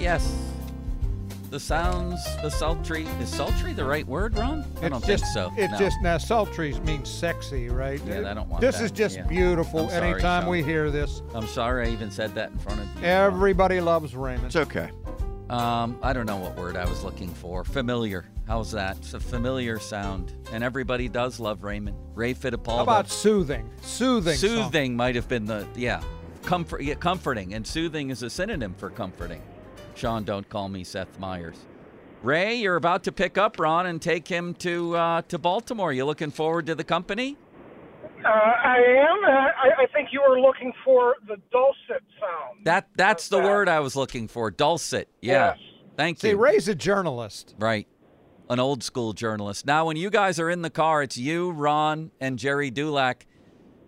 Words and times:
yes. 0.00 0.34
The 1.50 1.58
sounds, 1.58 2.24
the 2.42 2.48
sultry. 2.50 3.06
Is 3.20 3.28
sultry 3.28 3.72
the 3.72 3.84
right 3.84 4.06
word, 4.06 4.38
Ron? 4.38 4.64
I 4.82 4.88
don't 4.88 4.98
It's 4.98 5.06
think 5.06 5.20
just, 5.20 5.34
so. 5.34 5.52
It's 5.56 5.72
no. 5.72 5.78
just 5.78 5.96
now 6.00 6.16
sultry 6.16 6.72
means 6.84 7.10
sexy, 7.10 7.68
right? 7.68 8.00
Yeah, 8.06 8.30
I 8.30 8.34
don't 8.34 8.48
want 8.48 8.60
This 8.60 8.78
that. 8.78 8.84
is 8.84 8.92
just 8.92 9.16
Yeah. 9.16 9.26
beautiful. 9.26 9.88
Sorry, 9.88 10.10
Anytime 10.12 10.42
Sean. 10.44 10.50
we 10.50 10.62
hear 10.62 10.90
this, 10.92 11.22
I'm 11.34 11.48
sorry 11.48 11.88
I 11.88 11.90
even 11.90 12.10
said 12.12 12.34
that 12.36 12.52
in 12.52 12.58
front 12.58 12.80
of 12.80 12.86
you. 13.00 13.04
everybody 13.04 13.80
loves 13.80 14.14
Raymond. 14.14 14.46
It's 14.46 14.54
okay. 14.56 14.90
Um, 15.50 15.98
I 16.04 16.12
don't 16.12 16.26
know 16.26 16.36
what 16.36 16.56
word 16.56 16.76
I 16.76 16.84
was 16.88 17.02
looking 17.02 17.30
for. 17.34 17.64
Familiar. 17.64 18.26
How's 18.46 18.70
that? 18.70 18.98
It's 18.98 19.14
a 19.14 19.18
familiar 19.20 19.80
sound. 19.80 20.32
And 20.52 20.62
everybody 20.62 21.08
does 21.08 21.40
love 21.40 21.64
Raymond. 21.64 21.96
Ray 22.14 22.32
Fittipaldo. 22.34 22.76
How 22.76 22.82
about 22.84 23.10
soothing? 23.10 23.68
Soothing. 23.82 24.36
song. 24.36 24.48
Soothing 24.50 24.94
might 24.94 25.16
have 25.16 25.26
been 25.28 25.46
the 25.46 25.66
yeah, 25.74 26.00
comfort, 26.44 26.82
yeah, 26.84 26.94
comforting, 26.94 27.54
and 27.54 27.66
soothing 27.66 28.10
is 28.10 28.22
a 28.22 28.30
synonym 28.30 28.74
for 28.74 28.90
comforting. 28.90 29.42
Sean, 30.00 30.24
don't 30.24 30.48
call 30.48 30.70
me 30.70 30.82
Seth 30.82 31.18
Meyers. 31.18 31.66
Ray, 32.22 32.54
you're 32.54 32.76
about 32.76 33.04
to 33.04 33.12
pick 33.12 33.36
up 33.36 33.58
Ron 33.58 33.84
and 33.84 34.00
take 34.00 34.26
him 34.26 34.54
to 34.54 34.96
uh, 34.96 35.22
to 35.28 35.38
Baltimore. 35.38 35.92
You 35.92 36.06
looking 36.06 36.30
forward 36.30 36.66
to 36.66 36.74
the 36.74 36.84
company? 36.84 37.36
Uh, 38.24 38.28
I 38.28 38.76
am. 38.76 39.24
I, 39.24 39.82
I 39.82 39.86
think 39.92 40.08
you 40.10 40.22
were 40.26 40.40
looking 40.40 40.72
for 40.86 41.16
the 41.28 41.36
dulcet 41.52 42.02
sound. 42.18 42.64
That 42.64 42.88
that's 42.96 43.28
the 43.28 43.38
that. 43.42 43.44
word 43.44 43.68
I 43.68 43.80
was 43.80 43.94
looking 43.94 44.26
for. 44.26 44.50
Dulcet. 44.50 45.08
Yeah. 45.20 45.50
Yes. 45.50 45.58
Thank 45.98 46.20
See, 46.20 46.30
you. 46.30 46.38
Ray's 46.38 46.66
a 46.66 46.74
journalist. 46.74 47.54
Right. 47.58 47.86
An 48.48 48.58
old 48.58 48.82
school 48.82 49.12
journalist. 49.12 49.66
Now, 49.66 49.84
when 49.86 49.98
you 49.98 50.08
guys 50.08 50.40
are 50.40 50.48
in 50.48 50.62
the 50.62 50.70
car, 50.70 51.02
it's 51.02 51.18
you, 51.18 51.50
Ron, 51.50 52.10
and 52.20 52.38
Jerry 52.38 52.70
Dulac. 52.70 53.26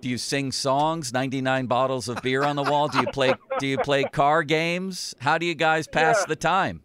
Do 0.03 0.09
you 0.09 0.19
sing 0.19 0.51
songs? 0.51 1.13
99 1.13 1.67
bottles 1.67 2.09
of 2.09 2.21
beer 2.23 2.43
on 2.43 2.57
the 2.57 2.65
wall? 2.65 2.89
Do 2.89 2.99
you 2.99 3.07
play 3.07 3.35
do 3.61 3.69
you 3.69 3.79
play 3.79 4.03
car 4.03 4.43
games? 4.43 5.15
How 5.21 5.39
do 5.39 5.47
you 5.47 5.55
guys 5.55 5.87
pass 5.87 6.19
Yeah. 6.23 6.27
the 6.27 6.35
time? 6.37 6.83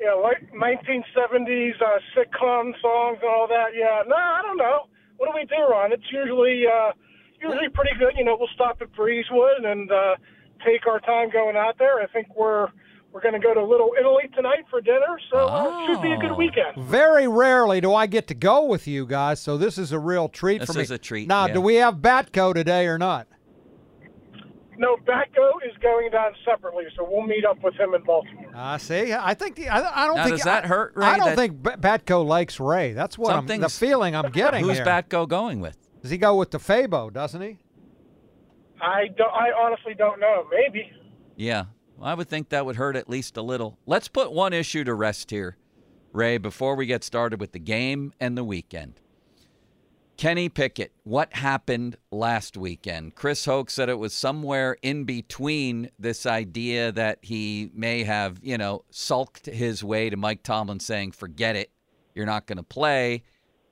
Yeah, 0.00 0.14
like 0.14 0.50
1970s 0.52 1.74
uh, 1.82 1.98
sitcom 2.16 2.72
songs 2.80 3.18
and 3.20 3.28
all 3.30 3.46
that. 3.48 3.74
Yeah. 3.76 4.02
No, 4.06 4.16
I 4.16 4.40
don't 4.42 4.56
know. 4.56 4.86
What 5.18 5.26
do 5.30 5.32
we 5.34 5.44
do, 5.44 5.60
Ron? 5.70 5.92
It's 5.92 6.10
usually 6.10 6.64
uh, 6.66 6.92
usually 7.38 7.68
pretty 7.68 7.92
good. 7.98 8.14
You 8.16 8.24
know, 8.24 8.36
we'll 8.38 8.48
stop 8.54 8.80
at 8.80 8.92
Breezewood 8.94 9.66
and 9.66 9.92
uh, 9.92 10.16
take 10.64 10.86
our 10.86 11.00
time 11.00 11.28
going 11.30 11.54
out 11.56 11.76
there. 11.78 12.00
I 12.00 12.06
think 12.06 12.28
we're 12.34 12.68
we're 13.12 13.20
going 13.22 13.34
to 13.34 13.40
go 13.40 13.54
to 13.54 13.60
a 13.60 13.64
Little 13.68 13.90
Italy 13.98 14.24
tonight 14.34 14.64
for 14.70 14.80
dinner, 14.80 15.18
so 15.32 15.48
uh, 15.48 15.82
it 15.82 15.86
should 15.86 16.02
be 16.02 16.12
a 16.12 16.16
good 16.18 16.32
Oh. 16.32 16.36
weekend. 16.36 16.76
Very 16.76 17.26
rarely 17.26 17.80
do 17.80 17.94
I 17.94 18.06
get 18.06 18.26
to 18.28 18.34
go 18.34 18.64
with 18.64 18.86
you 18.86 19.06
guys, 19.06 19.40
so 19.40 19.56
this 19.56 19.78
is 19.78 19.92
a 19.92 19.98
real 19.98 20.28
treat 20.28 20.58
This 20.60 20.66
for 20.68 20.72
me. 20.74 20.82
This 20.82 20.88
is 20.88 20.92
a 20.92 20.98
treat, 20.98 21.26
Now, 21.28 21.46
yeah. 21.46 21.54
do 21.54 21.60
we 21.60 21.76
have 21.76 21.96
Batko 21.96 22.54
today 22.54 22.86
or 22.86 22.98
not? 22.98 23.26
No, 24.76 24.96
Batko 24.98 25.50
is 25.68 25.76
going 25.82 26.10
down 26.12 26.32
separately, 26.44 26.84
so 26.96 27.04
we'll 27.10 27.26
meet 27.26 27.44
up 27.44 27.60
with 27.64 27.74
him 27.74 27.94
in 27.94 28.02
Baltimore. 28.04 28.52
I 28.54 28.76
see. 28.76 29.12
I 29.12 29.34
think 29.34 29.56
the, 29.56 29.68
I, 29.68 30.04
I 30.04 30.06
don't 30.06 30.16
Now, 30.16 30.24
think 30.24 30.36
does 30.36 30.44
that 30.44 30.64
I, 30.66 30.68
hurt, 30.68 30.92
Ray, 30.94 31.06
I 31.06 31.16
don't 31.16 31.26
that- 31.30 31.36
think 31.36 31.62
B- 31.62 31.70
Batko 31.70 32.24
likes 32.24 32.60
Ray. 32.60 32.92
That's 32.92 33.18
what 33.18 33.34
I'm, 33.34 33.46
the 33.46 33.68
feeling 33.68 34.14
I'm 34.14 34.30
getting 34.30 34.62
Who's 34.64 34.76
here. 34.76 34.86
Batko 34.86 35.26
going 35.28 35.58
with? 35.60 35.76
Does 36.00 36.12
he 36.12 36.18
go 36.18 36.36
with 36.36 36.52
the 36.52 36.58
Fabo? 36.58 37.12
Doesn't 37.12 37.40
he? 37.40 37.58
I 38.80 39.08
don't. 39.16 39.32
I 39.32 39.50
honestly 39.60 39.94
don't 39.98 40.20
know. 40.20 40.46
Maybe. 40.52 40.92
Yeah. 41.34 41.64
I 42.02 42.14
would 42.14 42.28
think 42.28 42.48
that 42.48 42.66
would 42.66 42.76
hurt 42.76 42.96
at 42.96 43.10
least 43.10 43.36
a 43.36 43.42
little. 43.42 43.78
Let's 43.86 44.08
put 44.08 44.32
one 44.32 44.52
issue 44.52 44.84
to 44.84 44.94
rest 44.94 45.30
here, 45.30 45.56
Ray, 46.12 46.38
before 46.38 46.76
we 46.76 46.86
get 46.86 47.02
started 47.02 47.40
with 47.40 47.52
the 47.52 47.58
game 47.58 48.12
and 48.20 48.36
the 48.36 48.44
weekend. 48.44 49.00
Kenny 50.16 50.48
Pickett, 50.48 50.92
what 51.04 51.32
happened 51.32 51.96
last 52.10 52.56
weekend? 52.56 53.14
Chris 53.14 53.44
Hoke 53.44 53.70
said 53.70 53.88
it 53.88 54.00
was 54.00 54.12
somewhere 54.12 54.76
in 54.82 55.04
between 55.04 55.90
this 55.96 56.26
idea 56.26 56.90
that 56.90 57.18
he 57.22 57.70
may 57.72 58.02
have, 58.02 58.40
you 58.42 58.58
know, 58.58 58.84
sulked 58.90 59.46
his 59.46 59.84
way 59.84 60.10
to 60.10 60.16
Mike 60.16 60.42
Tomlin 60.42 60.80
saying, 60.80 61.12
forget 61.12 61.54
it, 61.54 61.70
you're 62.16 62.26
not 62.26 62.46
going 62.46 62.56
to 62.56 62.64
play, 62.64 63.22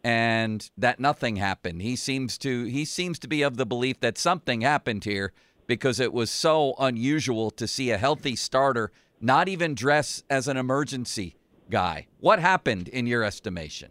and 0.05 0.71
that 0.79 1.01
nothing 1.01 1.35
happened. 1.35 1.83
He 1.83 1.97
seems 1.97 2.39
to 2.39 2.65
he 2.65 2.85
seems 2.85 3.19
to 3.19 3.29
be 3.29 3.43
of 3.43 3.57
the 3.57 3.67
belief 3.67 3.99
that 3.99 4.17
something 4.17 4.61
happened 4.61 5.03
here 5.03 5.33
because 5.67 6.01
it 6.01 6.13
was 6.13 6.31
so 6.31 6.75
unusual 6.79 7.51
to 7.53 7.67
see 7.67 7.91
a 7.91 7.99
healthy 7.99 8.37
starter 8.37 8.91
not 9.21 9.49
even 9.49 9.75
dress 9.75 10.23
as 10.29 10.47
an 10.47 10.57
emergency 10.57 11.37
guy. 11.71 12.07
What 12.21 12.39
happened 12.39 12.89
in 12.89 13.07
your 13.07 13.23
estimation? 13.25 13.91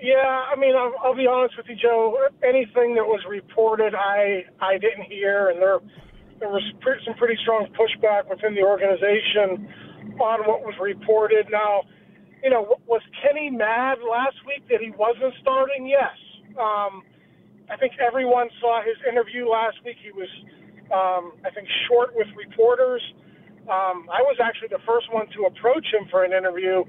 Yeah, 0.00 0.16
I 0.16 0.56
mean, 0.56 0.74
I'll, 0.76 0.94
I'll 1.02 1.16
be 1.16 1.26
honest 1.26 1.56
with 1.56 1.66
you, 1.68 1.76
Joe. 1.76 2.16
Anything 2.42 2.94
that 2.94 3.04
was 3.04 3.20
reported, 3.28 3.94
I 3.94 4.44
I 4.60 4.78
didn't 4.78 5.04
hear, 5.04 5.50
and 5.50 5.60
there 5.60 5.78
there 6.38 6.48
was 6.48 6.62
some 7.04 7.14
pretty 7.14 7.36
strong 7.42 7.68
pushback 7.76 8.28
within 8.28 8.54
the 8.54 8.62
organization 8.62 9.68
on 10.18 10.40
what 10.48 10.62
was 10.62 10.74
reported. 10.80 11.46
Now, 11.50 11.82
you 12.42 12.48
know, 12.48 12.76
was 12.86 13.02
Kenny 13.22 13.50
mad 13.50 13.98
last 14.00 14.36
week 14.46 14.66
that 14.70 14.80
he 14.80 14.90
wasn't 14.96 15.34
starting? 15.40 15.86
Yes. 15.86 16.16
Um, 16.56 17.02
I 17.70 17.76
think 17.76 17.92
everyone 18.00 18.48
saw 18.60 18.82
his 18.82 18.96
interview 19.06 19.48
last 19.48 19.76
week. 19.84 19.96
He 20.02 20.10
was, 20.12 20.28
um, 20.92 21.32
I 21.44 21.50
think, 21.54 21.68
short 21.88 22.10
with 22.14 22.26
reporters. 22.36 23.02
Um, 23.70 24.10
I 24.10 24.22
was 24.26 24.36
actually 24.42 24.68
the 24.68 24.82
first 24.86 25.12
one 25.12 25.26
to 25.36 25.46
approach 25.46 25.86
him 25.92 26.08
for 26.10 26.24
an 26.24 26.32
interview, 26.32 26.82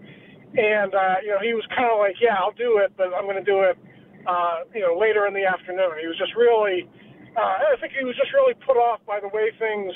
and 0.58 0.94
uh, 0.94 1.22
you 1.22 1.30
know, 1.30 1.42
he 1.42 1.54
was 1.54 1.66
kind 1.76 1.90
of 1.92 2.00
like, 2.00 2.16
"Yeah, 2.22 2.36
I'll 2.36 2.58
do 2.58 2.78
it, 2.82 2.94
but 2.98 3.14
I'm 3.14 3.26
going 3.26 3.38
to 3.38 3.46
do 3.46 3.62
it, 3.62 3.78
uh, 4.26 4.66
you 4.74 4.82
know, 4.82 4.98
later 4.98 5.28
in 5.28 5.34
the 5.34 5.46
afternoon." 5.46 6.02
He 6.02 6.08
was 6.08 6.18
just 6.18 6.34
really, 6.36 6.90
uh, 7.38 7.74
I 7.74 7.76
think 7.80 7.94
he 7.94 8.04
was 8.04 8.16
just 8.16 8.34
really 8.34 8.56
put 8.66 8.78
off 8.78 9.00
by 9.06 9.20
the 9.20 9.30
way 9.30 9.52
things 9.60 9.94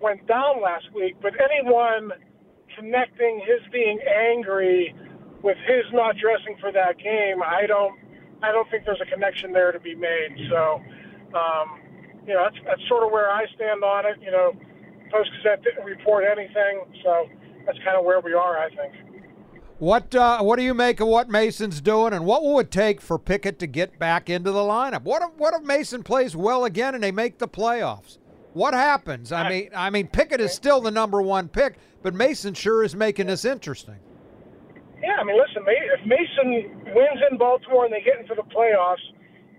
went 0.00 0.26
down 0.26 0.62
last 0.62 0.86
week. 0.94 1.16
But 1.22 1.34
anyone 1.38 2.12
connecting 2.76 3.40
his 3.46 3.60
being 3.72 3.98
angry 4.02 4.94
with 5.42 5.56
his 5.66 5.84
not 5.92 6.16
dressing 6.16 6.56
for 6.60 6.72
that 6.72 6.98
game, 6.98 7.42
I 7.42 7.66
don't, 7.66 7.94
I 8.42 8.52
don't 8.52 8.68
think 8.70 8.84
there's 8.84 9.00
a 9.00 9.10
connection 9.10 9.52
there 9.52 9.72
to 9.72 9.80
be 9.80 9.94
made. 9.94 10.36
So, 10.50 10.80
um, 11.34 11.80
you 12.28 12.34
know, 12.34 12.44
that's 12.44 12.62
that's 12.66 12.88
sort 12.88 13.04
of 13.04 13.10
where 13.10 13.30
I 13.30 13.46
stand 13.56 13.82
on 13.82 14.04
it. 14.04 14.18
You 14.22 14.30
know, 14.30 14.52
Post 15.10 15.30
Gazette 15.36 15.62
didn't 15.62 15.84
report 15.84 16.24
anything, 16.24 16.84
so 17.02 17.26
that's 17.64 17.78
kind 17.78 17.96
of 17.96 18.04
where 18.04 18.20
we 18.20 18.34
are, 18.34 18.58
I 18.58 18.68
think. 18.68 18.94
What 19.78 20.14
uh, 20.14 20.42
What 20.42 20.56
do 20.56 20.62
you 20.62 20.74
make 20.74 21.00
of 21.00 21.08
what 21.08 21.30
Mason's 21.30 21.80
doing, 21.80 22.12
and 22.12 22.26
what 22.26 22.42
will 22.42 22.58
it 22.58 22.70
take 22.70 23.00
for 23.00 23.18
Pickett 23.18 23.58
to 23.60 23.66
get 23.66 23.98
back 23.98 24.28
into 24.28 24.50
the 24.50 24.60
lineup? 24.60 25.02
What 25.02 25.22
if 25.22 25.30
What 25.38 25.54
if 25.54 25.62
Mason 25.62 26.02
plays 26.02 26.36
well 26.36 26.64
again 26.64 26.94
and 26.94 27.02
they 27.02 27.12
make 27.12 27.38
the 27.38 27.48
playoffs? 27.48 28.18
What 28.52 28.74
happens? 28.74 29.30
I 29.30 29.48
mean, 29.48 29.70
I 29.74 29.88
mean, 29.90 30.08
Pickett 30.08 30.40
is 30.40 30.52
still 30.52 30.80
the 30.80 30.90
number 30.90 31.22
one 31.22 31.48
pick, 31.48 31.78
but 32.02 32.14
Mason 32.14 32.54
sure 32.54 32.82
is 32.82 32.94
making 32.94 33.28
this 33.28 33.44
interesting. 33.44 33.96
Yeah, 35.00 35.16
I 35.20 35.24
mean, 35.24 35.38
listen, 35.38 35.62
if 35.64 36.04
Mason 36.04 36.92
wins 36.92 37.20
in 37.30 37.38
Baltimore 37.38 37.84
and 37.84 37.94
they 37.94 38.00
get 38.00 38.18
into 38.18 38.34
the 38.34 38.42
playoffs, 38.42 39.04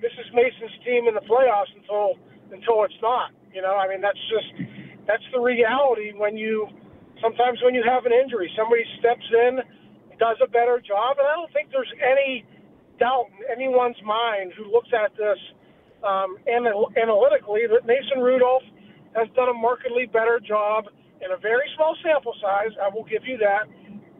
this 0.02 0.12
is 0.20 0.26
Mason's 0.34 0.76
team 0.84 1.08
in 1.08 1.14
the 1.14 1.22
playoffs 1.22 1.72
until 1.78 2.16
until 2.52 2.84
it's 2.84 2.98
not. 3.02 3.32
You 3.54 3.62
know, 3.62 3.76
I 3.76 3.88
mean, 3.90 4.02
that's 4.02 4.20
just 4.30 4.50
that's 5.08 5.26
the 5.34 5.42
reality 5.42 6.14
when 6.14 6.38
you 6.38 6.68
sometimes 7.22 7.60
when 7.64 7.74
you 7.74 7.84
have 7.84 8.06
an 8.06 8.14
injury, 8.14 8.50
somebody 8.58 8.84
steps 9.00 9.26
in, 9.50 9.60
does 10.20 10.38
a 10.44 10.50
better 10.50 10.82
job, 10.84 11.18
and 11.18 11.26
I 11.28 11.34
don't 11.36 11.52
think 11.54 11.70
there's 11.72 11.92
any 11.98 12.46
doubt 13.00 13.32
in 13.34 13.48
anyone's 13.50 14.00
mind 14.04 14.54
who 14.58 14.70
looks 14.70 14.90
at 14.94 15.16
this 15.16 15.40
um, 16.04 16.38
anal- 16.48 16.92
analytically 17.00 17.64
that 17.68 17.88
Mason 17.88 18.20
Rudolph 18.20 18.64
has 19.16 19.28
done 19.36 19.50
a 19.50 19.58
markedly 19.58 20.06
better 20.06 20.40
job 20.40 20.86
in 21.24 21.32
a 21.32 21.40
very 21.40 21.66
small 21.76 21.96
sample 22.04 22.36
size. 22.40 22.72
I 22.78 22.94
will 22.94 23.08
give 23.08 23.26
you 23.26 23.38
that, 23.40 23.66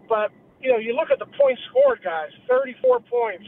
but 0.08 0.32
you 0.60 0.72
know, 0.72 0.80
you 0.80 0.96
look 0.96 1.08
at 1.12 1.20
the 1.20 1.30
points 1.40 1.62
scored, 1.72 2.04
guys. 2.04 2.32
34 2.50 3.00
points, 3.08 3.48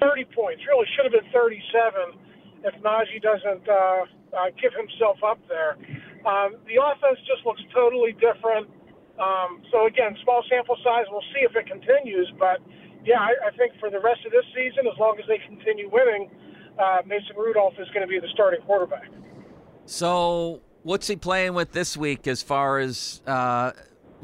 30 0.00 0.28
points. 0.36 0.60
Really 0.68 0.84
should 0.92 1.08
have 1.08 1.16
been 1.16 1.30
37 1.32 2.23
if 2.64 2.74
Najee 2.82 3.20
doesn't 3.20 3.68
uh, 3.68 3.74
uh, 4.32 4.50
give 4.60 4.72
himself 4.72 5.18
up 5.22 5.38
there. 5.48 5.76
Um, 6.24 6.56
the 6.66 6.80
offense 6.80 7.20
just 7.28 7.44
looks 7.44 7.60
totally 7.72 8.12
different. 8.16 8.68
Um, 9.20 9.62
so 9.70 9.86
again, 9.86 10.16
small 10.24 10.42
sample 10.48 10.76
size. 10.82 11.04
We'll 11.10 11.28
see 11.36 11.44
if 11.44 11.54
it 11.54 11.66
continues, 11.66 12.32
but 12.38 12.58
yeah, 13.04 13.20
I, 13.20 13.48
I 13.48 13.50
think 13.56 13.78
for 13.78 13.90
the 13.90 14.00
rest 14.00 14.24
of 14.26 14.32
this 14.32 14.44
season, 14.56 14.88
as 14.90 14.98
long 14.98 15.16
as 15.20 15.26
they 15.28 15.38
continue 15.46 15.88
winning, 15.92 16.30
uh, 16.78 16.98
Mason 17.06 17.36
Rudolph 17.36 17.74
is 17.78 17.86
going 17.88 18.00
to 18.00 18.08
be 18.08 18.18
the 18.18 18.32
starting 18.32 18.60
quarterback. 18.62 19.08
So, 19.86 20.62
what's 20.82 21.06
he 21.06 21.16
playing 21.16 21.54
with 21.54 21.72
this 21.72 21.96
week 21.96 22.26
as 22.26 22.42
far 22.42 22.78
as 22.78 23.20
uh, 23.26 23.72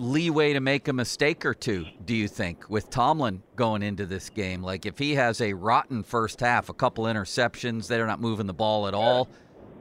leeway 0.01 0.55
to 0.55 0.61
make 0.61 0.89
a 0.89 0.93
mistake 0.93 1.45
or 1.45 1.53
two, 1.53 1.85
do 2.07 2.15
you 2.15 2.27
think, 2.27 2.69
with 2.71 2.89
Tomlin 2.89 3.43
going 3.55 3.83
into 3.83 4.07
this 4.07 4.31
game? 4.31 4.63
Like, 4.63 4.87
if 4.87 4.99
he 4.99 5.15
has 5.17 5.41
a 5.43 5.53
rotten 5.53 6.03
first 6.03 6.41
half, 6.41 6.71
a 6.71 6.73
couple 6.73 7.05
interceptions, 7.05 7.87
they're 7.87 8.07
not 8.07 8.21
moving 8.21 8.47
the 8.47 8.55
ball 8.55 8.89
at 8.89 8.95
all, 8.95 9.29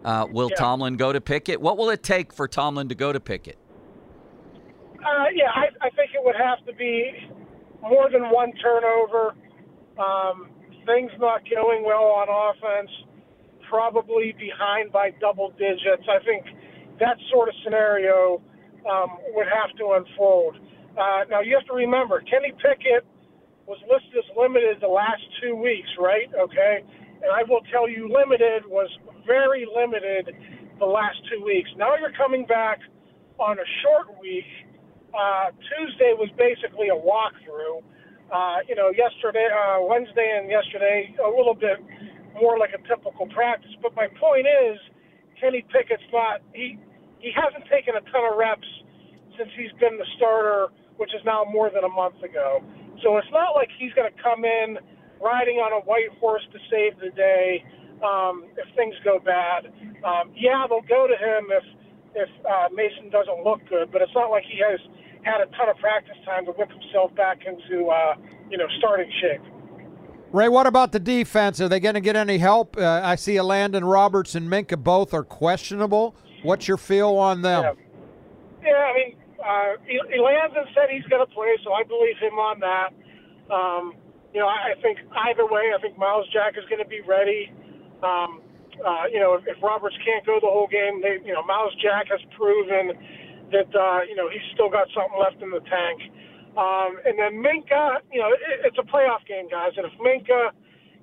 uh, 0.04 0.28
will 0.30 0.50
Yeah. 0.52 0.58
Tomlin 0.58 0.98
go 0.98 1.14
to 1.14 1.22
Pickett? 1.22 1.62
What 1.62 1.78
will 1.78 1.90
it 1.90 2.04
take 2.04 2.34
for 2.34 2.48
Tomlin 2.50 2.90
to 2.90 2.96
go 2.96 3.14
to 3.14 3.20
Pickett? 3.20 3.58
Uh, 4.96 5.26
yeah, 5.34 5.52
I, 5.56 5.68
I 5.80 5.90
think 5.92 6.12
it 6.14 6.22
would 6.24 6.36
have 6.36 6.66
to 6.66 6.74
be 6.74 7.30
more 7.82 8.10
than 8.12 8.30
one 8.30 8.52
turnover. 8.62 9.34
Um, 9.98 10.50
things 10.86 11.12
not 11.18 11.42
going 11.50 11.86
well 11.86 12.04
on 12.04 12.28
offense, 12.30 12.92
probably 13.70 14.34
behind 14.38 14.92
by 14.92 15.12
double 15.22 15.52
digits. 15.52 16.04
I 16.10 16.20
think 16.26 16.46
that 17.00 17.16
sort 17.32 17.48
of 17.48 17.56
scenario 17.64 18.42
um, 18.86 19.18
would 19.34 19.48
have 19.48 19.76
to 19.78 19.98
unfold. 19.98 20.56
Uh, 20.98 21.24
now, 21.30 21.42
you 21.42 21.56
have 21.56 21.66
to 21.68 21.74
remember, 21.74 22.22
Kenny 22.22 22.52
Pickett 22.60 23.06
was 23.68 23.78
listed 23.86 24.18
as 24.18 24.30
limited 24.36 24.82
the 24.82 24.90
last 24.90 25.22
two 25.42 25.56
weeks, 25.56 25.90
right? 26.00 26.28
Okay. 26.34 26.84
And 27.22 27.30
I 27.30 27.44
will 27.48 27.62
tell 27.72 27.88
you, 27.88 28.10
limited 28.10 28.66
was 28.66 28.90
very 29.28 29.68
limited 29.70 30.34
the 30.80 30.86
last 30.90 31.20
two 31.30 31.44
weeks. 31.44 31.70
Now 31.78 31.96
you're 32.00 32.16
coming 32.16 32.46
back 32.46 32.80
on 33.38 33.60
a 33.60 33.68
short 33.84 34.20
week. 34.20 34.48
Uh, 35.14 35.52
Tuesday 35.70 36.16
was 36.18 36.30
basically 36.38 36.90
a 36.90 36.98
walkthrough. 36.98 37.84
Uh, 38.32 38.62
you 38.68 38.76
know, 38.76 38.90
yesterday, 38.90 39.48
uh, 39.50 39.82
Wednesday, 39.82 40.38
and 40.38 40.50
yesterday, 40.50 41.14
a 41.18 41.30
little 41.30 41.56
bit 41.56 41.78
more 42.40 42.58
like 42.58 42.72
a 42.74 42.82
typical 42.88 43.28
practice. 43.34 43.72
But 43.82 43.96
my 43.96 44.08
point 44.20 44.46
is, 44.46 44.78
Kenny 45.42 45.66
Pickett's 45.72 46.04
not 46.14 46.42
he 46.54 46.78
he 47.20 47.32
hasn't 47.36 47.68
taken 47.70 47.96
a 47.96 48.04
ton 48.12 48.24
of 48.26 48.38
reps 48.38 48.68
since 49.38 49.50
he's 49.56 49.72
been 49.80 49.98
the 49.98 50.08
starter, 50.18 50.68
which 50.98 51.14
is 51.14 51.22
now 51.26 51.46
more 51.48 51.70
than 51.70 51.84
a 51.84 51.90
month 51.90 52.22
ago. 52.24 52.64
So 53.04 53.18
it's 53.18 53.32
not 53.32 53.56
like 53.56 53.70
he's 53.80 53.94
going 53.94 54.12
to 54.12 54.18
come 54.22 54.44
in 54.44 54.80
riding 55.22 55.60
on 55.60 55.72
a 55.72 55.84
white 55.86 56.12
horse 56.20 56.44
to 56.52 56.60
save 56.72 57.00
the 57.00 57.12
day 57.16 57.64
um, 58.04 58.48
if 58.58 58.68
things 58.76 58.96
go 59.04 59.20
bad. 59.20 59.72
Um, 60.04 60.32
yeah, 60.36 60.66
they'll 60.68 60.88
go 60.88 61.08
to 61.08 61.16
him 61.16 61.52
if 61.52 61.64
if 62.16 62.30
uh, 62.44 62.68
Mason 62.74 63.12
doesn't 63.12 63.44
look 63.46 63.62
good, 63.70 63.92
but 63.92 64.02
it's 64.02 64.12
not 64.16 64.32
like 64.32 64.44
he 64.44 64.58
has 64.60 64.80
had 65.22 65.42
a 65.42 65.46
ton 65.56 65.70
of 65.70 65.78
practice 65.78 66.18
time 66.26 66.46
to 66.46 66.52
whip 66.54 66.70
himself 66.72 67.14
back 67.16 67.46
into 67.46 67.88
uh, 67.88 68.16
you 68.50 68.58
know 68.58 68.68
starting 68.80 69.12
shape. 69.22 69.42
Ray, 70.32 70.48
what 70.48 70.68
about 70.68 70.92
the 70.92 71.00
defense? 71.00 71.60
Are 71.60 71.68
they 71.68 71.80
going 71.80 71.96
to 71.96 72.02
get 72.02 72.16
any 72.16 72.38
help? 72.38 72.78
Uh, 72.78 73.02
I 73.04 73.16
see 73.16 73.40
Landon 73.42 73.84
Roberts 73.84 74.36
and 74.36 74.48
Minkah 74.48 74.82
both 74.82 75.12
are 75.14 75.24
questionable. 75.24 76.16
What's 76.44 76.68
your 76.68 76.78
feel 76.78 77.18
on 77.18 77.42
them? 77.42 77.76
Yeah, 78.62 78.70
yeah 78.70 78.84
I 78.86 78.94
mean, 78.96 79.16
uh, 79.40 79.72
Elandon 80.16 80.66
said 80.74 80.90
he's 80.92 81.06
going 81.06 81.26
to 81.26 81.34
play, 81.34 81.56
so 81.64 81.74
I 81.74 81.84
believe 81.84 82.18
him 82.20 82.40
on 82.40 82.60
that. 82.60 82.90
Um, 83.54 83.94
you 84.34 84.40
know, 84.40 84.48
I, 84.48 84.78
I 84.78 84.82
think 84.82 85.00
either 85.30 85.46
way, 85.46 85.72
I 85.76 85.82
think 85.82 85.98
Myles 85.98 86.28
Jack 86.32 86.54
is 86.58 86.64
going 86.70 86.84
to 86.84 86.88
be 86.90 87.02
ready. 87.02 87.52
Um, 88.04 88.42
uh, 88.86 89.12
you 89.12 89.20
know, 89.20 89.36
if, 89.36 89.44
if 89.48 89.62
Roberts 89.62 89.96
can't 90.06 90.26
go 90.26 90.40
the 90.40 90.48
whole 90.48 90.68
game, 90.68 91.02
they, 91.02 91.20
you 91.26 91.34
know, 91.34 91.44
Myles 91.44 91.74
Jack 91.82 92.08
has 92.12 92.22
proven 92.38 92.96
that 93.52 93.70
uh, 93.74 94.06
you 94.08 94.16
know 94.16 94.30
he's 94.30 94.46
still 94.54 94.70
got 94.70 94.88
something 94.94 95.18
left 95.18 95.42
in 95.42 95.50
the 95.50 95.64
tank. 95.66 96.00
Um, 96.58 96.98
and 97.06 97.18
then 97.18 97.42
Minkah, 97.42 98.02
you 98.12 98.20
know, 98.20 98.34
it, 98.34 98.66
it's 98.66 98.78
a 98.78 98.86
playoff 98.86 99.26
game, 99.28 99.50
guys, 99.50 99.74
and 99.78 99.86
if 99.86 99.94
Minkah 100.00 100.52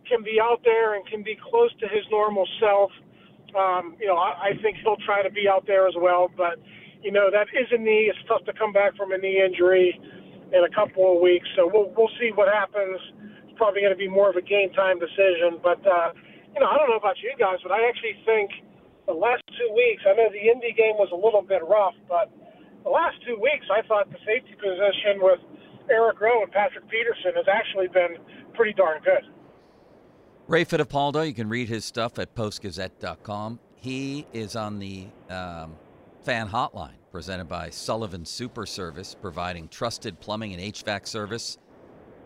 can 0.07 0.23
be 0.23 0.39
out 0.41 0.61
there 0.65 0.95
and 0.95 1.07
can 1.07 1.23
be 1.23 1.37
close 1.39 1.71
to 1.81 1.87
his 1.89 2.05
normal 2.11 2.47
self, 2.61 2.91
um, 3.57 3.97
you 4.01 4.07
know, 4.07 4.17
I, 4.17 4.53
I 4.53 4.63
think 4.63 4.77
he'll 4.83 5.01
try 5.05 5.23
to 5.23 5.31
be 5.31 5.49
out 5.49 5.67
there 5.67 5.89
as 5.89 5.95
well. 5.97 6.31
But 6.37 6.61
you 7.03 7.13
know, 7.13 7.31
that 7.31 7.49
is 7.53 7.69
a 7.73 7.79
knee. 7.79 8.13
It's 8.13 8.19
tough 8.29 8.45
to 8.47 8.53
come 8.53 8.73
back 8.73 8.97
from 8.97 9.13
a 9.13 9.19
knee 9.19 9.43
injury 9.43 9.99
in 10.53 10.63
a 10.63 10.73
couple 10.73 11.17
of 11.17 11.21
weeks. 11.21 11.49
So 11.57 11.69
we'll 11.69 11.93
we'll 11.97 12.13
see 12.21 12.31
what 12.35 12.49
happens. 12.49 13.01
It's 13.49 13.57
probably 13.57 13.81
going 13.81 13.95
to 13.95 13.99
be 13.99 14.09
more 14.09 14.31
of 14.31 14.37
a 14.37 14.45
game 14.45 14.71
time 14.73 14.99
decision. 14.99 15.59
But 15.63 15.81
uh, 15.85 16.13
you 16.55 16.61
know, 16.61 16.69
I 16.69 16.79
don't 16.79 16.89
know 16.89 17.01
about 17.01 17.19
you 17.21 17.33
guys, 17.39 17.59
but 17.63 17.73
I 17.73 17.85
actually 17.89 18.17
think 18.25 18.51
the 19.07 19.15
last 19.15 19.43
two 19.55 19.71
weeks. 19.75 20.03
I 20.05 20.15
know 20.15 20.29
the 20.31 20.47
Indy 20.51 20.75
game 20.75 20.99
was 20.99 21.09
a 21.15 21.19
little 21.19 21.43
bit 21.43 21.63
rough, 21.63 21.95
but 22.11 22.31
the 22.83 22.91
last 22.91 23.19
two 23.27 23.39
weeks, 23.39 23.67
I 23.67 23.83
thought 23.87 24.11
the 24.11 24.23
safety 24.23 24.55
position 24.59 25.23
with 25.23 25.43
Eric 25.91 26.21
Rowe 26.21 26.43
and 26.43 26.51
Patrick 26.51 26.87
Peterson 26.91 27.35
has 27.39 27.47
actually 27.47 27.87
been 27.89 28.19
pretty 28.55 28.75
darn 28.75 29.03
good. 29.03 29.23
Ray 30.49 30.65
Fittipaldo, 30.65 31.27
you 31.27 31.35
can 31.35 31.49
read 31.49 31.69
his 31.69 31.85
stuff 31.85 32.21
at 32.21 32.37
postgazette.com. 32.37 33.59
He 33.75 34.27
is 34.33 34.55
on 34.55 34.79
the 34.79 35.09
um, 35.29 35.75
fan 36.23 36.49
hotline 36.49 36.95
presented 37.11 37.49
by 37.49 37.71
Sullivan 37.71 38.25
Super 38.25 38.65
Service, 38.65 39.17
providing 39.21 39.67
trusted 39.67 40.21
plumbing 40.21 40.53
and 40.53 40.63
HVAC 40.63 41.09
service 41.09 41.59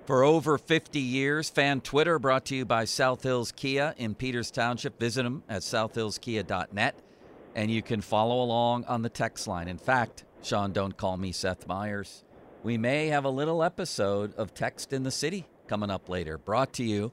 for 0.05 0.23
over 0.23 0.59
50 0.59 1.01
years. 1.01 1.49
Fan 1.49 1.81
Twitter 1.81 2.19
brought 2.19 2.45
to 2.47 2.57
you 2.57 2.67
by 2.67 2.85
South 2.85 3.23
Hills 3.23 3.53
Kia 3.53 3.95
in 3.97 4.15
Peters 4.15 4.51
Township. 4.51 5.01
Visit 5.01 5.23
them 5.23 5.43
at 5.49 5.63
southhillskia.net 5.63 6.97
and 7.55 7.71
you 7.71 7.81
can 7.81 8.03
follow 8.03 8.43
along 8.43 8.85
on 8.85 9.01
the 9.01 9.09
text 9.09 9.47
line. 9.47 9.67
In 9.67 9.79
fact, 9.79 10.25
Sean, 10.43 10.73
don't 10.73 10.97
call 10.97 11.17
me 11.17 11.33
Seth 11.33 11.67
Meyers. 11.67 12.25
We 12.63 12.77
may 12.77 13.07
have 13.09 13.25
a 13.25 13.31
little 13.31 13.63
episode 13.63 14.35
of 14.37 14.53
Text 14.53 14.93
in 14.93 15.05
the 15.05 15.11
City 15.11 15.47
coming 15.67 15.91
up 15.91 16.09
later, 16.09 16.37
brought 16.37 16.75
to 16.75 16.85
you 16.85 17.13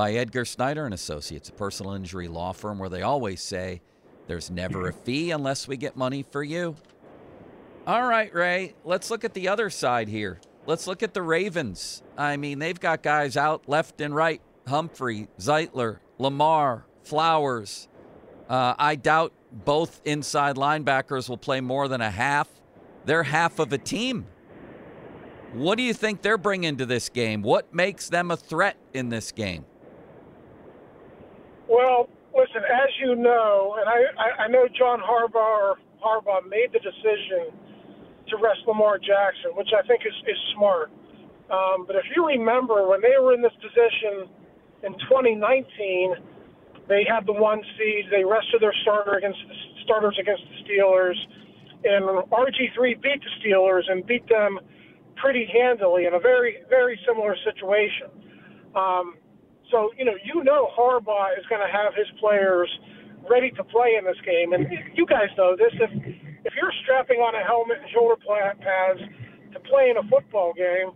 by 0.00 0.12
Edgar 0.12 0.46
Snyder 0.46 0.86
and 0.86 0.94
Associates, 0.94 1.50
a 1.50 1.52
personal 1.52 1.92
injury 1.92 2.26
law 2.26 2.52
firm 2.52 2.78
where 2.78 2.88
they 2.88 3.02
always 3.02 3.42
say 3.42 3.82
there's 4.28 4.50
never 4.50 4.88
a 4.88 4.94
fee 4.94 5.30
unless 5.30 5.68
we 5.68 5.76
get 5.76 5.94
money 5.94 6.24
for 6.30 6.42
you. 6.42 6.74
All 7.86 8.06
right, 8.06 8.34
Ray, 8.34 8.72
let's 8.82 9.10
look 9.10 9.24
at 9.24 9.34
the 9.34 9.48
other 9.48 9.68
side 9.68 10.08
here. 10.08 10.40
Let's 10.64 10.86
look 10.86 11.02
at 11.02 11.12
the 11.12 11.20
Ravens. 11.20 12.02
I 12.16 12.38
mean, 12.38 12.60
they've 12.60 12.80
got 12.80 13.02
guys 13.02 13.36
out 13.36 13.68
left 13.68 14.00
and 14.00 14.14
right 14.14 14.40
Humphrey, 14.66 15.28
Zeitler, 15.38 15.98
Lamar, 16.16 16.86
Flowers. 17.02 17.86
Uh, 18.48 18.72
I 18.78 18.94
doubt 18.94 19.34
both 19.52 20.00
inside 20.06 20.56
linebackers 20.56 21.28
will 21.28 21.36
play 21.36 21.60
more 21.60 21.88
than 21.88 22.00
a 22.00 22.10
half. 22.10 22.48
They're 23.04 23.24
half 23.24 23.58
of 23.58 23.70
a 23.74 23.78
team. 23.78 24.24
What 25.52 25.76
do 25.76 25.82
you 25.82 25.92
think 25.92 26.22
they're 26.22 26.38
bringing 26.38 26.78
to 26.78 26.86
this 26.86 27.10
game? 27.10 27.42
What 27.42 27.74
makes 27.74 28.08
them 28.08 28.30
a 28.30 28.36
threat 28.38 28.78
in 28.94 29.10
this 29.10 29.30
game? 29.30 29.66
Well, 31.70 32.10
listen, 32.34 32.66
as 32.66 32.90
you 32.98 33.14
know, 33.14 33.78
and 33.78 33.86
I, 33.86 34.02
I, 34.18 34.28
I 34.44 34.46
know 34.50 34.66
John 34.74 34.98
Harbaugh, 34.98 35.78
Harbaugh 36.02 36.42
made 36.50 36.74
the 36.74 36.82
decision 36.82 37.54
to 38.26 38.34
rest 38.42 38.66
Lamar 38.66 38.98
Jackson, 38.98 39.54
which 39.54 39.70
I 39.70 39.86
think 39.86 40.02
is, 40.02 40.14
is 40.26 40.40
smart. 40.58 40.90
Um, 41.46 41.86
but 41.86 41.94
if 41.94 42.02
you 42.14 42.26
remember, 42.26 42.90
when 42.90 43.00
they 43.00 43.14
were 43.22 43.34
in 43.34 43.42
this 43.42 43.54
position 43.62 44.26
in 44.82 44.98
2019, 45.06 46.18
they 46.90 47.06
had 47.06 47.22
the 47.22 47.38
one 47.38 47.62
seed. 47.78 48.10
They 48.10 48.26
rested 48.26 48.58
their 48.58 48.74
starter 48.82 49.14
against 49.14 49.38
the 49.46 49.54
starters 49.86 50.18
against 50.18 50.42
the 50.50 50.66
Steelers, 50.66 51.18
and 51.86 52.02
RG3 52.34 52.98
beat 52.98 53.22
the 53.22 53.32
Steelers 53.38 53.86
and 53.86 54.04
beat 54.06 54.26
them 54.28 54.58
pretty 55.22 55.46
handily 55.46 56.06
in 56.06 56.14
a 56.14 56.18
very 56.18 56.66
very 56.68 56.98
similar 57.06 57.36
situation. 57.46 58.10
Um, 58.74 59.19
so 59.70 59.90
you 59.96 60.04
know 60.04 60.14
you 60.24 60.42
know 60.44 60.68
Harbaugh 60.76 61.38
is 61.38 61.44
going 61.48 61.62
to 61.62 61.70
have 61.70 61.94
his 61.94 62.06
players 62.18 62.68
ready 63.28 63.50
to 63.52 63.64
play 63.64 63.96
in 63.98 64.04
this 64.04 64.18
game, 64.24 64.52
and 64.52 64.66
you 64.94 65.06
guys 65.06 65.28
know 65.36 65.56
this. 65.56 65.72
If 65.74 65.90
if 66.44 66.52
you're 66.56 66.72
strapping 66.82 67.20
on 67.20 67.34
a 67.34 67.44
helmet 67.44 67.78
and 67.82 67.88
shoulder 67.92 68.16
pads 68.24 69.00
to 69.52 69.58
play 69.68 69.90
in 69.90 69.96
a 69.96 70.04
football 70.08 70.52
game, 70.52 70.94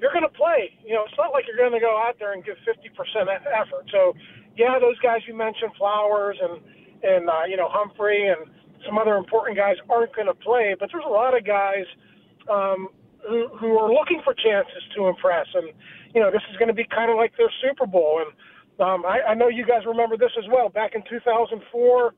you're 0.00 0.12
going 0.12 0.26
to 0.26 0.36
play. 0.36 0.70
You 0.84 0.94
know, 0.94 1.02
it's 1.08 1.18
not 1.18 1.32
like 1.32 1.44
you're 1.48 1.58
going 1.58 1.74
to 1.74 1.82
go 1.82 1.96
out 1.96 2.16
there 2.18 2.32
and 2.32 2.44
give 2.44 2.56
50% 2.62 2.92
effort. 3.26 3.88
So, 3.90 4.14
yeah, 4.56 4.78
those 4.78 4.98
guys 5.00 5.24
you 5.26 5.34
mentioned, 5.34 5.72
Flowers 5.78 6.36
and 6.40 6.60
and 7.02 7.28
uh, 7.28 7.44
you 7.48 7.56
know 7.56 7.68
Humphrey 7.68 8.28
and 8.28 8.48
some 8.86 8.98
other 8.98 9.16
important 9.16 9.56
guys 9.56 9.76
aren't 9.90 10.14
going 10.14 10.28
to 10.28 10.34
play, 10.34 10.76
but 10.78 10.88
there's 10.92 11.04
a 11.06 11.12
lot 11.12 11.36
of 11.36 11.44
guys 11.44 11.84
um, 12.48 12.88
who, 13.26 13.48
who 13.58 13.78
are 13.78 13.92
looking 13.92 14.20
for 14.22 14.34
chances 14.34 14.82
to 14.94 15.08
impress. 15.08 15.46
And, 15.54 15.70
you 16.16 16.22
know, 16.22 16.30
this 16.30 16.40
is 16.50 16.56
going 16.56 16.68
to 16.68 16.74
be 16.74 16.88
kind 16.88 17.10
of 17.10 17.18
like 17.18 17.36
their 17.36 17.52
Super 17.60 17.84
Bowl. 17.84 18.24
And 18.24 18.32
um, 18.80 19.04
I, 19.04 19.32
I 19.32 19.34
know 19.34 19.48
you 19.48 19.66
guys 19.66 19.84
remember 19.84 20.16
this 20.16 20.32
as 20.38 20.48
well. 20.50 20.70
Back 20.70 20.94
in 20.94 21.02
2004, 21.10 22.14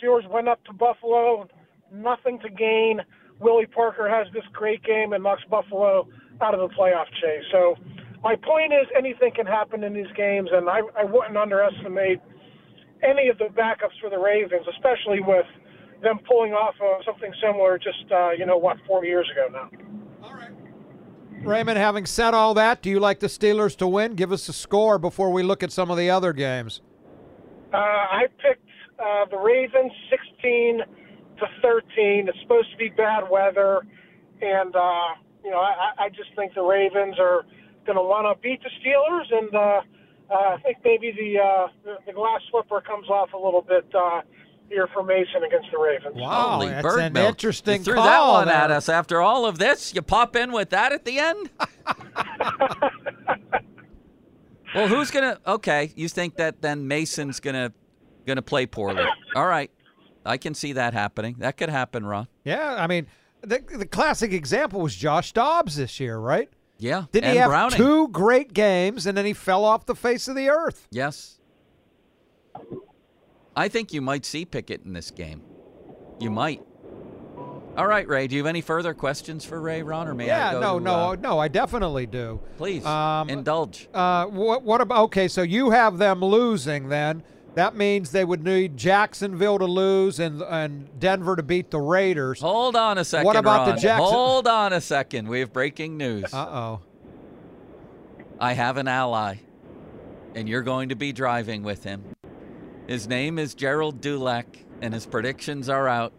Steelers 0.00 0.26
went 0.30 0.48
up 0.48 0.64
to 0.64 0.72
Buffalo, 0.72 1.46
nothing 1.92 2.38
to 2.40 2.48
gain. 2.48 3.00
Willie 3.38 3.66
Parker 3.66 4.08
has 4.08 4.26
this 4.32 4.44
great 4.54 4.82
game 4.84 5.12
and 5.12 5.22
knocks 5.22 5.42
Buffalo 5.50 6.08
out 6.40 6.54
of 6.54 6.60
the 6.60 6.74
playoff 6.74 7.04
chase. 7.20 7.44
So 7.52 7.76
my 8.24 8.36
point 8.36 8.72
is 8.72 8.88
anything 8.96 9.32
can 9.36 9.44
happen 9.44 9.84
in 9.84 9.92
these 9.92 10.10
games, 10.16 10.48
and 10.50 10.70
I, 10.70 10.80
I 10.98 11.04
wouldn't 11.04 11.36
underestimate 11.36 12.20
any 13.04 13.28
of 13.28 13.36
the 13.36 13.52
backups 13.52 14.00
for 14.00 14.08
the 14.08 14.18
Ravens, 14.18 14.64
especially 14.72 15.20
with 15.20 15.44
them 16.02 16.20
pulling 16.26 16.52
off 16.52 16.74
uh, 16.80 17.04
something 17.04 17.32
similar 17.44 17.76
just, 17.76 18.10
uh, 18.10 18.30
you 18.30 18.46
know, 18.46 18.56
what, 18.56 18.78
four 18.86 19.04
years 19.04 19.28
ago 19.30 19.52
now. 19.52 19.85
Raymond, 21.46 21.78
having 21.78 22.06
said 22.06 22.34
all 22.34 22.54
that, 22.54 22.82
do 22.82 22.90
you 22.90 22.98
like 22.98 23.20
the 23.20 23.28
Steelers 23.28 23.76
to 23.76 23.86
win? 23.86 24.14
Give 24.14 24.32
us 24.32 24.48
a 24.48 24.52
score 24.52 24.98
before 24.98 25.30
we 25.30 25.42
look 25.42 25.62
at 25.62 25.72
some 25.72 25.90
of 25.90 25.96
the 25.96 26.10
other 26.10 26.32
games. 26.32 26.80
Uh, 27.72 27.76
I 27.76 28.26
picked 28.42 28.68
uh, 28.98 29.26
the 29.30 29.38
Ravens 29.38 29.92
16 30.10 30.78
to 31.38 31.46
13. 31.62 32.28
It's 32.28 32.40
supposed 32.42 32.70
to 32.72 32.76
be 32.76 32.88
bad 32.88 33.28
weather, 33.30 33.86
and 34.40 34.74
uh, 34.74 35.14
you 35.44 35.50
know 35.50 35.60
I, 35.60 35.92
I 35.98 36.08
just 36.08 36.30
think 36.34 36.54
the 36.54 36.62
Ravens 36.62 37.16
are 37.18 37.44
going 37.86 37.96
to 37.96 38.02
want 38.02 38.26
to 38.26 38.40
beat 38.42 38.60
the 38.62 38.70
Steelers, 38.80 39.32
and 39.32 39.54
uh, 39.54 39.80
uh, 40.30 40.34
I 40.34 40.56
think 40.62 40.78
maybe 40.84 41.12
the, 41.12 41.40
uh, 41.40 41.66
the 42.06 42.12
glass 42.12 42.40
slipper 42.50 42.80
comes 42.80 43.08
off 43.08 43.32
a 43.32 43.38
little 43.38 43.62
bit 43.62 43.86
uh, 43.94 44.22
here 44.68 44.88
for 44.92 45.02
Mason 45.02 45.42
against 45.46 45.70
the 45.70 45.78
Ravens. 45.78 46.16
Wow, 46.16 46.52
Holy 46.58 46.68
that's 46.68 46.82
bird 46.82 47.00
an 47.00 47.12
milk. 47.12 47.28
interesting 47.28 47.78
You 47.78 47.84
threw 47.84 47.94
call 47.94 48.04
that 48.04 48.32
one 48.38 48.46
there. 48.48 48.56
at 48.56 48.70
us 48.70 48.88
after 48.88 49.20
all 49.20 49.46
of 49.46 49.58
this. 49.58 49.94
You 49.94 50.02
pop 50.02 50.36
in 50.36 50.52
with 50.52 50.70
that 50.70 50.92
at 50.92 51.04
the 51.04 51.18
end? 51.18 51.50
well, 54.74 54.88
who's 54.88 55.10
gonna? 55.10 55.38
Okay, 55.46 55.92
you 55.96 56.08
think 56.08 56.36
that 56.36 56.62
then 56.62 56.86
Mason's 56.88 57.40
gonna 57.40 57.72
gonna 58.26 58.42
play 58.42 58.66
poorly? 58.66 59.04
All 59.34 59.46
right, 59.46 59.70
I 60.24 60.36
can 60.36 60.54
see 60.54 60.72
that 60.74 60.92
happening. 60.92 61.36
That 61.38 61.56
could 61.56 61.68
happen, 61.70 62.04
Ron. 62.04 62.28
Yeah, 62.44 62.74
I 62.78 62.86
mean, 62.86 63.06
the, 63.42 63.62
the 63.76 63.86
classic 63.86 64.32
example 64.32 64.80
was 64.80 64.94
Josh 64.94 65.32
Dobbs 65.32 65.76
this 65.76 66.00
year, 66.00 66.18
right? 66.18 66.48
Yeah, 66.78 67.04
Didn't 67.10 67.24
and 67.24 67.32
he 67.32 67.38
have 67.38 67.48
Browning. 67.48 67.76
two 67.76 68.08
great 68.08 68.52
games 68.52 69.06
and 69.06 69.16
then 69.16 69.24
he 69.24 69.32
fell 69.32 69.64
off 69.64 69.86
the 69.86 69.94
face 69.94 70.28
of 70.28 70.36
the 70.36 70.50
earth? 70.50 70.86
Yes. 70.90 71.35
I 73.56 73.68
think 73.68 73.92
you 73.92 74.02
might 74.02 74.24
see 74.26 74.44
Pickett 74.44 74.82
in 74.84 74.92
this 74.92 75.10
game. 75.10 75.42
You 76.20 76.30
might. 76.30 76.62
All 77.76 77.86
right, 77.86 78.06
Ray. 78.08 78.26
Do 78.26 78.34
you 78.36 78.40
have 78.42 78.46
any 78.48 78.60
further 78.62 78.94
questions 78.94 79.44
for 79.44 79.60
Ray, 79.60 79.82
Ron, 79.82 80.08
or 80.08 80.14
may 80.14 80.30
I 80.30 80.52
yeah, 80.52 80.58
no, 80.58 80.78
to, 80.78 80.84
no, 80.84 80.94
uh, 81.12 81.16
no, 81.20 81.38
I 81.38 81.48
definitely 81.48 82.06
do. 82.06 82.40
please 82.56 82.84
Um, 82.86 83.28
indulge. 83.28 83.88
Uh, 83.92 84.26
what, 84.26 84.62
what 84.62 84.80
about? 84.80 85.04
Okay, 85.04 85.28
so 85.28 85.42
you 85.42 85.70
have 85.70 85.98
them 85.98 86.20
losing. 86.22 86.88
Then 86.88 87.22
that 87.54 87.76
means 87.76 88.12
they 88.12 88.24
would 88.24 88.42
need 88.42 88.76
Jacksonville 88.78 89.58
to 89.58 89.66
lose 89.66 90.18
and 90.20 90.40
and 90.42 90.88
Denver 90.98 91.36
to 91.36 91.42
beat 91.42 91.70
the 91.70 91.80
Raiders. 91.80 92.40
Hold 92.40 92.76
on 92.76 92.96
a 92.96 93.04
second. 93.04 93.26
what 93.26 93.36
about 93.36 93.66
the 93.66 93.72
Jackson- 93.80 94.10
Hold 94.10 94.46
on 94.48 94.72
a 94.72 94.80
second. 94.80 95.28
We 95.28 95.40
have 95.40 95.52
breaking 95.52 95.98
news. 95.98 96.32
Uh 96.32 96.46
oh. 96.48 96.80
I 98.40 98.54
have 98.54 98.76
an 98.78 98.88
ally, 98.88 99.36
and 100.34 100.48
you're 100.48 100.62
going 100.62 100.88
to 100.90 100.94
be 100.96 101.12
driving 101.12 101.62
with 101.62 101.84
him. 101.84 102.04
His 102.86 103.08
name 103.08 103.38
is 103.38 103.54
Gerald 103.54 104.00
Dulac, 104.00 104.46
and 104.80 104.94
his 104.94 105.06
predictions 105.06 105.68
are 105.68 105.88
out. 105.88 106.12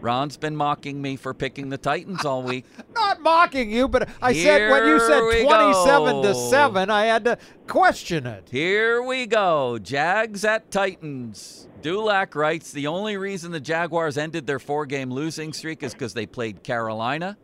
Ron's 0.00 0.36
been 0.36 0.56
mocking 0.56 1.00
me 1.00 1.14
for 1.14 1.32
picking 1.32 1.68
the 1.68 1.78
Titans 1.78 2.24
all 2.24 2.42
week. 2.42 2.64
Not 2.94 3.20
mocking 3.20 3.70
you, 3.70 3.86
but 3.86 4.08
I 4.20 4.32
said 4.32 4.70
when 4.70 4.88
you 4.88 4.98
said 4.98 5.20
Here 5.20 5.28
we 5.28 5.44
twenty-seven 5.44 6.22
to 6.22 6.34
seven, 6.34 6.90
I 6.90 7.04
had 7.04 7.24
to 7.24 7.38
question 7.68 8.26
it. 8.26 8.48
Here 8.50 9.00
we 9.00 9.26
go. 9.26 9.78
Jags 9.78 10.44
at 10.44 10.72
Titans. 10.72 11.68
Dulac 11.82 12.34
writes 12.34 12.72
the 12.72 12.88
only 12.88 13.16
reason 13.16 13.52
the 13.52 13.60
Jaguars 13.60 14.18
ended 14.18 14.46
their 14.46 14.58
four 14.58 14.86
game 14.86 15.10
losing 15.10 15.52
streak 15.52 15.82
is 15.84 15.92
because 15.92 16.14
they 16.14 16.26
played 16.26 16.64
Carolina. 16.64 17.36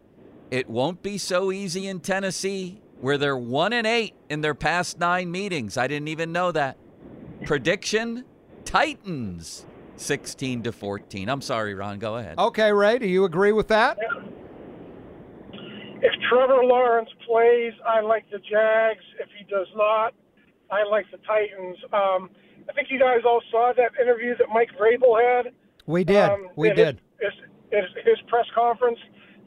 It 0.51 0.69
won't 0.69 1.03
be 1.03 1.19
so 1.19 1.53
easy 1.53 1.87
in 1.87 2.01
Tennessee, 2.01 2.81
where 3.01 3.19
they're 3.19 3.37
one 3.37 3.73
and 3.73 3.87
eight 3.87 4.15
in 4.29 4.41
their 4.41 4.55
past 4.55 4.99
nine 4.99 5.31
meetings. 5.31 5.77
I 5.77 5.87
didn't 5.87 6.09
even 6.09 6.33
know 6.33 6.51
that. 6.53 6.77
Prediction 7.45 8.25
Titans 8.65 9.67
16 9.97 10.63
to 10.65 10.73
14. 10.73 11.29
I'm 11.29 11.41
sorry, 11.41 11.75
Ron. 11.75 11.99
Go 11.99 12.17
ahead. 12.17 12.39
Okay, 12.39 12.73
Ray, 12.73 12.99
do 12.99 13.07
you 13.07 13.25
agree 13.25 13.53
with 13.53 13.69
that? 13.69 13.99
If 16.01 16.13
Trevor 16.29 16.63
Lawrence 16.65 17.11
plays, 17.27 17.73
I 17.87 18.01
like 18.01 18.31
the 18.31 18.39
Jags. 18.39 19.05
If 19.19 19.29
he 19.37 19.45
does 19.45 19.67
not, 19.75 20.15
I 20.71 20.85
like 20.89 21.07
the 21.11 21.19
Titans. 21.27 21.77
Um, 21.93 22.31
I 22.69 22.73
think 22.73 22.89
you 22.91 23.01
guys 23.01 23.21
all 23.25 23.43
saw 23.51 23.73
that 23.77 23.93
interview 24.01 24.37
that 24.39 24.49
Mike 24.53 24.71
Vrabel 24.79 25.21
had. 25.21 25.53
We 25.87 26.05
did. 26.05 26.31
Um, 26.31 26.49
we 26.55 26.71
at 26.71 26.77
did. 26.77 27.01
His, 27.21 27.33
his, 27.73 27.85
his 28.05 28.19
press 28.29 28.47
conference 28.55 28.99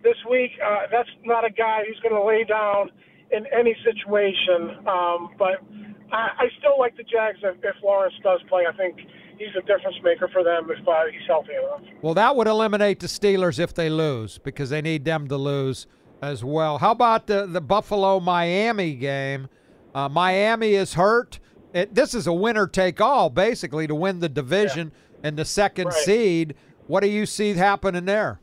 this 0.03 0.17
week. 0.29 0.51
Uh, 0.63 0.88
that's 0.91 1.10
not 1.24 1.45
a 1.45 1.50
guy 1.50 1.83
who's 1.88 2.00
going 2.01 2.15
to 2.15 2.24
lay 2.24 2.43
down 2.43 2.89
in 3.31 3.45
any 3.57 3.75
situation. 3.86 4.86
Um, 4.88 5.29
but 5.38 5.63
I, 6.12 6.30
I 6.39 6.46
still 6.60 6.77
like 6.80 6.96
the 6.98 7.03
Jags 7.03 7.39
if, 7.44 7.56
if 7.63 7.75
Lawrence 7.84 8.15
does 8.24 8.41
play. 8.50 8.63
I 8.68 8.75
think 8.75 8.98
he's 9.38 9.56
a 9.58 9.62
difference 9.62 9.98
maker 10.03 10.27
for 10.32 10.44
them 10.44 10.70
if 10.70 10.88
uh, 10.88 10.94
he's 11.12 11.25
healthy 11.27 11.53
enough. 11.53 11.82
Well, 12.01 12.13
that 12.13 12.36
would 12.36 12.48
eliminate 12.48 13.00
the 13.00 13.08
Steelers 13.08 13.60
if 13.60 13.74
they 13.74 13.89
lose 13.89 14.38
because 14.38 14.70
they 14.70 14.82
need 14.82 15.06
them 15.06 15.27
to 15.30 15.38
lose 15.38 15.88
as 16.22 16.44
well. 16.44 16.77
How 16.77 16.91
about 16.91 17.27
the 17.27 17.46
the 17.46 17.62
Buffalo 17.62 18.20
Miami 18.20 18.94
game? 18.96 19.48
Uh, 19.96 20.08
Miami 20.10 20.74
is 20.74 20.94
hurt. 20.94 21.39
It, 21.74 21.96
this 21.96 22.13
is 22.13 22.27
a 22.27 22.34
winner 22.34 22.68
take 22.68 23.00
all 23.01 23.30
basically 23.30 23.88
to 23.88 23.96
win 23.96 24.20
the 24.20 24.30
division 24.30 24.91
and 25.24 25.38
the 25.38 25.46
second 25.46 25.86
Right. 25.88 25.96
seed. 25.96 26.56
What 26.88 27.01
do 27.01 27.08
you 27.10 27.25
see 27.25 27.53
happening 27.53 28.06
there? 28.06 28.39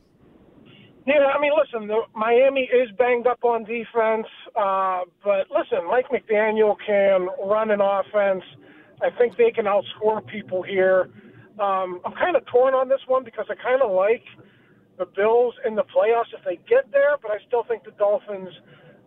Yeah, 1.05 1.25
I 1.35 1.39
mean, 1.39 1.51
listen, 1.57 1.87
the, 1.87 2.01
Miami 2.15 2.61
is 2.61 2.89
banged 2.97 3.25
up 3.25 3.43
on 3.43 3.63
defense, 3.63 4.27
uh, 4.59 5.05
but 5.23 5.47
listen, 5.49 5.87
Mike 5.87 6.07
McDaniel 6.09 6.75
can 6.85 7.27
run 7.47 7.71
an 7.71 7.79
offense. 7.79 8.43
I 9.01 9.09
think 9.17 9.37
they 9.37 9.51
can 9.51 9.65
outscore 9.65 10.25
people 10.25 10.61
here. 10.61 11.09
Um, 11.59 12.01
I'm 12.05 12.13
kind 12.13 12.35
of 12.35 12.45
torn 12.47 12.73
on 12.73 12.89
this 12.89 12.99
one 13.07 13.23
because 13.23 13.45
I 13.49 13.55
kind 13.55 13.81
of 13.81 13.91
like 13.91 14.23
the 14.97 15.05
Bills 15.05 15.53
in 15.65 15.75
the 15.75 15.83
playoffs 15.83 16.33
if 16.37 16.43
they 16.43 16.57
get 16.67 16.91
there, 16.91 17.15
but 17.21 17.31
I 17.31 17.37
still 17.47 17.63
think 17.63 17.85
the 17.85 17.91
Dolphins 17.91 18.49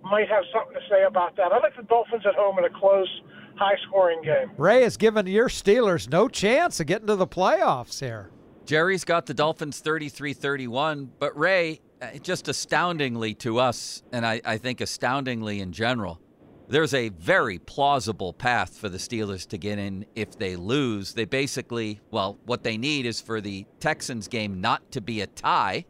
might 0.03 0.29
have 0.29 0.45
something 0.53 0.75
to 0.75 0.81
say 0.89 1.05
about 1.05 1.37
that. 1.37 1.53
I 1.53 1.59
like 1.59 1.77
the 1.77 1.83
Dolphins 1.83 2.25
at 2.27 2.35
home 2.35 2.59
in 2.59 2.65
a 2.65 2.71
close, 2.71 3.09
high-scoring 3.57 4.23
game. 4.23 4.51
Ray 4.57 4.83
has 4.83 4.97
given 4.97 5.27
your 5.27 5.49
Steelers 5.49 6.11
no 6.11 6.29
chance 6.29 6.81
of 6.81 6.87
getting 6.87 7.07
to 7.09 7.17
the 7.17 7.27
playoffs 7.27 8.01
here. 8.01 8.31
Jerry's 8.65 9.05
got 9.05 9.27
the 9.27 9.35
Dolphins 9.35 9.81
33 9.81 10.33
31, 10.33 11.13
but 11.19 11.39
Ray, 11.39 11.81
Uh, 12.03 12.19
just 12.19 12.49
astoundingly 12.49 13.33
to 13.35 13.61
us, 13.61 14.03
and 14.13 14.27
I, 14.27 14.41
I 14.45 14.59
think 14.59 14.81
astoundingly 14.81 15.61
in 15.61 15.71
general, 15.71 16.21
there's 16.69 16.95
a 16.95 17.11
very 17.11 17.59
plausible 17.61 18.33
path 18.33 18.77
for 18.77 18.89
the 18.89 18.99
Steelers 18.99 19.47
to 19.49 19.59
get 19.59 19.79
in 19.79 20.05
if 20.17 20.37
they 20.37 20.57
lose. 20.57 21.15
They 21.15 21.27
basically, 21.27 22.01
well, 22.11 22.39
what 22.45 22.65
they 22.65 22.77
need 22.77 23.07
is 23.07 23.21
for 23.21 23.41
the 23.41 23.67
Texans 23.79 24.27
game 24.27 24.61
not 24.61 24.91
to 24.93 25.01
be 25.01 25.21
a 25.21 25.29
tie. 25.29 25.85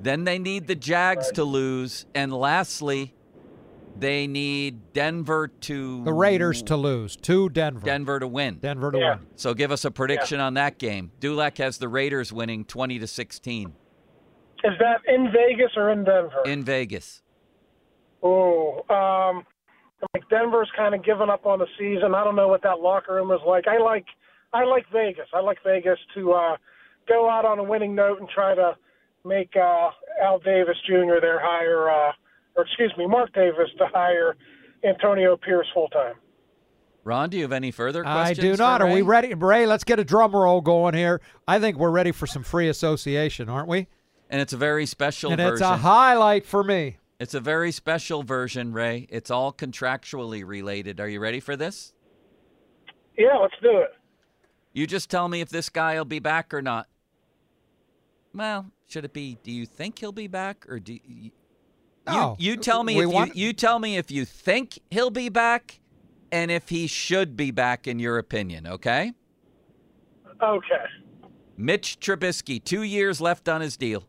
Then 0.00 0.24
they 0.24 0.40
need 0.40 0.66
the 0.66 0.74
Jags 0.74 1.30
to 1.32 1.44
lose. 1.44 2.06
And 2.16 2.32
lastly, 2.32 3.14
they 3.96 4.26
need 4.26 4.92
Denver 4.92 5.48
to. 5.48 6.02
The 6.04 6.12
Raiders 6.12 6.62
to 6.64 6.76
lose 6.76 7.14
to 7.16 7.48
Denver. 7.48 7.84
Denver 7.84 8.18
to 8.18 8.26
win. 8.26 8.58
Denver 8.58 8.90
to 8.90 8.98
Yeah. 8.98 9.16
win. 9.16 9.26
So 9.36 9.54
give 9.54 9.70
us 9.70 9.84
a 9.84 9.90
prediction 9.92 10.40
on 10.40 10.54
that 10.54 10.78
game. 10.78 11.12
Dulac 11.20 11.58
has 11.58 11.78
the 11.78 11.88
Raiders 11.88 12.32
winning 12.32 12.64
20 12.64 12.98
to 12.98 13.06
16 13.06 13.74
Is 14.64 14.72
that 14.78 15.00
in 15.06 15.26
Vegas 15.26 15.72
or 15.76 15.90
in 15.90 16.04
Denver? 16.04 16.42
in 16.46 16.64
Vegas. 16.64 17.22
Oh, 18.22 18.80
um, 18.88 19.44
like 20.14 20.28
Denver's 20.30 20.70
kind 20.76 20.94
of 20.94 21.04
given 21.04 21.28
up 21.28 21.44
on 21.44 21.58
the 21.58 21.66
season. 21.78 22.14
I 22.14 22.24
don't 22.24 22.36
know 22.36 22.48
what 22.48 22.62
that 22.62 22.80
locker 22.80 23.14
room 23.14 23.30
is 23.30 23.40
like. 23.46 23.68
I 23.68 23.78
like, 23.78 24.06
I 24.54 24.64
like 24.64 24.86
Vegas. 24.90 25.26
I 25.34 25.40
like 25.40 25.58
Vegas 25.64 25.98
to 26.14 26.32
uh, 26.32 26.56
go 27.06 27.28
out 27.28 27.44
on 27.44 27.58
a 27.58 27.62
winning 27.62 27.94
note 27.94 28.20
and 28.20 28.28
try 28.28 28.54
to 28.54 28.72
make 29.24 29.50
uh, 29.56 29.90
Al 30.22 30.38
Davis 30.38 30.76
Jr. 30.86 31.20
their 31.20 31.38
hire, 31.40 31.90
uh, 31.90 32.12
or 32.56 32.64
excuse 32.64 32.92
me, 32.96 33.06
Mark 33.06 33.32
Davis 33.34 33.68
to 33.78 33.86
hire 33.92 34.36
Antonio 34.82 35.36
Pierce 35.36 35.66
full 35.74 35.88
time. 35.88 36.14
Ron, 37.04 37.28
do 37.28 37.36
you 37.36 37.42
have 37.42 37.52
any 37.52 37.70
further 37.70 38.02
questions? 38.02 38.38
I 38.38 38.42
do 38.42 38.56
not. 38.56 38.80
for 38.80 38.86
Are 38.86 38.92
we 38.92 39.02
ready? 39.02 39.34
Ray, 39.34 39.66
let's 39.66 39.84
get 39.84 39.98
a 39.98 40.04
drum 40.04 40.34
roll 40.34 40.62
going 40.62 40.94
here. 40.94 41.20
I 41.46 41.60
think 41.60 41.76
we're 41.76 41.90
ready 41.90 42.12
for 42.12 42.26
some 42.26 42.42
free 42.42 42.68
association, 42.70 43.50
aren't 43.50 43.68
we? 43.68 43.88
And 44.34 44.40
it's 44.40 44.52
a 44.52 44.56
very 44.56 44.84
special 44.84 45.30
and 45.30 45.40
version. 45.40 45.52
it's 45.52 45.60
a 45.60 45.76
highlight 45.76 46.44
for 46.44 46.64
me. 46.64 46.96
It's 47.20 47.34
a 47.34 47.40
very 47.40 47.70
special 47.70 48.24
version, 48.24 48.72
Ray. 48.72 49.06
It's 49.08 49.30
all 49.30 49.52
contractually 49.52 50.44
related. 50.44 50.98
Are 50.98 51.08
you 51.08 51.20
ready 51.20 51.38
for 51.38 51.54
this? 51.54 51.92
Yeah, 53.16 53.36
let's 53.40 53.54
do 53.62 53.78
it. 53.78 53.90
You 54.72 54.88
just 54.88 55.08
tell 55.08 55.28
me 55.28 55.40
if 55.40 55.50
this 55.50 55.68
guy 55.68 55.94
will 55.94 56.04
be 56.04 56.18
back 56.18 56.52
or 56.52 56.60
not. 56.60 56.88
Well, 58.34 58.72
should 58.88 59.04
it 59.04 59.12
be 59.12 59.38
do 59.44 59.52
you 59.52 59.66
think 59.66 60.00
he'll 60.00 60.10
be 60.10 60.26
back 60.26 60.66
or 60.68 60.80
do 60.80 60.98
you, 61.04 61.30
No, 62.04 62.34
you, 62.36 62.54
you 62.54 62.56
tell 62.56 62.82
me 62.82 62.96
we 62.96 63.04
if 63.04 63.10
want- 63.10 63.36
you, 63.36 63.46
you 63.46 63.52
tell 63.52 63.78
me 63.78 63.98
if 63.98 64.10
you 64.10 64.24
think 64.24 64.80
he'll 64.90 65.10
be 65.10 65.28
back 65.28 65.78
and 66.32 66.50
if 66.50 66.70
he 66.70 66.88
should 66.88 67.36
be 67.36 67.52
back 67.52 67.86
in 67.86 68.00
your 68.00 68.18
opinion, 68.18 68.66
okay? 68.66 69.12
Okay. 70.42 70.84
Mitch 71.56 72.00
Trubisky, 72.00 72.58
2 72.64 72.82
years 72.82 73.20
left 73.20 73.48
on 73.48 73.60
his 73.60 73.76
deal. 73.76 74.08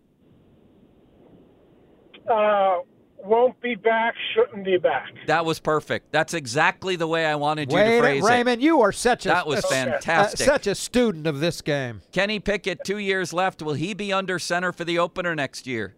Uh, 2.29 2.77
won't 3.23 3.59
be 3.61 3.75
back. 3.75 4.13
Shouldn't 4.33 4.63
be 4.65 4.77
back. 4.77 5.09
That 5.27 5.45
was 5.45 5.59
perfect. 5.59 6.11
That's 6.11 6.33
exactly 6.33 6.95
the 6.95 7.07
way 7.07 7.25
I 7.25 7.35
wanted 7.35 7.71
you 7.71 7.75
Wait, 7.77 7.95
to 7.95 7.99
phrase 8.01 8.23
it. 8.23 8.27
Raymond, 8.27 8.61
you 8.61 8.81
are 8.81 8.91
such 8.91 9.25
a 9.25 9.29
That 9.29 9.47
was 9.47 9.63
a- 9.63 9.67
fantastic. 9.67 10.41
uh, 10.47 10.51
such 10.51 10.67
a 10.67 10.75
student 10.75 11.25
of 11.27 11.39
this 11.39 11.61
game. 11.61 12.01
Kenny 12.11 12.39
Pickett, 12.39 12.83
2 12.83 12.97
years 12.99 13.33
left. 13.33 13.61
Will 13.61 13.73
he 13.73 13.93
be 13.93 14.13
under 14.13 14.37
center 14.39 14.71
for 14.71 14.83
the 14.85 14.99
opener 14.99 15.33
next 15.35 15.65
year? 15.65 15.95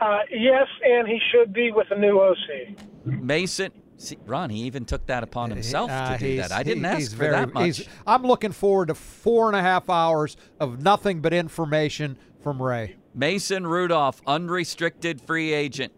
Uh, 0.00 0.20
yes, 0.30 0.66
and 0.84 1.06
he 1.06 1.20
should 1.30 1.52
be 1.52 1.70
with 1.72 1.86
a 1.90 1.98
new 1.98 2.18
OC. 2.20 2.76
Mason 3.04 3.72
See, 3.98 4.16
Ron, 4.24 4.48
he 4.48 4.60
even 4.62 4.86
took 4.86 5.04
that 5.08 5.22
upon 5.22 5.50
himself 5.50 5.90
Uh, 5.90 6.16
to 6.16 6.18
do 6.18 6.36
that. 6.38 6.52
I 6.52 6.62
didn't 6.62 6.84
he- 6.84 6.88
ask 6.88 6.98
he's 7.00 7.12
for 7.12 7.18
very- 7.18 7.32
that 7.32 7.52
much. 7.52 7.64
he's- 7.76 7.88
I'm 8.06 8.22
looking 8.22 8.52
forward 8.52 8.88
to 8.88 8.94
four 8.94 9.46
and 9.48 9.54
a 9.54 9.60
half 9.60 9.90
hours 9.90 10.38
of 10.58 10.80
nothing 10.82 11.20
but 11.20 11.34
information 11.34 12.16
from 12.42 12.62
Ray. 12.62 12.96
Mason 13.14 13.66
Rudolph, 13.66 14.20
unrestricted 14.26 15.20
free 15.20 15.52
agent. 15.52 15.92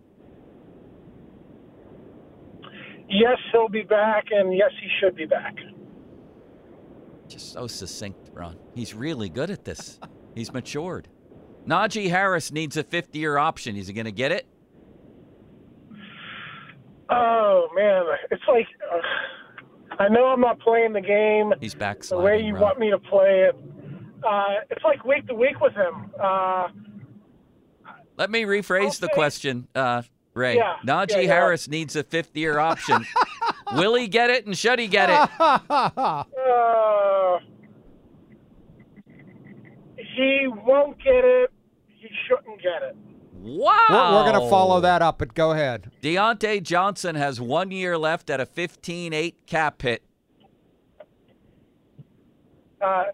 Yes, 3.09 3.37
he'll 3.53 3.69
be 3.69 3.83
back, 3.83 4.25
and 4.31 4.57
yes, 4.57 4.71
he 4.81 4.89
should 4.99 5.15
be 5.15 5.27
back. 5.27 5.55
Just 7.29 7.53
so 7.53 7.67
succinct, 7.67 8.31
Ron. 8.33 8.57
He's 8.75 8.95
really 8.95 9.29
good 9.29 9.51
at 9.51 9.65
this. 9.65 10.01
He's 10.35 10.53
matured. 10.53 11.09
Najee 11.67 12.09
Harris 12.09 12.51
needs 12.51 12.77
a 12.77 12.83
50 12.83 13.19
year 13.19 13.37
option. 13.37 13.77
Is 13.77 13.87
he 13.87 13.93
going 13.93 14.07
to 14.07 14.13
get 14.13 14.33
it? 14.33 14.47
Oh 17.11 17.69
man, 17.75 18.05
it's 18.31 18.43
like 18.49 18.67
uh, 18.91 20.03
I 20.03 20.09
know 20.09 20.27
I'm 20.27 20.41
not 20.41 20.59
playing 20.61 20.95
the 20.95 21.01
game 21.03 21.53
He's 21.61 21.75
the 21.75 22.19
way 22.19 22.43
you 22.43 22.55
Ron. 22.55 22.63
want 22.63 22.79
me 22.79 22.91
to 22.91 22.99
play 22.99 23.49
it. 23.51 23.57
Uh, 24.27 24.47
it's 24.71 24.83
like 24.83 25.05
week 25.05 25.27
to 25.29 25.35
week 25.35 25.61
with 25.61 25.75
him. 25.75 26.11
Uh, 26.19 26.69
Let 28.17 28.31
me 28.31 28.43
rephrase 28.43 29.01
the 29.01 29.09
question, 29.09 29.69
uh, 29.75 30.03
Ray. 30.35 30.57
Yeah, 30.57 30.77
Najee 30.87 31.11
yeah, 31.11 31.19
yeah. 31.21 31.29
Harris 31.29 31.69
needs 31.69 31.97
a 31.97 32.03
fifth 32.03 32.37
year 32.37 32.59
option. 32.59 33.05
Will 33.75 33.95
he 33.95 34.07
get 34.07 34.31
it 34.31 34.47
and 34.47 34.57
should 34.57 34.79
he 34.79 34.87
get 34.87 35.09
it? 35.11 35.31
uh, 35.41 36.25
he 39.97 40.47
won't 40.47 40.99
get 41.03 41.25
it. 41.25 41.51
He 41.87 42.09
shouldn't 42.27 42.61
get 42.63 42.83
it. 42.83 42.97
Wow. 43.43 43.87
We're, 43.89 44.17
we're 44.17 44.31
going 44.31 44.45
to 44.45 44.51
follow 44.51 44.81
that 44.81 45.03
up, 45.03 45.19
but 45.19 45.35
go 45.35 45.53
ahead. 45.53 45.91
Diontae 46.03 46.63
Johnson 46.63 47.17
has 47.17 47.41
one 47.41 47.71
year 47.71 47.99
left 47.99 48.31
at 48.31 48.41
a 48.41 48.47
15 48.47 49.13
8 49.13 49.47
cap 49.47 49.83
hit. 49.83 50.03
Uh, 52.81 53.05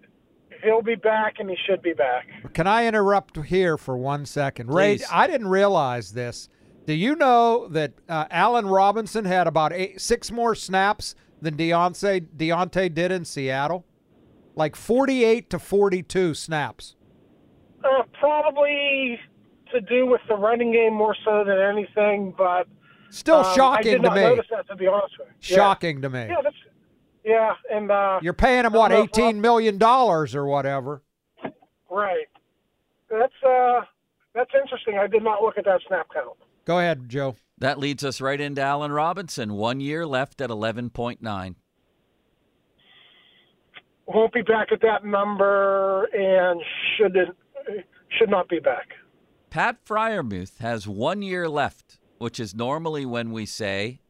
he'll 0.63 0.83
be 0.83 0.95
back, 0.95 1.37
and 1.39 1.49
he 1.49 1.57
should 1.67 1.83
be 1.83 1.93
back. 1.93 2.29
Can 2.53 2.67
I 2.67 2.87
interrupt 2.87 3.37
here 3.47 3.77
for 3.77 3.97
one 3.97 4.27
second? 4.27 4.73
Ray, 4.73 4.99
Please. 4.99 5.07
I 5.11 5.27
didn't 5.27 5.49
realize 5.49 6.13
this. 6.13 6.49
Do 6.87 6.95
you 6.95 7.17
know 7.17 7.69
that 7.69 7.93
uh, 8.09 8.27
Allen 8.31 8.67
Robinson 8.67 9.25
had 9.25 9.47
about 9.47 9.73
eight, 9.73 10.01
six 10.01 10.31
more 10.31 10.55
snaps 10.55 11.15
than 11.41 11.57
Diontae, 11.57 12.27
Diontae 12.37 12.93
did 12.95 13.13
in 13.13 13.25
Seattle? 13.25 13.85
Like 14.55 14.75
48 14.75 15.51
to 15.51 15.59
42 15.59 16.35
snaps. 16.35 16.97
Uh, 17.85 18.03
probably 18.19 19.21
to 19.73 19.81
do 19.83 20.07
with 20.07 20.21
the 20.29 20.35
running 20.35 20.73
game 20.73 20.95
more 20.95 21.15
so 21.25 21.45
than 21.45 21.59
anything, 21.59 22.35
but 22.37 22.67
Still 23.11 23.37
um, 23.37 23.47
I 23.47 23.55
shocking 23.55 23.93
did 23.93 23.97
to 23.99 24.09
not 24.09 24.17
me. 24.17 24.23
notice 24.23 24.47
that 24.51 24.67
to 24.69 24.77
be 24.77 24.87
honest 24.87 25.15
with 25.19 25.29
you. 25.29 25.57
Shocking 25.57 26.03
to 26.03 26.11
me. 26.11 26.21
Yeah, 26.21 26.29
yeah 26.29 26.37
that's 26.43 26.57
yeah, 27.29 27.53
and 27.71 27.91
uh, 27.91 28.19
You're 28.23 28.33
paying 28.33 28.65
him, 28.65 28.73
what, 28.73 28.89
don't 28.89 29.17
know 29.17 29.31
$18 29.31 29.37
million 29.37 29.83
or 29.83 30.47
whatever? 30.47 31.03
right. 31.91 32.27
That's 33.11 33.33
uh, 33.47 33.81
that's 34.35 34.51
interesting. 34.61 34.99
I 34.99 35.07
did 35.07 35.23
not 35.23 35.43
look 35.43 35.59
at 35.59 35.65
that 35.65 35.81
snap 35.87 36.09
count. 36.13 36.37
Go 36.65 36.79
ahead, 36.79 37.09
Joe. 37.09 37.37
That 37.59 37.79
leads 37.79 38.05
us 38.05 38.21
right 38.21 38.41
into 38.41 38.63
Allen 38.63 38.93
Robinson. 38.93 39.55
One 39.55 39.81
year 39.81 40.07
left 40.07 40.41
at 40.41 40.51
11.9. 40.51 41.55
Won't 44.07 44.33
be 44.33 44.43
back 44.43 44.69
at 44.73 44.81
that 44.83 45.05
number, 45.05 46.05
and 46.15 46.61
shouldn't 46.97 47.37
should 48.19 48.31
not 48.31 48.49
be 48.49 48.59
back. 48.59 48.89
Pat 49.51 49.85
Fryermuth 49.85 50.59
has 50.59 50.87
one 50.87 51.21
year 51.21 51.49
left, 51.49 51.99
which 52.19 52.41
is 52.41 52.55
normally 52.55 53.05
when 53.05 53.33
we 53.33 53.45
say 53.45 54.01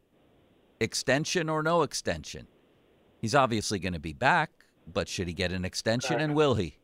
extension 0.79 1.49
or 1.49 1.63
no 1.63 1.81
extension. 1.81 2.47
He's 3.19 3.35
obviously 3.35 3.79
going 3.79 3.93
to 3.93 3.99
be 3.99 4.13
back, 4.13 4.51
but 4.91 5.07
should 5.07 5.27
he 5.27 5.33
get 5.33 5.51
an 5.51 5.65
extension 5.65 6.19
and 6.19 6.35
will 6.35 6.55
he? 6.55 6.77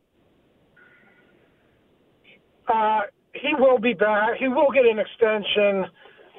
Uh, 2.68 3.02
he 3.32 3.54
will 3.58 3.78
be 3.78 3.94
back. 3.94 4.36
He 4.38 4.48
will 4.48 4.70
get 4.72 4.84
an 4.84 4.98
extension. 4.98 5.86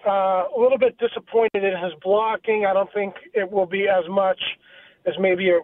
Uh, 0.05 0.45
a 0.55 0.59
little 0.59 0.77
bit 0.77 0.97
disappointed 0.99 1.63
in 1.63 1.73
his 1.83 1.93
blocking. 2.01 2.65
I 2.65 2.73
don't 2.73 2.91
think 2.93 3.15
it 3.33 3.51
will 3.51 3.65
be 3.65 3.87
as 3.87 4.07
much 4.09 4.39
as 5.05 5.15
maybe 5.19 5.47
it 5.47 5.63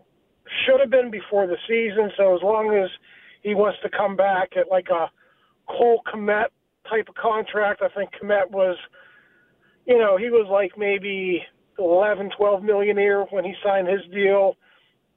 should 0.65 0.79
have 0.79 0.89
been 0.89 1.11
before 1.11 1.47
the 1.47 1.57
season. 1.67 2.11
So 2.17 2.35
as 2.35 2.41
long 2.41 2.73
as 2.75 2.89
he 3.41 3.53
wants 3.53 3.77
to 3.83 3.89
come 3.89 4.15
back 4.15 4.51
at 4.57 4.69
like 4.69 4.87
a 4.89 5.09
Cole 5.67 6.01
Kmet 6.11 6.47
type 6.89 7.07
of 7.07 7.15
contract, 7.15 7.81
I 7.81 7.89
think 7.89 8.11
Kmet 8.21 8.49
was, 8.51 8.77
you 9.85 9.97
know, 9.97 10.17
he 10.17 10.29
was 10.29 10.47
like 10.49 10.77
maybe 10.77 11.43
11, 11.77 12.31
12 12.37 12.63
million 12.63 12.97
a 12.97 13.01
year 13.01 13.25
when 13.29 13.43
he 13.43 13.53
signed 13.63 13.87
his 13.87 14.01
deal 14.13 14.55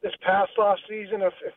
this 0.03 0.13
past 0.23 0.53
off 0.59 0.79
season. 0.89 1.23
If, 1.23 1.33
if 1.45 1.55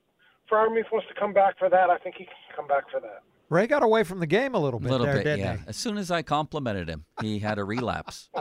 Freiermuth 0.52 0.92
wants 0.92 1.08
to 1.08 1.20
come 1.20 1.34
back 1.34 1.58
for 1.58 1.70
that, 1.70 1.90
I 1.90 1.98
think 1.98 2.16
he 2.18 2.26
can 2.26 2.34
come 2.56 2.68
back 2.68 2.90
for 2.92 3.00
that. 3.00 3.22
Ray 3.50 3.66
got 3.66 3.82
away 3.82 4.04
from 4.04 4.20
the 4.20 4.28
game 4.28 4.54
a 4.54 4.60
little 4.60 4.80
bit. 4.80 4.90
A 4.90 4.92
little 4.92 5.08
there, 5.08 5.16
bit, 5.16 5.24
didn't 5.24 5.40
yeah. 5.40 5.58
he? 5.58 5.64
As 5.68 5.76
soon 5.76 5.98
as 5.98 6.12
I 6.12 6.22
complimented 6.22 6.88
him, 6.88 7.06
he 7.22 7.40
had 7.40 7.58
a 7.58 7.64
relapse. 7.64 8.30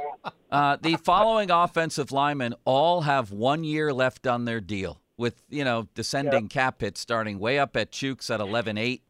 Uh, 0.50 0.78
the 0.80 0.96
following 0.96 1.50
offensive 1.50 2.10
linemen 2.10 2.54
all 2.64 3.02
have 3.02 3.30
one 3.30 3.64
year 3.64 3.92
left 3.92 4.26
on 4.26 4.46
their 4.46 4.62
deal, 4.62 4.98
with 5.18 5.42
you 5.50 5.62
know 5.62 5.86
descending 5.94 6.48
cap 6.48 6.80
hits 6.80 7.00
starting 7.00 7.38
way 7.38 7.58
up 7.58 7.76
at 7.76 7.92
Chuks 7.92 8.30
at 8.30 8.40
11.8 8.40 9.02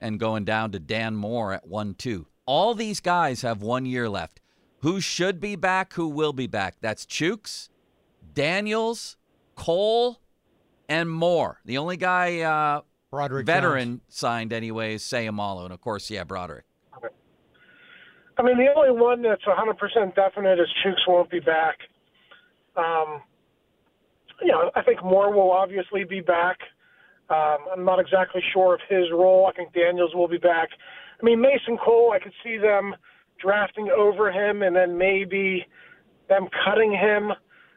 and 0.00 0.18
going 0.18 0.46
down 0.46 0.72
to 0.72 0.78
Dan 0.78 1.14
Moore 1.14 1.52
at 1.52 1.66
one 1.66 1.94
two. 1.94 2.26
All 2.46 2.74
these 2.74 3.00
guys 3.00 3.42
have 3.42 3.60
one 3.60 3.84
year 3.84 4.08
left. 4.08 4.40
Who 4.80 5.00
should 5.00 5.40
be 5.40 5.56
back? 5.56 5.94
Who 5.94 6.08
will 6.08 6.32
be 6.32 6.46
back? 6.46 6.76
That's 6.80 7.04
Chuks, 7.04 7.68
Daniels, 8.34 9.16
Cole, 9.56 10.20
and 10.88 11.10
Moore. 11.10 11.60
The 11.64 11.78
only 11.78 11.96
guy 11.96 12.40
uh, 12.40 12.82
Broderick 13.10 13.46
veteran 13.46 13.88
Jones. 13.88 14.00
signed 14.08 14.52
anyway 14.52 14.94
is 14.94 15.02
Seumalo, 15.02 15.64
and 15.64 15.72
of 15.72 15.80
course, 15.80 16.10
yeah, 16.10 16.24
Broderick. 16.24 16.64
I 18.38 18.42
mean, 18.42 18.56
the 18.56 18.68
only 18.76 18.92
one 18.92 19.20
that's 19.22 19.42
100% 19.44 20.14
definite 20.14 20.60
is 20.60 20.68
Chuks 20.84 21.08
won't 21.08 21.28
be 21.28 21.40
back. 21.40 21.78
Um, 22.76 23.22
you 24.40 24.52
know, 24.52 24.70
I 24.76 24.82
think 24.82 25.02
Moore 25.02 25.32
will 25.32 25.50
obviously 25.50 26.04
be 26.04 26.20
back. 26.20 26.58
Um, 27.30 27.58
I'm 27.72 27.84
not 27.84 27.98
exactly 27.98 28.40
sure 28.52 28.74
of 28.74 28.80
his 28.88 29.10
role. 29.12 29.48
I 29.48 29.52
think 29.56 29.74
Daniels 29.74 30.14
will 30.14 30.28
be 30.28 30.38
back. 30.38 30.68
I 31.20 31.24
mean, 31.24 31.40
Mason 31.40 31.76
Cole, 31.84 32.12
I 32.14 32.20
could 32.22 32.32
see 32.44 32.56
them 32.58 32.94
drafting 33.40 33.90
over 33.90 34.30
him 34.30 34.62
and 34.62 34.74
then 34.74 34.98
maybe 34.98 35.66
them 36.28 36.48
cutting 36.64 36.92
him. 36.92 37.32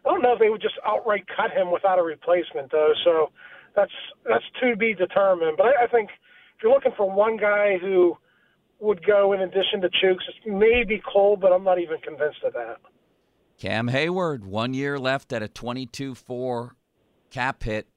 I 0.05 0.09
don't 0.09 0.21
know 0.21 0.33
if 0.33 0.39
they 0.39 0.49
would 0.49 0.61
just 0.61 0.75
outright 0.85 1.25
cut 1.27 1.51
him 1.51 1.71
without 1.71 1.99
a 1.99 2.03
replacement, 2.03 2.71
though. 2.71 2.93
So 3.03 3.31
that's 3.75 3.91
that's 4.27 4.43
to 4.61 4.75
be 4.75 4.93
determined. 4.93 5.57
But 5.57 5.67
I, 5.67 5.85
I 5.85 5.87
think 5.87 6.09
if 6.09 6.63
you're 6.63 6.73
looking 6.73 6.93
for 6.97 7.09
one 7.09 7.37
guy 7.37 7.77
who 7.79 8.17
would 8.81 9.05
go 9.05 9.31
in 9.33 9.41
addition 9.41 9.79
to 9.81 9.89
Chuks. 9.89 10.23
It's 10.27 10.39
maybe 10.45 11.01
Cole, 11.11 11.37
but 11.37 11.53
I'm 11.53 11.63
not 11.63 11.79
even 11.79 11.99
convinced 11.99 12.39
of 12.43 12.53
that. 12.53 12.77
Cam 13.57 13.87
Heyward, 13.87 14.43
one 14.43 14.73
year 14.73 14.97
left 14.99 15.31
at 15.31 15.43
a 15.43 15.47
22 15.47 16.15
4 16.15 16.75
cap 17.29 17.63
hit. 17.63 17.87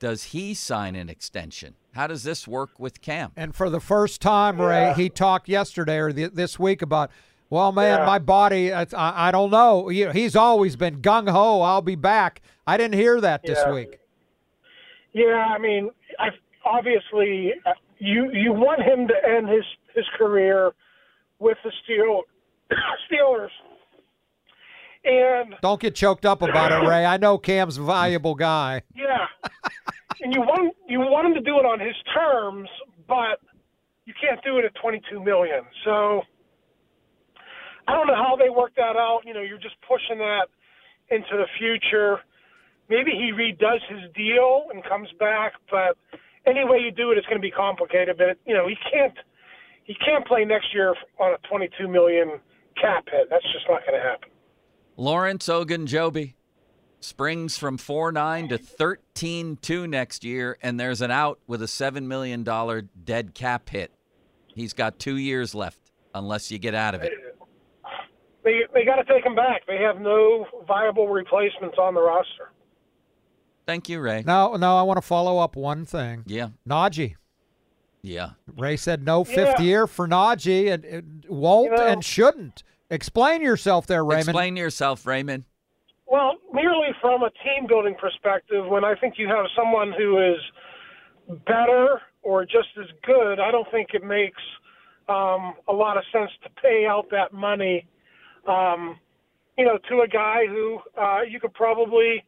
Does 0.00 0.24
he 0.24 0.54
sign 0.54 0.96
an 0.96 1.08
extension? 1.08 1.74
How 1.94 2.06
does 2.08 2.24
this 2.24 2.48
work 2.48 2.80
with 2.80 3.00
Cam? 3.02 3.30
And 3.36 3.54
for 3.54 3.68
the 3.70 3.80
first 3.80 4.20
time, 4.20 4.60
Ray, 4.60 4.80
Yeah. 4.86 4.94
he 4.94 5.08
talked 5.10 5.48
yesterday 5.48 5.98
or 5.98 6.10
th- 6.12 6.32
this 6.32 6.58
week 6.58 6.80
about, 6.82 7.10
well, 7.50 7.70
man, 7.70 7.98
Yeah. 8.00 8.06
my 8.06 8.18
body, 8.18 8.72
I, 8.72 8.86
I 8.96 9.30
don't 9.30 9.50
know. 9.50 9.88
He's 9.88 10.34
always 10.34 10.74
been 10.74 11.02
gung 11.02 11.28
ho. 11.28 11.60
I'll 11.60 11.82
be 11.82 11.96
back. 11.96 12.40
I 12.66 12.76
didn't 12.78 12.94
hear 12.94 13.20
that 13.20 13.42
this 13.42 13.58
Yeah. 13.64 13.72
week. 13.72 13.98
Yeah, 15.12 15.46
I 15.54 15.58
mean, 15.58 15.90
I 16.18 16.28
obviously 16.64 17.52
uh, 17.66 17.72
you 17.98 18.30
you 18.32 18.52
want 18.52 18.80
him 18.80 19.08
to 19.08 19.14
end 19.28 19.48
his 19.48 19.64
his 19.94 20.04
career 20.16 20.70
with 21.40 21.58
the 21.64 21.72
Steel 21.82 22.22
Steelers, 23.10 23.48
and 25.04 25.54
Don't 25.62 25.80
get 25.80 25.94
choked 25.94 26.26
up 26.26 26.42
about 26.42 26.72
it, 26.72 26.86
Ray. 26.86 27.04
I 27.06 27.16
know 27.16 27.38
Cam's 27.38 27.78
a 27.78 27.82
valuable 27.82 28.34
guy. 28.34 28.82
yeah, 28.94 29.26
and 30.20 30.34
you 30.34 30.40
want 30.40 30.74
you 30.88 31.00
want 31.00 31.26
him 31.28 31.34
to 31.34 31.40
do 31.40 31.58
it 31.58 31.64
on 31.64 31.80
his 31.80 31.94
terms, 32.14 32.68
but 33.08 33.40
you 34.04 34.14
can't 34.20 34.42
do 34.44 34.58
it 34.58 34.64
at 34.64 34.74
22 34.80 35.22
million. 35.22 35.62
So 35.84 36.22
I 37.88 37.94
don't 37.94 38.06
know 38.06 38.16
how 38.16 38.36
they 38.36 38.50
work 38.50 38.72
that 38.76 38.96
out. 38.96 39.20
You 39.24 39.34
know, 39.34 39.40
you're 39.40 39.58
just 39.58 39.76
pushing 39.88 40.18
that 40.18 40.48
into 41.10 41.36
the 41.36 41.46
future. 41.58 42.18
Maybe 42.88 43.12
he 43.12 43.32
redoes 43.32 43.80
his 43.88 44.10
deal 44.14 44.66
and 44.72 44.82
comes 44.84 45.08
back, 45.18 45.52
but 45.70 45.96
any 46.46 46.64
way 46.64 46.78
you 46.78 46.90
do 46.90 47.12
it, 47.12 47.18
it's 47.18 47.26
going 47.26 47.38
to 47.38 47.42
be 47.42 47.50
complicated. 47.50 48.16
But 48.18 48.38
you 48.46 48.54
know, 48.54 48.66
he 48.68 48.76
can't 48.92 49.14
he 49.84 49.94
can't 49.94 50.26
play 50.26 50.44
next 50.44 50.74
year 50.74 50.94
on 51.18 51.34
a 51.34 51.48
22 51.48 51.88
million 51.88 52.40
cap 52.80 53.04
hit. 53.10 53.28
That's 53.30 53.44
just 53.52 53.66
not 53.68 53.80
going 53.86 54.00
to 54.00 54.06
happen. 54.06 54.29
Lawrence 54.96 55.46
Ogunjobi 55.48 56.34
springs 57.00 57.56
from 57.56 57.78
4-9 57.78 58.50
to 58.50 58.58
13-2 58.58 59.88
next 59.88 60.24
year, 60.24 60.58
and 60.62 60.78
there's 60.78 61.00
an 61.00 61.10
out 61.10 61.38
with 61.46 61.62
a 61.62 61.66
$7 61.66 62.04
million 62.04 62.44
dead 63.04 63.34
cap 63.34 63.70
hit. 63.70 63.90
He's 64.54 64.72
got 64.74 64.98
two 64.98 65.16
years 65.16 65.54
left 65.54 65.78
unless 66.14 66.50
you 66.50 66.58
get 66.58 66.74
out 66.74 66.94
of 66.94 67.02
it. 67.02 67.12
They, 68.42 68.60
they 68.74 68.84
got 68.84 68.96
to 68.96 69.04
take 69.04 69.24
him 69.24 69.34
back. 69.34 69.66
They 69.66 69.76
have 69.78 70.00
no 70.00 70.46
viable 70.66 71.08
replacements 71.08 71.76
on 71.78 71.94
the 71.94 72.00
roster. 72.02 72.50
Thank 73.66 73.88
you, 73.88 74.00
Ray. 74.00 74.22
Now, 74.26 74.54
now 74.56 74.76
I 74.76 74.82
want 74.82 74.96
to 74.98 75.02
follow 75.06 75.38
up 75.38 75.56
one 75.56 75.84
thing. 75.86 76.24
Yeah, 76.26 76.48
Najee. 76.68 77.14
yeah. 78.02 78.30
Ray 78.56 78.76
said 78.76 79.04
no 79.04 79.22
fifth 79.24 79.56
Yeah. 79.58 79.62
year 79.64 79.86
for 79.86 80.08
Najee 80.08 80.72
and 80.72 80.84
it 80.84 81.04
won't 81.30 81.70
You 81.72 81.76
know- 81.76 81.86
and 81.86 82.04
shouldn't. 82.04 82.62
Explain 82.90 83.40
yourself 83.40 83.86
there, 83.86 84.04
Raymond. 84.04 84.28
Explain 84.28 84.56
yourself, 84.56 85.06
Raymond. 85.06 85.44
Well, 86.06 86.34
merely 86.52 86.88
from 87.00 87.22
a 87.22 87.30
team 87.30 87.68
building 87.68 87.94
perspective, 88.00 88.66
when 88.66 88.84
I 88.84 88.94
think 88.96 89.14
you 89.16 89.28
have 89.28 89.46
someone 89.56 89.92
who 89.96 90.18
is 90.18 90.40
better 91.46 92.00
or 92.22 92.44
just 92.44 92.68
as 92.80 92.88
good, 93.06 93.38
I 93.38 93.52
don't 93.52 93.70
think 93.70 93.90
it 93.94 94.02
makes 94.02 94.42
um, 95.08 95.54
a 95.68 95.72
lot 95.72 95.96
of 95.96 96.02
sense 96.12 96.30
to 96.42 96.50
pay 96.60 96.84
out 96.88 97.06
that 97.12 97.32
money, 97.32 97.86
um, 98.48 98.98
you 99.56 99.64
know, 99.64 99.78
to 99.88 100.00
a 100.00 100.08
guy 100.08 100.46
who 100.48 100.80
uh, 101.00 101.20
you 101.22 101.38
could 101.38 101.54
probably 101.54 102.24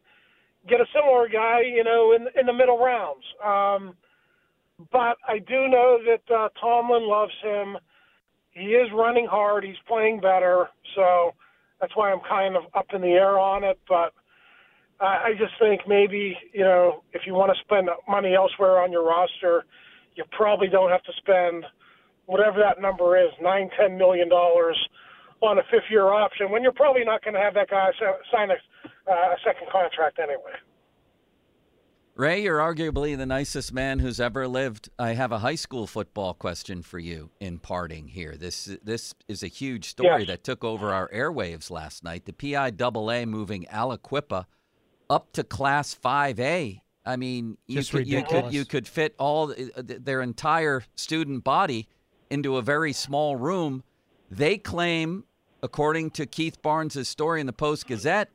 get 0.69 0.79
a 0.79 0.85
similar 0.95 1.27
guy, 1.27 1.61
you 1.61 1.83
know, 1.83 2.13
in 2.13 2.27
in 2.39 2.45
the 2.45 2.53
middle 2.53 2.77
rounds. 2.77 3.23
Um, 3.43 3.95
but 4.91 5.17
I 5.27 5.39
do 5.39 5.67
know 5.67 5.99
that 6.05 6.33
uh, 6.33 6.49
Tomlin 6.59 7.07
loves 7.07 7.33
him. 7.43 7.77
He 8.53 8.75
is 8.75 8.89
running 8.93 9.25
hard. 9.25 9.63
He's 9.63 9.81
playing 9.87 10.19
better. 10.19 10.67
So 10.95 11.33
that's 11.81 11.95
why 11.95 12.11
I'm 12.11 12.21
kind 12.27 12.55
of 12.55 12.63
up 12.75 12.87
in 12.93 13.01
the 13.01 13.07
air 13.09 13.39
on 13.39 13.63
it. 13.63 13.79
But 13.87 14.13
I, 14.99 15.05
I 15.05 15.31
just 15.37 15.53
think 15.59 15.81
maybe 15.87 16.37
you 16.53 16.63
know 16.63 17.03
if 17.13 17.23
you 17.25 17.33
want 17.33 17.51
to 17.55 17.63
spend 17.63 17.89
money 18.07 18.35
elsewhere 18.35 18.79
on 18.81 18.91
your 18.91 19.05
roster, 19.05 19.65
you 20.15 20.23
probably 20.31 20.67
don't 20.67 20.91
have 20.91 21.03
to 21.03 21.13
spend 21.17 21.65
whatever 22.25 22.59
that 22.59 22.81
number 22.81 23.17
is 23.17 23.31
nine 23.41 23.69
ten 23.77 23.97
million 23.97 24.29
dollars 24.29 24.77
on 25.41 25.57
a 25.57 25.63
fifth 25.69 25.89
year 25.89 26.07
option 26.07 26.51
when 26.51 26.63
you're 26.63 26.71
probably 26.71 27.03
not 27.03 27.23
going 27.23 27.33
to 27.33 27.39
have 27.39 27.53
that 27.53 27.69
guy 27.69 27.89
sign 28.31 28.49
a, 28.49 28.53
uh, 29.11 29.13
a 29.13 29.37
second 29.43 29.67
contract 29.69 30.19
anyway. 30.19 30.55
Ray, 32.15 32.43
you're 32.43 32.59
arguably 32.59 33.17
the 33.17 33.25
nicest 33.25 33.73
man 33.73 33.97
who's 33.97 34.19
ever 34.19 34.47
lived. 34.47 34.89
I 34.99 35.13
have 35.13 35.31
a 35.31 35.39
high 35.39 35.55
school 35.55 35.87
football 35.87 36.35
question 36.35 36.83
for 36.83 36.99
you 36.99 37.31
in 37.39 37.57
parting 37.57 38.07
here. 38.07 38.35
This 38.37 38.65
this 38.83 39.15
is 39.27 39.41
a 39.41 39.47
huge 39.47 39.89
story 39.89 40.19
Yes. 40.19 40.27
that 40.27 40.43
took 40.43 40.63
over 40.63 40.93
our 40.93 41.09
airwaves 41.09 41.71
last 41.71 42.03
night. 42.03 42.25
The 42.25 42.33
PIAA 42.33 43.27
moving 43.27 43.65
Aliquippa 43.65 44.45
up 45.09 45.31
to 45.33 45.43
Class 45.43 45.95
5A. 45.95 46.81
I 47.03 47.15
mean, 47.15 47.57
you 47.65 47.77
Just 47.77 47.91
could, 47.91 48.07
you 48.07 48.23
could 48.23 48.53
you 48.53 48.63
could 48.63 48.87
fit 48.87 49.15
all 49.17 49.51
uh, 49.51 49.55
their 49.75 50.21
entire 50.21 50.83
student 50.93 51.43
body 51.43 51.87
into 52.29 52.57
a 52.57 52.61
very 52.61 52.93
small 52.93 53.35
room. 53.37 53.83
They 54.29 54.59
claim, 54.59 55.23
according 55.63 56.11
to 56.11 56.27
Keith 56.27 56.61
Barnes' 56.61 57.07
story 57.07 57.41
in 57.41 57.47
the 57.47 57.53
Post 57.53 57.87
Gazette, 57.87 58.29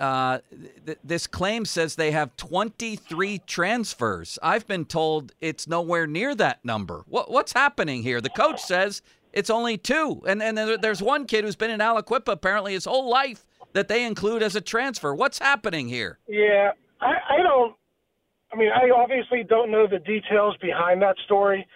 uh, 0.00 0.38
th- 0.86 0.98
this 1.04 1.26
claim 1.26 1.64
says 1.64 1.94
they 1.94 2.10
have 2.10 2.34
23 2.36 3.38
transfers. 3.46 4.38
I've 4.42 4.66
been 4.66 4.86
told 4.86 5.32
it's 5.40 5.68
nowhere 5.68 6.06
near 6.06 6.34
that 6.36 6.64
number. 6.64 7.04
What, 7.06 7.30
what's 7.30 7.52
happening 7.52 8.02
here? 8.02 8.20
The 8.20 8.30
coach 8.30 8.60
says 8.60 9.02
it's 9.32 9.50
only 9.50 9.76
two, 9.76 10.22
and 10.26 10.42
and 10.42 10.56
there's 10.56 11.02
one 11.02 11.26
kid 11.26 11.44
who's 11.44 11.56
been 11.56 11.70
in 11.70 11.80
Aliquippa 11.80 12.32
apparently 12.32 12.72
his 12.72 12.86
whole 12.86 13.08
life 13.08 13.46
that 13.74 13.88
they 13.88 14.04
include 14.04 14.42
as 14.42 14.56
a 14.56 14.60
transfer. 14.60 15.14
What's 15.14 15.38
happening 15.38 15.88
here? 15.88 16.18
Yeah, 16.26 16.72
I, 17.00 17.12
I 17.28 17.42
don't. 17.42 17.76
I 18.52 18.56
mean, 18.56 18.70
I 18.70 18.90
obviously 18.90 19.44
don't 19.44 19.70
know 19.70 19.86
the 19.86 20.00
details 20.00 20.56
behind 20.60 21.02
that 21.02 21.16
story. 21.24 21.66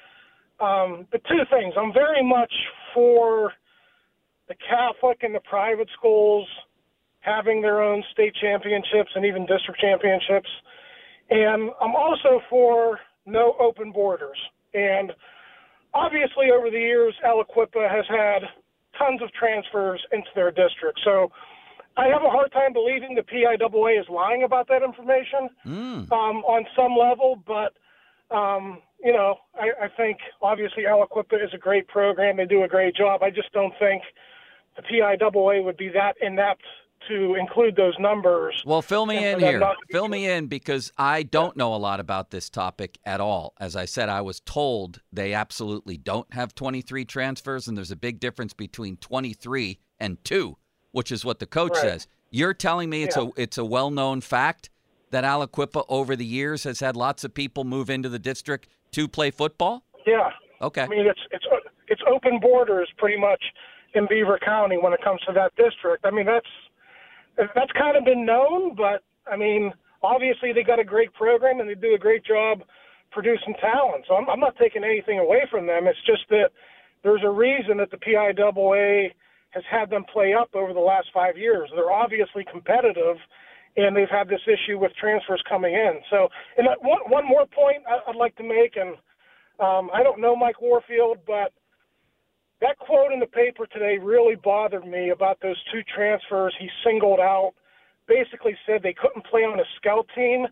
Um, 0.61 1.07
but 1.13 1.23
two 1.29 1.43
things: 1.51 1.75
I'm 1.77 1.93
very 1.93 2.27
much 2.27 2.53
for 2.95 3.53
the 4.49 4.55
Catholic 4.69 5.19
and 5.23 5.35
the 5.35 5.41
private 5.41 5.89
schools 5.97 6.49
having 7.25 7.63
their 7.63 7.83
own 7.83 8.05
state 8.13 8.35
championships 8.41 9.11
and 9.15 9.25
even 9.25 9.47
district 9.47 9.81
championships, 9.81 10.49
and 11.31 11.71
I'm 11.81 11.95
also 11.97 12.41
for 12.51 13.01
no 13.27 13.57
open 13.59 13.93
borders. 13.93 14.37
And 14.75 15.13
obviously, 15.95 16.51
over 16.51 16.71
the 16.71 16.79
years, 16.79 17.15
Aliquippa 17.25 17.91
has 17.91 18.05
had 18.09 18.43
tons 18.99 19.23
of 19.23 19.33
transfers 19.33 20.01
into 20.13 20.29
their 20.35 20.51
district. 20.51 21.01
So 21.03 21.31
I 21.97 22.07
have 22.09 22.23
a 22.23 22.31
hard 22.31 22.53
time 22.53 22.73
believing 22.73 23.15
the 23.15 23.23
PIAA 23.23 24.01
is 24.01 24.07
lying 24.11 24.43
about 24.43 24.69
that 24.69 24.83
information 24.83 25.49
um, 26.13 26.45
on 26.45 26.67
some 26.77 26.95
level, 26.97 27.43
but 27.47 27.73
um, 28.35 28.83
you 29.03 29.13
know, 29.13 29.37
I, 29.55 29.85
I 29.85 29.89
think 29.97 30.19
obviously 30.43 30.85
Aliquippa 30.85 31.43
is 31.43 31.51
a 31.55 31.59
great 31.59 31.87
program. 31.89 32.37
They 32.37 32.47
do 32.47 32.65
a 32.65 32.69
great 32.69 32.97
job. 32.97 33.23
I 33.23 33.31
just 33.31 33.53
don't 33.53 33.75
think 33.79 34.03
the 34.77 34.83
PIAA 34.83 35.63
would 35.65 35.77
be 35.77 35.89
that 35.91 36.15
inept 36.21 36.63
to 37.09 37.35
include 37.35 37.77
those 37.77 37.95
numbers. 37.99 38.61
Well, 38.65 38.83
fill 38.83 39.07
me 39.07 39.25
in 39.27 39.39
here. 39.41 39.63
Fill 39.91 40.09
me 40.09 40.29
in 40.29 40.47
because 40.47 40.93
I 40.99 41.23
don't 41.23 41.57
know 41.57 41.75
a 41.75 41.77
lot 41.77 42.01
about 42.01 42.31
this 42.31 42.49
topic 42.51 42.99
at 43.05 43.21
all. 43.21 43.55
As 43.59 43.77
I 43.77 43.85
said, 43.85 44.09
I 44.09 44.21
was 44.21 44.41
told 44.41 45.01
they 45.13 45.33
absolutely 45.35 45.97
don't 45.97 46.33
have 46.33 46.55
23 46.55 47.05
transfers, 47.05 47.69
and 47.69 47.77
there's 47.77 47.91
a 47.91 47.97
big 47.97 48.21
difference 48.21 48.53
between 48.53 48.97
23 48.99 49.79
and 50.01 50.23
two, 50.25 50.57
which 50.93 51.11
is 51.13 51.25
what 51.25 51.39
the 51.39 51.47
coach 51.47 51.73
Right. 51.75 51.83
says. 51.83 52.07
You're 52.31 52.55
telling 52.55 52.91
me 52.91 53.03
it's 53.05 53.17
Yeah. 53.17 53.25
a 53.37 53.41
it's 53.41 53.59
a 53.59 53.65
well-known 53.65 54.21
fact 54.21 54.71
that 55.11 55.23
Aliquippa 55.25 55.85
over 55.89 56.17
the 56.17 56.25
years 56.25 56.65
has 56.65 56.81
had 56.81 56.97
lots 56.97 57.23
of 57.23 57.33
people 57.35 57.63
move 57.65 57.89
into 57.89 58.09
the 58.09 58.19
district 58.19 58.69
to 58.93 59.07
play 59.07 59.31
football? 59.31 59.85
Yeah. 60.07 60.31
Okay. 60.61 60.83
I 60.83 60.89
mean, 60.89 61.07
it's 61.07 61.21
it's 61.31 61.45
it's 61.89 62.03
open 62.09 62.41
borders 62.41 62.89
pretty 62.99 63.19
much 63.21 63.43
in 63.95 64.07
Beaver 64.09 64.39
County 64.45 64.77
when 64.77 64.93
it 64.93 65.01
comes 65.03 65.21
to 65.23 65.33
that 65.35 65.55
district. 65.57 66.05
I 66.05 66.11
mean, 66.11 66.27
that's 66.27 66.49
that's 67.37 67.73
kind 67.79 67.97
of 67.97 68.05
been 68.05 68.25
known, 68.25 68.75
but 68.75 69.03
I 69.31 69.37
mean, 69.37 69.73
obviously 70.03 70.53
they 70.53 70.63
got 70.63 70.79
a 70.79 70.85
great 70.85 71.13
program 71.15 71.61
and 71.61 71.69
they 71.69 71.75
do 71.75 71.95
a 71.95 71.99
great 71.99 72.25
job 72.25 72.63
producing 73.11 73.55
talent. 73.61 74.05
So 74.09 74.15
I'm, 74.15 74.29
I'm 74.29 74.41
not 74.41 74.57
taking 74.57 74.85
anything 74.85 75.19
away 75.19 75.43
from 75.51 75.67
them. 75.67 75.87
It's 75.87 75.99
just 76.07 76.23
that 76.31 76.51
there's 77.03 77.23
a 77.25 77.31
reason 77.31 77.79
that 77.79 77.91
the 77.91 77.97
PIAA 77.99 79.13
has 79.51 79.63
had 79.71 79.89
them 79.91 80.05
play 80.13 80.35
up 80.35 80.51
over 80.55 80.73
the 80.73 80.81
last 80.81 81.09
five 81.15 81.39
years. 81.39 81.71
They're 81.75 81.93
obviously 81.93 82.45
competitive, 82.51 83.17
and 83.77 83.97
they've 83.97 84.11
had 84.11 84.29
this 84.29 84.41
issue 84.47 84.79
with 84.79 84.93
transfers 85.01 85.43
coming 85.49 85.75
in. 85.75 86.01
So, 86.11 86.29
and 86.59 86.67
that- 86.67 86.83
one 86.83 87.01
one 87.09 87.25
more 87.27 87.47
point 87.47 87.83
I'd 87.87 88.17
like 88.17 88.35
to 88.37 88.43
make, 88.43 88.77
and 88.77 88.97
um, 89.61 89.91
I 89.95 90.03
don't 90.03 90.21
know 90.21 90.35
Mike 90.35 90.61
Warfield, 90.61 91.19
but 91.27 91.53
that 92.61 92.79
quote 92.79 93.13
in 93.13 93.21
the 93.21 93.27
paper 93.27 93.67
today 93.67 93.99
really 94.01 94.37
bothered 94.37 94.87
me 94.87 95.11
about 95.11 95.39
those 95.43 95.57
two 95.73 95.83
transfers 95.95 96.55
he 96.59 96.69
singled 96.85 97.21
out. 97.21 97.53
Basically 98.07 98.55
said 98.67 98.83
they 98.83 98.95
couldn't 98.95 99.27
play 99.27 99.41
on 99.41 99.59
a 99.59 99.65
scout 99.77 100.07
team. 100.15 100.47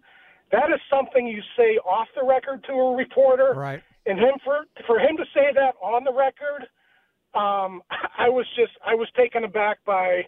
That 0.50 0.68
is 0.74 0.80
something 0.90 1.26
you 1.26 1.40
say 1.56 1.78
off 1.78 2.08
the 2.14 2.26
record 2.26 2.64
to 2.68 2.72
a 2.72 2.96
reporter. 2.96 3.54
Right. 3.54 3.82
And 4.06 4.18
him 4.18 4.34
for 4.44 4.66
for 4.86 4.98
him 4.98 5.16
to 5.16 5.24
say 5.32 5.52
that 5.54 5.74
on 5.80 6.04
the 6.04 6.12
record, 6.12 6.66
um, 7.34 7.82
I 8.18 8.28
was 8.28 8.46
just 8.56 8.72
I 8.84 8.94
was 8.94 9.08
taken 9.16 9.44
aback 9.44 9.78
by. 9.84 10.22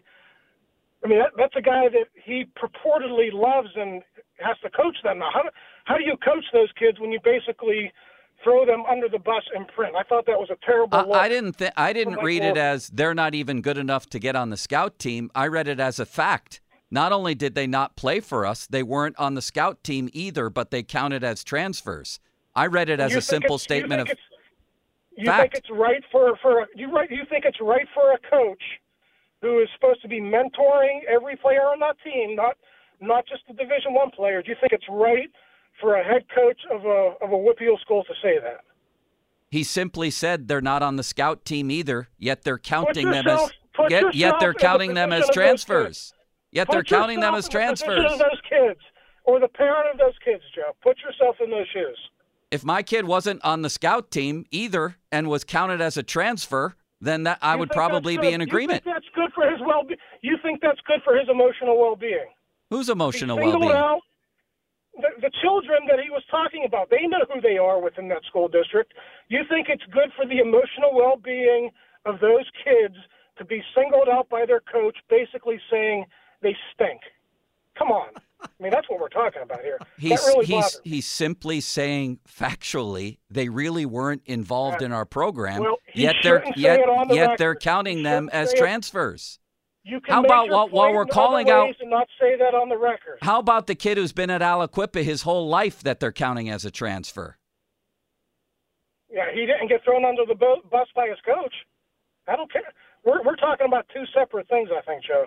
I 1.04 1.06
mean, 1.06 1.18
that, 1.18 1.32
that's 1.36 1.52
a 1.54 1.60
guy 1.60 1.84
that 1.92 2.08
he 2.24 2.46
purportedly 2.56 3.28
loves 3.30 3.68
and 3.76 4.00
has 4.40 4.56
to 4.62 4.70
coach 4.70 4.96
them. 5.04 5.18
Now, 5.18 5.28
how 5.34 5.42
do, 5.42 5.50
how 5.84 5.96
do 5.98 6.04
you 6.04 6.16
coach 6.24 6.44
those 6.54 6.72
kids 6.78 6.98
when 6.98 7.12
you 7.12 7.20
basically 7.22 7.92
throw 8.44 8.64
them 8.64 8.84
under 8.88 9.08
the 9.08 9.18
bus 9.18 9.42
in 9.56 9.64
print? 9.64 9.96
I 9.96 10.02
thought 10.04 10.26
that 10.26 10.38
was 10.38 10.50
a 10.50 10.56
terrible 10.64 11.12
I. 11.14 11.24
I 11.24 11.28
didn't 11.28 11.58
th- 11.58 11.72
I 11.76 11.92
didn't 11.92 12.22
read 12.22 12.44
it 12.44 12.56
as 12.56 12.88
they're 12.88 13.14
not 13.14 13.34
even 13.34 13.62
good 13.62 13.78
enough 13.78 14.06
to 14.10 14.18
get 14.20 14.36
on 14.36 14.50
the 14.50 14.56
scout 14.56 14.98
team. 14.98 15.30
I 15.34 15.46
read 15.48 15.66
it 15.66 15.80
as 15.80 15.98
a 15.98 16.06
fact. 16.06 16.60
Not 16.90 17.10
only 17.10 17.34
did 17.34 17.54
they 17.56 17.66
not 17.66 17.96
play 17.96 18.20
for 18.20 18.46
us, 18.46 18.68
they 18.68 18.82
weren't 18.84 19.18
on 19.18 19.34
the 19.34 19.42
scout 19.42 19.82
team 19.82 20.08
either, 20.12 20.48
but 20.50 20.70
they 20.70 20.82
counted 20.84 21.24
as 21.24 21.42
transfers. 21.42 22.20
I 22.54 22.66
read 22.66 22.88
it 22.88 23.00
as 23.00 23.12
You 23.12 23.18
a 23.18 23.22
simple 23.22 23.58
statement 23.58 24.02
of 24.02 24.08
You 25.16 25.26
fact. 25.26 25.54
think 25.54 25.64
it's 25.64 25.70
right 25.72 26.04
for 26.12 26.36
for 26.42 26.68
you 26.76 26.94
right? 26.94 27.10
You 27.10 27.24
think 27.28 27.44
it's 27.46 27.60
right 27.60 27.86
for 27.94 28.12
a 28.12 28.18
coach 28.30 28.62
who 29.40 29.60
is 29.60 29.68
supposed 29.74 30.02
to 30.02 30.08
be 30.08 30.20
mentoring 30.20 31.00
every 31.08 31.36
player 31.36 31.62
on 31.62 31.80
that 31.80 31.96
team, 32.04 32.36
not 32.36 32.56
not 33.00 33.26
just 33.26 33.42
the 33.48 33.54
Division 33.54 33.92
One 33.92 34.10
player? 34.10 34.42
Do 34.42 34.50
you 34.50 34.56
think 34.60 34.72
it's 34.72 34.88
right 34.88 35.30
for 35.80 35.94
a 35.96 36.04
head 36.04 36.24
coach 36.34 36.60
of 36.70 36.84
a 36.84 37.14
of 37.22 37.30
a 37.32 37.36
Whitfield 37.38 37.80
school 37.80 38.04
to 38.04 38.14
say 38.22 38.38
that? 38.42 38.60
He 39.50 39.62
simply 39.62 40.10
said 40.10 40.48
they're 40.48 40.60
not 40.60 40.82
on 40.82 40.96
the 40.96 41.02
scout 41.02 41.44
team 41.44 41.70
either, 41.70 42.08
yet 42.18 42.42
they're 42.42 42.58
counting 42.58 43.10
them 43.10 43.26
as 43.28 43.50
put 43.74 43.90
yet, 43.90 44.14
yet 44.14 44.36
they're 44.40 44.50
in 44.50 44.54
the 44.54 44.60
counting 44.60 44.94
them 44.94 45.12
as 45.12 45.26
position 45.26 45.42
of 45.42 45.48
those 45.48 45.64
kids. 45.64 45.64
transfers. 45.64 46.12
Yet 46.50 46.68
they're 46.70 46.82
counting 46.84 47.20
them 47.20 47.34
as 47.34 47.44
the 47.46 47.52
transfers. 47.52 48.12
Of 48.12 48.18
those 48.18 48.40
kids, 48.48 48.80
or 49.24 49.40
the 49.40 49.48
parent 49.48 49.88
of 49.92 49.98
those 49.98 50.14
kids, 50.24 50.42
Joe. 50.54 50.72
Put 50.82 50.96
yourself 50.98 51.36
in 51.42 51.50
those 51.50 51.66
shoes. 51.72 51.98
If 52.50 52.64
my 52.64 52.82
kid 52.82 53.04
wasn't 53.06 53.44
on 53.44 53.62
the 53.62 53.70
scout 53.70 54.10
team 54.10 54.44
either 54.50 54.96
and 55.10 55.28
was 55.28 55.42
counted 55.44 55.80
as 55.80 55.96
a 55.96 56.02
transfer, 56.02 56.76
then 57.00 57.24
that 57.24 57.38
I 57.42 57.54
You 57.54 57.58
would 57.60 57.70
probably 57.70 58.16
be 58.18 58.28
in 58.32 58.40
You 58.40 58.46
agreement. 58.46 58.84
think 58.84 58.94
that's 58.94 59.08
good 59.14 59.32
for 59.34 59.48
his 59.50 59.60
well-being? 59.66 59.98
You 60.22 60.36
think 60.42 60.60
that's 60.62 60.80
good 60.86 61.00
for 61.04 61.16
his 61.16 61.28
emotional 61.28 61.78
well-being? 61.80 62.26
Who's 62.70 62.88
emotional 62.88 63.36
well-being? 63.36 63.72
out 63.72 64.00
the, 64.96 65.10
the 65.20 65.30
children 65.42 65.86
that 65.88 66.00
he 66.00 66.10
was 66.10 66.22
talking 66.30 66.64
about. 66.66 66.90
They 66.90 67.06
know 67.06 67.24
who 67.32 67.40
they 67.40 67.58
are 67.58 67.80
within 67.80 68.08
that 68.08 68.24
school 68.28 68.48
district. 68.48 68.94
You 69.28 69.40
think 69.48 69.68
it's 69.68 69.84
good 69.90 70.10
for 70.16 70.26
the 70.26 70.38
emotional 70.38 70.94
well-being 70.94 71.70
of 72.06 72.20
those 72.20 72.46
kids 72.62 72.96
to 73.38 73.44
be 73.44 73.62
singled 73.74 74.08
out 74.08 74.28
by 74.28 74.46
their 74.46 74.60
coach, 74.60 74.96
basically 75.08 75.60
saying 75.70 76.06
they 76.42 76.56
stink? 76.74 77.00
Come 77.76 77.88
on. 77.88 78.08
I 78.42 78.62
mean, 78.62 78.70
that's 78.70 78.88
what 78.90 79.00
we're 79.00 79.08
talking 79.08 79.42
about 79.42 79.62
here. 79.62 79.78
He's 79.98 80.20
that 80.24 80.26
really 80.28 80.46
he's 80.46 80.80
he's 80.84 81.06
simply 81.06 81.60
saying 81.60 82.18
factually 82.28 83.18
they 83.30 83.48
really 83.48 83.86
weren't 83.86 84.22
involved 84.26 84.82
in 84.82 84.92
our 84.92 85.06
program. 85.06 85.62
Well, 85.62 85.76
yet 85.94 86.16
they're 86.22 86.44
yet 86.54 86.80
the 86.84 87.14
yet 87.14 87.38
they're 87.38 87.54
counting 87.54 87.98
He 87.98 88.02
them 88.02 88.28
as 88.32 88.52
transfers. 88.52 89.38
You 89.84 90.00
can 90.00 90.14
How 90.14 90.24
about 90.24 90.48
while- 90.48 90.68
while 90.68 90.92
we're 90.94 91.04
calling 91.04 91.50
out- 91.50 91.76
and 91.78 91.90
not 91.90 92.08
say 92.18 92.36
that 92.36 92.54
on 92.54 92.70
the 92.70 92.76
record. 92.76 93.18
How 93.20 93.38
about 93.38 93.66
the 93.66 93.74
kid 93.74 93.98
who's 93.98 94.12
been 94.14 94.30
at 94.30 94.40
Aliquippa 94.40 95.02
his 95.04 95.22
whole 95.22 95.46
life 95.46 95.82
that 95.82 96.00
they're 96.00 96.10
counting 96.12 96.48
as 96.48 96.64
a 96.64 96.70
transfer? 96.70 97.36
Yeah, 99.10 99.30
he 99.32 99.44
didn't 99.44 99.68
get 99.68 99.84
thrown 99.84 100.04
under 100.06 100.24
the 100.24 100.34
bu- 100.34 100.62
bus 100.70 100.88
by 100.96 101.08
his 101.08 101.20
coach. 101.20 101.54
I 102.26 102.34
don't 102.36 102.50
care. 102.50 102.72
We're 103.04 103.22
we're 103.22 103.36
talking 103.36 103.66
about 103.66 103.86
two 103.90 104.06
separate 104.06 104.48
things, 104.48 104.70
I 104.72 104.80
think, 104.80 105.04
Joe. 105.04 105.26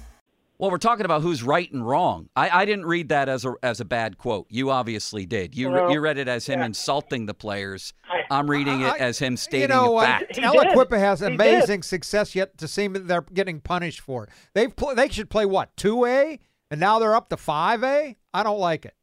Well, 0.61 0.69
we're 0.69 0.77
talking 0.77 1.05
about 1.05 1.23
who's 1.23 1.41
right 1.41 1.71
and 1.73 1.83
wrong. 1.83 2.29
I, 2.35 2.61
I 2.61 2.65
didn't 2.65 2.85
read 2.85 3.09
that 3.09 3.27
as 3.27 3.45
a 3.45 3.55
as 3.63 3.79
a 3.79 3.85
bad 3.85 4.19
quote. 4.19 4.45
You 4.51 4.69
obviously 4.69 5.25
did. 5.25 5.55
You 5.55 5.71
Well, 5.71 5.91
you 5.91 5.99
read 5.99 6.19
it 6.19 6.27
as 6.27 6.45
him 6.45 6.59
yeah. 6.59 6.67
insulting 6.67 7.25
the 7.25 7.33
players. 7.33 7.93
I- 8.07 8.21
I'm 8.29 8.47
reading 8.49 8.81
it 8.81 8.95
as 9.01 9.17
him 9.17 9.37
stating 9.37 9.61
you 9.63 9.67
know, 9.69 9.97
a 9.97 10.03
fact. 10.03 10.35
He 10.35 10.41
Aliquippa 10.43 10.99
has 10.99 11.19
He 11.21 11.25
did. 11.25 11.33
amazing 11.33 11.81
success 11.81 12.35
yet 12.35 12.59
to 12.59 12.67
seem 12.67 12.93
that 12.93 13.07
they're 13.07 13.25
getting 13.33 13.59
punished 13.59 14.01
for. 14.01 14.29
They've 14.53 14.73
pl- 14.73 14.93
they 14.93 15.09
should 15.09 15.31
play 15.31 15.47
what 15.47 15.75
two 15.75 16.05
A, 16.05 16.37
and 16.69 16.79
now 16.79 16.99
they're 16.99 17.15
up 17.15 17.29
to 17.29 17.37
five 17.37 17.83
A. 17.83 18.15
I 18.31 18.43
don't 18.43 18.59
like 18.59 18.85
it. 18.85 18.93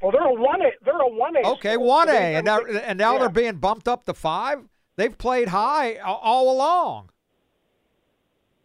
Well, 0.00 0.12
they're 0.12 0.22
a 0.24 0.32
one 0.32 0.62
A. 0.62 0.70
They're 0.82 0.98
a 0.98 1.08
one 1.08 1.36
A. 1.36 1.40
Okay, 1.50 1.76
one 1.76 2.08
A, 2.08 2.36
and 2.36 2.46
now 2.46 2.60
and 2.60 2.98
now 2.98 3.18
they're 3.18 3.28
being 3.28 3.56
bumped 3.56 3.86
up 3.86 4.06
to 4.06 4.14
five. 4.14 4.60
They've 4.96 5.16
played 5.16 5.48
high 5.48 5.96
all 5.96 6.50
along. 6.50 7.10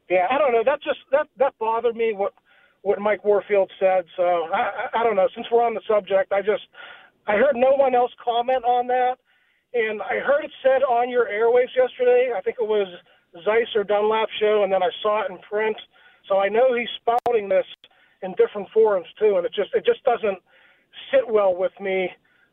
Yeah, 0.09 0.27
I 0.29 0.37
don't 0.37 0.53
know. 0.53 0.63
That 0.63 0.81
just 0.83 0.99
that 1.11 1.27
that 1.37 1.53
bothered 1.59 1.95
me. 1.95 2.13
What 2.13 2.33
what 2.81 2.99
Mike 2.99 3.25
Warfield 3.25 3.71
said. 3.79 4.05
So 4.15 4.23
I, 4.23 4.87
I 4.93 5.03
don't 5.03 5.15
know. 5.15 5.27
Since 5.33 5.47
we're 5.51 5.65
on 5.65 5.73
the 5.73 5.81
subject, 5.87 6.31
I 6.31 6.41
just 6.41 6.63
I 7.27 7.33
heard 7.33 7.55
no 7.55 7.73
one 7.75 7.95
else 7.95 8.11
comment 8.23 8.63
on 8.63 8.87
that, 8.87 9.17
and 9.73 10.01
I 10.01 10.19
heard 10.19 10.45
it 10.45 10.51
said 10.61 10.83
on 10.83 11.09
your 11.09 11.25
airwaves 11.25 11.73
yesterday. 11.75 12.31
I 12.35 12.41
think 12.41 12.57
it 12.59 12.67
was 12.67 12.87
Zeise 13.45 13.75
or 13.75 13.83
Dunlap 13.83 14.29
show, 14.39 14.63
and 14.63 14.71
then 14.71 14.83
I 14.83 14.89
saw 15.01 15.23
it 15.25 15.31
in 15.31 15.39
print. 15.49 15.77
So 16.29 16.37
I 16.37 16.49
know 16.49 16.75
he's 16.75 16.89
spouting 17.01 17.49
this 17.49 17.65
in 18.21 18.33
different 18.37 18.69
forums 18.73 19.07
too, 19.19 19.37
and 19.37 19.45
it 19.45 19.53
just 19.53 19.73
it 19.73 19.85
just 19.85 20.03
doesn't 20.03 20.37
sit 21.11 21.27
well 21.27 21.55
with 21.55 21.73
me 21.81 22.09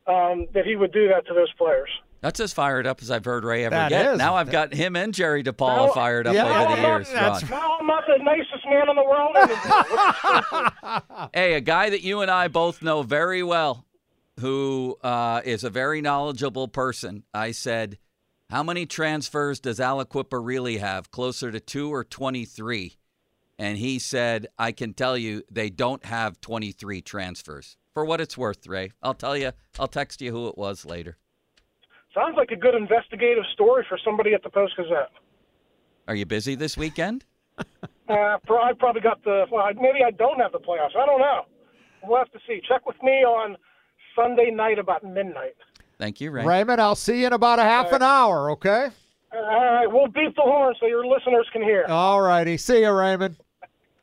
um, 0.07 0.49
that 0.55 0.65
he 0.65 0.77
would 0.77 0.93
do 0.93 1.09
that 1.09 1.27
to 1.27 1.35
those 1.35 1.53
players. 1.55 1.91
That's 2.23 2.39
as 2.41 2.53
fired 2.53 2.87
up 2.87 3.03
as 3.03 3.11
I've 3.11 3.25
heard 3.25 3.45
Ray 3.45 3.65
ever 3.65 3.75
That 3.75 3.89
get. 3.91 4.13
is. 4.13 4.19
Now 4.19 4.37
I've 4.37 4.51
got 4.51 4.73
him 4.73 4.95
and 4.97 5.13
Jerry 5.13 5.43
DePaul 5.43 5.93
fired 5.93 6.27
up 6.29 6.35
yeah, 6.35 6.63
over 6.65 6.77
the 6.77 6.81
years. 6.83 7.11
that's. 7.11 7.51
Now 7.51 7.77
I'm 7.81 7.87
not 7.87 8.05
the 8.07 8.23
nicest 8.23 8.65
man 8.65 8.89
in 8.89 8.97
the 8.97 9.05
world 9.05 9.37
anymore. 9.37 11.29
Hey, 11.35 11.55
a 11.55 11.61
guy 11.61 11.91
that 11.91 12.03
you 12.03 12.21
and 12.21 12.31
I 12.31 12.49
both 12.49 12.81
know 12.83 13.03
very 13.03 13.43
well, 13.43 13.85
who 14.41 14.97
uh, 15.03 15.41
is 15.45 15.65
a 15.65 15.71
very 15.71 16.01
knowledgeable 16.01 16.69
person. 16.69 17.25
I 17.35 17.51
said, 17.53 17.99
"How 18.51 18.63
many 18.63 18.87
transfers 18.87 19.59
does 19.61 19.79
Aliquippa 19.79 20.39
really 20.45 20.79
have? 20.79 21.11
Closer 21.11 21.51
to 21.51 21.59
two 21.61 21.93
or 21.93 22.05
twenty-three? 22.05 22.97
And 23.59 23.79
he 23.79 23.99
said, 23.99 24.47
"I 24.59 24.73
can 24.73 24.95
tell 24.95 25.17
you, 25.19 25.43
they 25.51 25.71
don't 25.71 26.05
have 26.05 26.41
twenty-three 26.41 27.03
transfers." 27.03 27.77
For 27.95 28.05
what 28.05 28.21
it's 28.21 28.39
worth, 28.39 28.67
Ray, 28.67 28.93
I'll 29.03 29.15
tell 29.15 29.37
you. 29.37 29.53
I'll 29.79 29.89
text 29.89 30.21
you 30.23 30.31
who 30.33 30.49
it 30.49 30.57
was 30.57 30.85
later. 30.87 31.19
Sounds 32.15 32.35
like 32.37 32.51
a 32.51 32.57
good 32.57 32.75
investigative 32.75 33.45
story 33.53 33.85
for 33.89 33.99
somebody 34.05 34.35
at 34.35 34.43
the 34.43 34.51
Post 34.51 34.77
Gazette. 34.77 35.11
Are 36.09 36.15
you 36.15 36.27
busy 36.27 36.55
this 36.55 36.77
weekend? 36.77 37.25
Uh, 38.09 38.37
I 38.51 38.73
probably 38.79 39.01
got 39.01 39.23
the. 39.25 39.47
Well, 39.51 39.65
maybe 39.75 40.01
I 40.05 40.11
don't 40.11 40.39
have 40.39 40.53
the 40.53 40.59
playoffs. 40.59 40.95
I 40.99 41.07
don't 41.07 41.21
know. 41.21 41.43
We'll 42.03 42.19
have 42.19 42.31
to 42.33 42.39
see. 42.47 42.61
Check 42.69 42.85
with 42.85 43.01
me 43.03 43.25
on 43.25 43.57
Sunday 44.15 44.51
night 44.51 44.79
about 44.79 45.03
midnight. 45.05 45.55
Thank 45.99 46.21
you, 46.21 46.31
Ray. 46.31 46.45
Raymond, 46.45 46.79
I'll 46.81 46.97
see 46.97 47.21
you 47.21 47.29
in 47.29 47.33
about 47.33 47.59
a 47.59 47.63
half 47.63 47.91
an 47.93 48.03
hour. 48.03 48.51
Okay. 48.51 48.89
All 49.33 49.41
right, 49.43 49.87
we'll 49.91 50.09
beat 50.09 50.35
the 50.37 50.43
horn 50.43 50.75
so 50.79 50.87
your 50.87 51.07
listeners 51.07 51.47
can 51.53 51.63
hear. 51.63 51.87
All 51.89 52.21
righty. 52.21 52.59
See 52.59 52.81
you, 52.83 52.91
Raymond. 52.91 53.37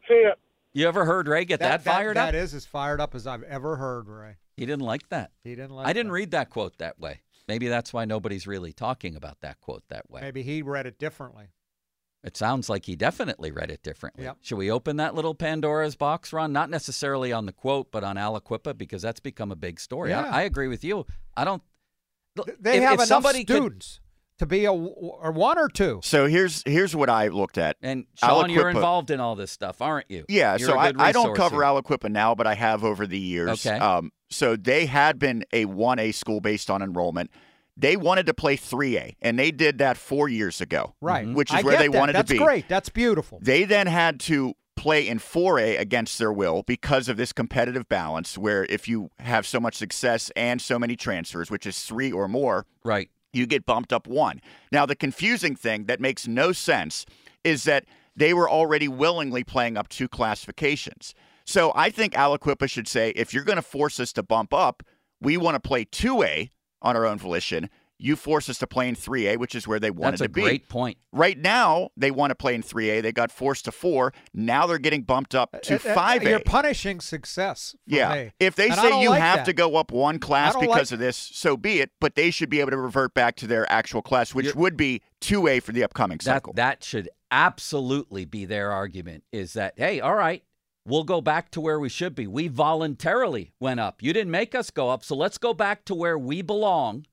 See 0.07 0.23
ya. 0.23 0.31
You 0.73 0.87
ever 0.87 1.05
heard 1.05 1.27
Ray 1.27 1.45
get 1.45 1.59
that, 1.59 1.83
fired 1.83 2.15
That 2.15 2.29
up? 2.29 2.41
is 2.41 2.53
as 2.55 2.65
fired 2.65 3.01
up 3.01 3.13
as 3.13 3.27
I've 3.27 3.43
ever 3.43 3.75
heard, 3.75 4.07
Ray. 4.07 4.37
He 4.55 4.65
didn't 4.65 4.85
like 4.85 5.07
that. 5.09 5.31
He 5.43 5.51
didn't 5.51 5.71
like. 5.71 5.85
I 5.87 5.93
didn't 5.93 6.07
that. 6.07 6.13
read 6.13 6.31
that 6.31 6.49
quote 6.49 6.77
that 6.79 6.99
way. 6.99 7.19
Maybe 7.49 7.67
that's 7.67 7.91
why 7.91 8.05
nobody's 8.05 8.45
really 8.45 8.71
talking 8.71 9.15
about 9.15 9.41
that 9.41 9.59
quote 9.59 9.81
that 9.89 10.07
way. 10.07 10.21
Maybe 10.21 10.43
he 10.43 10.61
read 10.61 10.85
it 10.85 10.99
differently. 10.99 11.47
It 12.23 12.37
sounds 12.37 12.69
like 12.69 12.85
he 12.85 12.95
definitely 12.95 13.49
read 13.51 13.71
it 13.71 13.81
differently. 13.81 14.25
Yep. 14.25 14.37
Should 14.41 14.57
we 14.59 14.69
open 14.69 14.97
that 14.97 15.15
little 15.15 15.33
Pandora's 15.33 15.95
box, 15.95 16.31
Ron? 16.31 16.53
Not 16.53 16.69
necessarily 16.69 17.33
on 17.33 17.47
the 17.47 17.51
quote, 17.53 17.91
but 17.91 18.03
on 18.03 18.17
Aliquippa 18.17 18.77
because 18.77 19.01
that's 19.01 19.19
become 19.19 19.51
a 19.51 19.55
big 19.55 19.79
story. 19.79 20.11
Yeah. 20.11 20.25
I, 20.25 20.41
I 20.41 20.41
agree 20.43 20.67
with 20.67 20.83
you. 20.83 21.07
I 21.35 21.43
don't. 21.43 21.63
They 22.59 22.77
if- 22.77 22.83
have 22.83 22.93
if 22.93 22.99
enough 22.99 23.07
somebody 23.07 23.43
could- 23.45 23.55
students 23.55 23.99
to 24.37 24.45
be 24.45 24.65
a 24.65 24.71
or 24.73 25.31
one 25.31 25.57
or 25.57 25.69
two. 25.69 26.01
So 26.03 26.27
here's 26.27 26.61
here's 26.65 26.95
what 26.95 27.09
I 27.09 27.29
looked 27.29 27.57
at. 27.57 27.77
and 27.81 28.05
Sean, 28.15 28.49
you're 28.49 28.69
involved 28.69 29.11
in 29.11 29.19
all 29.19 29.35
this 29.35 29.51
stuff, 29.51 29.81
aren't 29.81 30.09
you? 30.11 30.25
Yeah, 30.29 30.55
You're 30.57 30.69
so 30.69 30.75
a 30.75 30.77
I, 30.77 30.91
good 30.91 31.01
I 31.01 31.11
don't 31.11 31.35
cover 31.35 31.55
here. 31.57 31.63
Aliquippa 31.63 32.09
now, 32.11 32.35
but 32.35 32.47
I 32.47 32.53
have 32.53 32.83
over 32.83 33.07
the 33.07 33.19
years. 33.19 33.65
Okay. 33.65 33.77
Um, 33.77 34.11
so 34.29 34.55
they 34.55 34.85
had 34.85 35.19
been 35.19 35.43
a 35.51 35.65
1A 35.65 36.13
school 36.13 36.39
based 36.41 36.69
on 36.69 36.81
enrollment. 36.81 37.29
They 37.77 37.95
wanted 37.95 38.25
to 38.25 38.33
play 38.33 38.57
3A, 38.57 39.15
and 39.21 39.39
they 39.39 39.51
did 39.51 39.77
that 39.77 39.97
four 39.97 40.27
years 40.27 40.59
ago. 40.59 40.95
Right. 41.01 41.25
Mhm. 41.25 41.33
Which 41.33 41.51
is 41.51 41.59
I 41.59 41.61
where 41.61 41.77
they 41.77 41.87
that. 41.87 41.97
wanted 41.97 42.13
That's 42.13 42.27
to 42.27 42.33
be. 42.33 42.37
That's 42.37 42.45
great. 42.47 42.67
That's 42.67 42.89
beautiful. 42.89 43.39
They 43.41 43.63
then 43.63 43.87
had 43.87 44.19
to 44.21 44.53
play 44.75 45.07
in 45.07 45.19
4A 45.19 45.77
against 45.77 46.17
their 46.19 46.31
will 46.31 46.63
because 46.63 47.07
of 47.09 47.17
this 47.17 47.31
competitive 47.33 47.87
balance 47.89 48.37
where 48.37 48.65
if 48.69 48.87
you 48.87 49.09
have 49.19 49.45
so 49.45 49.59
much 49.59 49.75
success 49.75 50.31
and 50.35 50.61
so 50.61 50.77
many 50.79 50.95
transfers, 50.95 51.49
which 51.51 51.65
is 51.65 51.81
three 51.83 52.11
or 52.11 52.27
more, 52.27 52.65
Right. 52.83 53.09
you 53.33 53.45
get 53.45 53.65
bumped 53.65 53.91
up 53.93 54.07
one. 54.07 54.39
Now, 54.71 54.85
the 54.85 54.95
confusing 54.95 55.55
thing 55.55 55.85
that 55.85 55.99
makes 55.99 56.27
no 56.27 56.51
sense 56.53 57.05
is 57.43 57.63
that 57.65 57.85
they 58.15 58.33
were 58.33 58.49
already 58.49 58.87
willingly 58.89 59.43
playing 59.43 59.77
up 59.77 59.87
two 59.89 60.07
classifications. 60.09 61.13
So 61.49 61.71
I 61.75 61.89
think 61.89 62.13
Aliquippa 62.13 62.69
should 62.69 62.87
say 62.87 63.09
if 63.15 63.33
you're 63.33 63.43
going 63.43 63.55
to 63.55 63.63
force 63.63 63.99
us 63.99 64.13
to 64.13 64.21
bump 64.23 64.53
up, 64.53 64.83
we 65.19 65.35
want 65.35 65.55
to 65.55 65.59
play 65.67 65.83
2A 65.85 66.51
on 66.81 66.95
our 66.95 67.05
own 67.07 67.17
volition. 67.17 67.69
you 68.01 68.15
force 68.15 68.47
us 68.47 68.57
to 68.59 68.65
play 68.65 68.87
in 68.87 68.95
3A, 68.95 69.35
which 69.37 69.53
is 69.53 69.67
where 69.67 69.77
they 69.77 69.91
wanted 69.91 70.11
That's 70.13 70.21
a 70.21 70.27
to 70.27 70.29
be. 70.29 70.41
great 70.41 70.69
point. 70.69 70.97
Right 71.11 71.37
now, 71.37 71.89
they 71.97 72.11
want 72.11 72.31
to 72.31 72.35
play 72.35 72.55
in 72.55 72.61
3A. 72.63 73.01
They 73.01 73.11
got 73.11 73.29
forced 73.29 73.65
to 73.65 73.73
4. 73.73 74.13
Now 74.33 74.65
they're 74.67 74.77
getting 74.77 75.01
bumped 75.01 75.35
up 75.35 75.57
to 75.63 75.73
Uh, 75.73 75.91
uh, 75.91 75.95
5A. 75.95 76.29
You're 76.29 76.39
punishing 76.39 77.01
success. 77.01 77.75
yeah. 77.85 78.13
me. 78.13 78.31
If 78.39 78.55
they 78.55 78.67
And 78.69 78.75
say 78.79 79.01
you 79.01 79.09
like 79.09 79.19
have 79.19 79.39
that. 79.39 79.45
to 79.47 79.53
go 79.53 79.75
up 79.75 79.91
one 79.91 80.17
class 80.19 80.55
because 80.55 80.69
like- 80.69 80.91
of 80.93 80.99
this, 80.99 81.17
so 81.17 81.57
be 81.57 81.81
it. 81.81 81.91
But 81.99 82.15
they 82.15 82.31
should 82.31 82.49
be 82.49 82.61
able 82.61 82.71
to 82.71 82.77
revert 82.77 83.13
back 83.13 83.35
to 83.37 83.47
their 83.47 83.69
actual 83.69 84.01
class, 84.01 84.33
which 84.33 84.45
You're- 84.45 84.59
would 84.61 84.77
be 84.77 85.01
2A 85.19 85.59
for 85.59 85.73
the 85.73 85.83
upcoming 85.83 86.19
That 86.19 86.23
cycle. 86.23 86.53
that 86.53 86.83
should 86.85 87.09
absolutely 87.31 88.23
be 88.23 88.45
their 88.45 88.71
argument 88.71 89.23
is 89.33 89.53
that 89.53 89.73
hey, 89.77 89.99
all 89.99 90.15
right, 90.15 90.41
we'll 90.89 91.03
go 91.03 91.21
back 91.21 91.51
to 91.51 91.61
where 91.61 91.79
we 91.79 91.89
should 91.89 92.15
be. 92.15 92.27
We 92.27 92.47
voluntarily 92.47 93.53
went 93.59 93.79
up. 93.79 94.01
You 94.01 94.11
didn't 94.13 94.31
make 94.31 94.55
us 94.55 94.71
go 94.71 94.89
up, 94.89 95.03
so 95.03 95.15
let's 95.15 95.37
go 95.37 95.53
back 95.53 95.85
to 95.85 95.95
where 95.95 96.17
we 96.17 96.41
belong. 96.41 97.05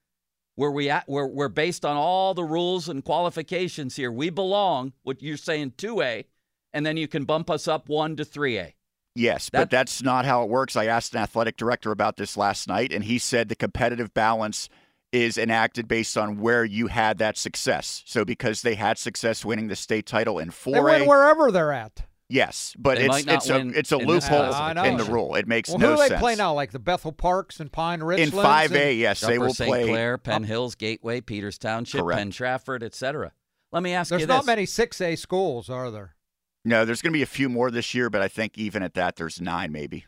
Where 0.54 0.70
we 0.70 0.88
at 0.88 1.06
where 1.06 1.26
we're 1.26 1.50
based 1.50 1.84
on 1.84 1.96
all 1.98 2.32
the 2.32 2.42
rules 2.42 2.88
and 2.88 3.04
qualifications 3.04 3.96
here. 3.96 4.10
We 4.10 4.30
belong, 4.30 4.94
what 5.02 5.22
you're 5.22 5.36
saying 5.36 5.72
2A, 5.76 6.24
and 6.72 6.86
then 6.86 6.96
you 6.96 7.06
can 7.06 7.24
bump 7.26 7.50
us 7.50 7.68
up 7.68 7.90
1 7.90 8.16
to 8.16 8.24
3A. 8.24 8.72
Yes, 9.14 9.50
That- 9.50 9.58
but 9.58 9.70
that's 9.70 10.02
not 10.02 10.24
how 10.24 10.42
it 10.42 10.48
works. 10.48 10.74
I 10.74 10.86
asked 10.86 11.14
an 11.14 11.20
athletic 11.20 11.58
director 11.58 11.90
about 11.90 12.16
this 12.16 12.38
last 12.38 12.68
night, 12.68 12.90
and 12.90 13.04
he 13.04 13.18
said 13.18 13.48
the 13.50 13.54
competitive 13.54 14.14
balance 14.14 14.70
is 15.12 15.36
enacted 15.36 15.86
based 15.88 16.16
on 16.16 16.38
where 16.40 16.64
you 16.64 16.86
had 16.86 17.18
that 17.18 17.36
success. 17.36 18.02
So 18.06 18.24
because 18.24 18.62
they 18.62 18.74
had 18.76 18.96
success 18.98 19.44
winning 19.44 19.68
the 19.68 19.76
state 19.76 20.06
title 20.06 20.38
in 20.38 20.48
They 20.48 20.80
win 20.80 21.02
4A, 21.02 21.06
wherever 21.06 21.50
they're 21.52 21.72
at. 21.72 22.04
Yes, 22.28 22.74
but 22.78 22.98
They 22.98 23.06
it's 23.06 23.26
it's 23.26 23.50
a 23.50 23.68
it's 23.68 23.92
a 23.92 23.96
loophole 23.96 24.52
I 24.52 24.86
in 24.88 24.96
the 24.96 25.04
rule. 25.04 25.34
It 25.34 25.46
makes 25.46 25.68
Well, 25.68 25.78
no 25.78 25.90
who 25.90 25.96
do 25.96 26.02
they 26.02 26.08
sense. 26.08 26.20
play 26.20 26.36
now? 26.36 26.54
Like 26.54 26.72
the 26.72 26.78
Bethel 26.78 27.12
Parks 27.12 27.60
and 27.60 27.70
Pine 27.70 28.02
Ridge 28.02 28.20
in 28.20 28.30
5A, 28.30 28.98
yes, 28.98 29.20
they 29.20 29.38
will 29.38 29.52
St. 29.54 29.68
play 29.68 29.88
Clair, 29.88 30.18
Penn 30.18 30.44
Hills, 30.44 30.74
Gateway, 30.74 31.20
Peters 31.20 31.58
Township, 31.58 32.00
Correct. 32.02 32.18
Penn 32.18 32.30
Trafford, 32.30 32.82
etc. 32.82 33.32
Let 33.72 33.82
me 33.82 33.92
ask 33.92 34.10
you. 34.10 34.18
There's 34.18 34.28
not 34.28 34.42
this. 34.42 34.46
many 34.46 34.64
6A 34.64 35.18
schools, 35.18 35.68
are 35.68 35.90
there? 35.90 36.14
No, 36.64 36.84
there's 36.84 37.00
going 37.02 37.12
to 37.12 37.16
be 37.16 37.22
a 37.22 37.26
few 37.26 37.48
more 37.48 37.70
this 37.70 37.94
year, 37.94 38.10
but 38.10 38.22
I 38.22 38.28
think 38.28 38.58
even 38.58 38.82
at 38.82 38.94
that 38.94 39.16
there's 39.16 39.40
9 39.40 39.70
maybe. 39.70 40.06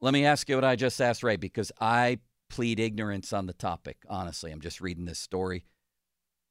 Let 0.00 0.12
me 0.12 0.24
ask 0.24 0.48
you 0.48 0.56
what 0.56 0.64
I 0.64 0.74
just 0.74 1.00
asked 1.00 1.22
Ray 1.22 1.36
because 1.36 1.70
I 1.80 2.18
plead 2.50 2.80
ignorance 2.80 3.32
on 3.32 3.46
the 3.46 3.52
topic. 3.52 3.98
Honestly, 4.08 4.50
I'm 4.50 4.60
just 4.60 4.80
reading 4.80 5.04
this 5.04 5.20
story. 5.20 5.64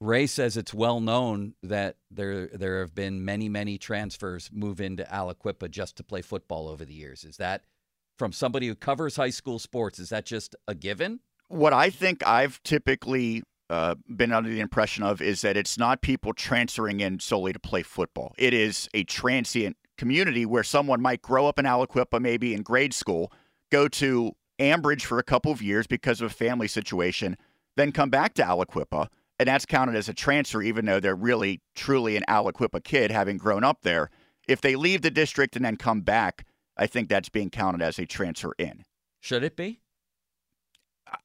Ray 0.02 0.26
says 0.26 0.56
it's 0.56 0.74
well 0.74 1.00
known 1.00 1.54
that 1.62 1.96
there 2.10 2.48
there 2.48 2.80
have 2.80 2.94
been 2.94 3.24
many 3.24 3.48
many 3.48 3.78
transfers 3.78 4.50
move 4.52 4.80
into 4.80 5.04
Aliquippa 5.04 5.70
just 5.70 5.96
to 5.96 6.04
play 6.04 6.22
football 6.22 6.68
over 6.68 6.84
the 6.84 6.94
years. 6.94 7.24
Is 7.24 7.36
that 7.36 7.64
from 8.18 8.32
somebody 8.32 8.68
who 8.68 8.74
covers 8.74 9.16
high 9.16 9.30
school 9.30 9.58
sports? 9.58 9.98
Is 9.98 10.08
that 10.10 10.26
just 10.26 10.56
a 10.66 10.74
given? 10.74 11.20
what 11.52 11.72
I 11.74 11.90
think 11.90 12.26
I've 12.26 12.62
typically 12.62 13.42
uh, 13.68 13.94
been 14.08 14.32
under 14.32 14.48
the 14.48 14.60
impression 14.60 15.04
of 15.04 15.20
is 15.20 15.42
that 15.42 15.56
it's 15.56 15.76
not 15.76 16.00
people 16.00 16.32
transferring 16.32 17.00
in 17.00 17.20
solely 17.20 17.52
to 17.52 17.58
play 17.58 17.82
football. 17.82 18.34
It 18.38 18.54
is 18.54 18.88
a 18.94 19.04
transient 19.04 19.76
community 19.98 20.46
where 20.46 20.64
someone 20.64 21.02
might 21.02 21.20
grow 21.20 21.46
up 21.46 21.58
in 21.58 21.66
Aliquippa, 21.66 22.20
maybe 22.20 22.54
in 22.54 22.62
grade 22.62 22.94
school, 22.94 23.32
go 23.70 23.86
to 23.88 24.32
Ambridge 24.58 25.02
for 25.02 25.18
a 25.18 25.22
couple 25.22 25.52
of 25.52 25.60
years 25.60 25.86
because 25.86 26.20
of 26.20 26.30
a 26.30 26.34
family 26.34 26.68
situation, 26.68 27.36
then 27.76 27.92
come 27.92 28.08
back 28.08 28.32
to 28.34 28.42
Aliquippa, 28.42 29.08
and 29.42 29.48
that's 29.48 29.66
counted 29.66 29.96
as 29.96 30.08
a 30.08 30.14
transfer, 30.14 30.62
even 30.62 30.84
though 30.84 31.00
they're 31.00 31.16
really 31.16 31.60
truly 31.74 32.16
an 32.16 32.22
Aliquippa 32.28 32.84
kid 32.84 33.10
having 33.10 33.38
grown 33.38 33.64
up 33.64 33.82
there. 33.82 34.08
If 34.46 34.60
they 34.60 34.76
leave 34.76 35.02
the 35.02 35.10
district 35.10 35.56
and 35.56 35.64
then 35.64 35.76
come 35.76 36.02
back, 36.02 36.46
I 36.76 36.86
think 36.86 37.08
that's 37.08 37.28
being 37.28 37.50
counted 37.50 37.82
as 37.82 37.98
a 37.98 38.06
transfer 38.06 38.54
in. 38.56 38.84
Should 39.20 39.42
it 39.42 39.56
be? 39.56 39.80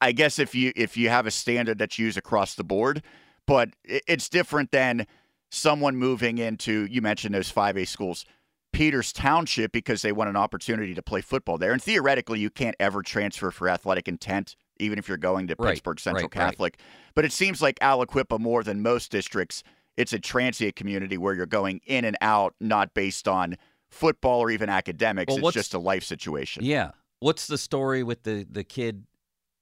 I 0.02 0.14
guess 0.14 0.40
if 0.40 0.56
you 0.56 0.74
if 0.76 0.98
you 0.98 1.10
have 1.10 1.28
a 1.28 1.32
standard 1.32 1.78
that's 1.78 2.00
used 2.00 2.18
across 2.18 2.56
the 2.56 2.64
board, 2.64 3.04
but 3.46 3.70
it's 3.84 4.30
different 4.30 4.72
than 4.72 5.06
someone 5.52 5.96
moving 5.96 6.40
into 6.40 6.88
you 6.90 7.02
mentioned 7.04 7.36
those 7.36 7.52
5A 7.52 7.88
schools, 7.88 8.26
Peters 8.74 9.14
Township 9.14 9.72
because 9.72 10.02
they 10.02 10.12
want 10.12 10.30
an 10.30 10.36
opportunity 10.36 10.96
to 10.96 11.04
play 11.04 11.22
football 11.22 11.60
there. 11.60 11.72
And 11.72 11.82
theoretically, 11.82 12.40
you 12.40 12.50
can't 12.50 12.76
ever 12.80 13.04
transfer 13.04 13.52
for 13.52 13.70
athletic 13.70 14.08
intent 14.08 14.56
even 14.80 15.00
if 15.00 15.08
you're 15.08 15.18
going 15.18 15.48
to 15.48 15.56
Right, 15.58 15.72
Pittsburgh 15.72 16.00
Central 16.00 16.30
right, 16.30 16.36
right. 16.36 16.50
Catholic. 16.52 16.80
But 17.16 17.26
it 17.26 17.32
seems 17.32 17.62
like 17.62 17.80
Aliquippa 17.80 18.40
more 18.40 18.64
than 18.64 18.82
most 18.82 19.12
districts, 19.12 19.64
it's 19.96 20.14
a 20.14 20.20
transient 20.20 20.76
community 20.76 21.18
where 21.18 21.34
you're 21.34 21.46
going 21.46 21.82
in 21.86 22.06
and 22.06 22.18
out 22.22 22.56
not 22.60 22.94
based 22.94 23.28
on 23.28 23.58
football 23.90 24.42
or 24.42 24.52
even 24.52 24.70
academics. 24.70 25.34
Well, 25.34 25.48
it's 25.48 25.56
just 25.56 25.74
a 25.74 25.80
life 25.80 26.04
situation. 26.04 26.64
Yeah. 26.64 26.92
What's 27.20 27.48
the 27.48 27.58
story 27.58 28.04
with 28.04 28.24
the 28.24 28.46
the 28.50 28.64
kid? 28.64 29.06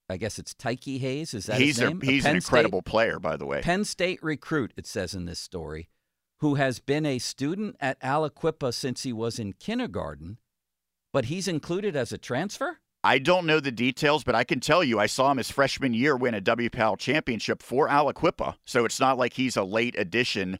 I 0.08 0.18
guess 0.18 0.38
it's 0.38 0.54
Tyke 0.54 0.84
Hayes. 0.84 1.34
Is 1.34 1.46
that 1.46 1.58
he's 1.60 1.78
his 1.78 1.84
a, 1.84 1.88
name? 1.88 2.00
he's 2.00 2.22
Penn 2.22 2.36
an 2.36 2.40
State- 2.40 2.48
incredible 2.48 2.82
player, 2.82 3.18
by 3.18 3.36
the 3.36 3.46
way. 3.46 3.60
Penn 3.62 3.84
State 3.84 4.22
recruit, 4.22 4.72
it 4.76 4.86
says 4.86 5.14
in 5.14 5.24
this 5.24 5.40
story, 5.40 5.88
who 6.40 6.54
has 6.56 6.78
been 6.78 7.04
a 7.06 7.18
student 7.18 7.76
at 7.80 7.98
Aliquippa 8.00 8.72
since 8.72 9.02
he 9.02 9.12
was 9.12 9.38
in 9.38 9.54
kindergarten, 9.54 10.38
but 11.12 11.24
he's 11.24 11.48
included 11.48 11.96
as 11.96 12.12
a 12.12 12.18
transfer? 12.18 12.78
I 13.06 13.18
don't 13.18 13.46
know 13.46 13.60
the 13.60 13.70
details, 13.70 14.24
but 14.24 14.34
I 14.34 14.42
can 14.42 14.58
tell 14.58 14.82
you 14.82 14.98
I 14.98 15.06
saw 15.06 15.30
him 15.30 15.38
his 15.38 15.50
freshman 15.50 15.94
year 15.94 16.16
win 16.16 16.34
a 16.34 16.40
WPIAL 16.40 16.98
championship 16.98 17.62
for 17.62 17.88
Aliquippa. 17.88 18.56
So 18.64 18.84
it's 18.84 18.98
not 18.98 19.16
like 19.16 19.34
he's 19.34 19.56
a 19.56 19.62
late 19.62 19.94
addition 19.96 20.58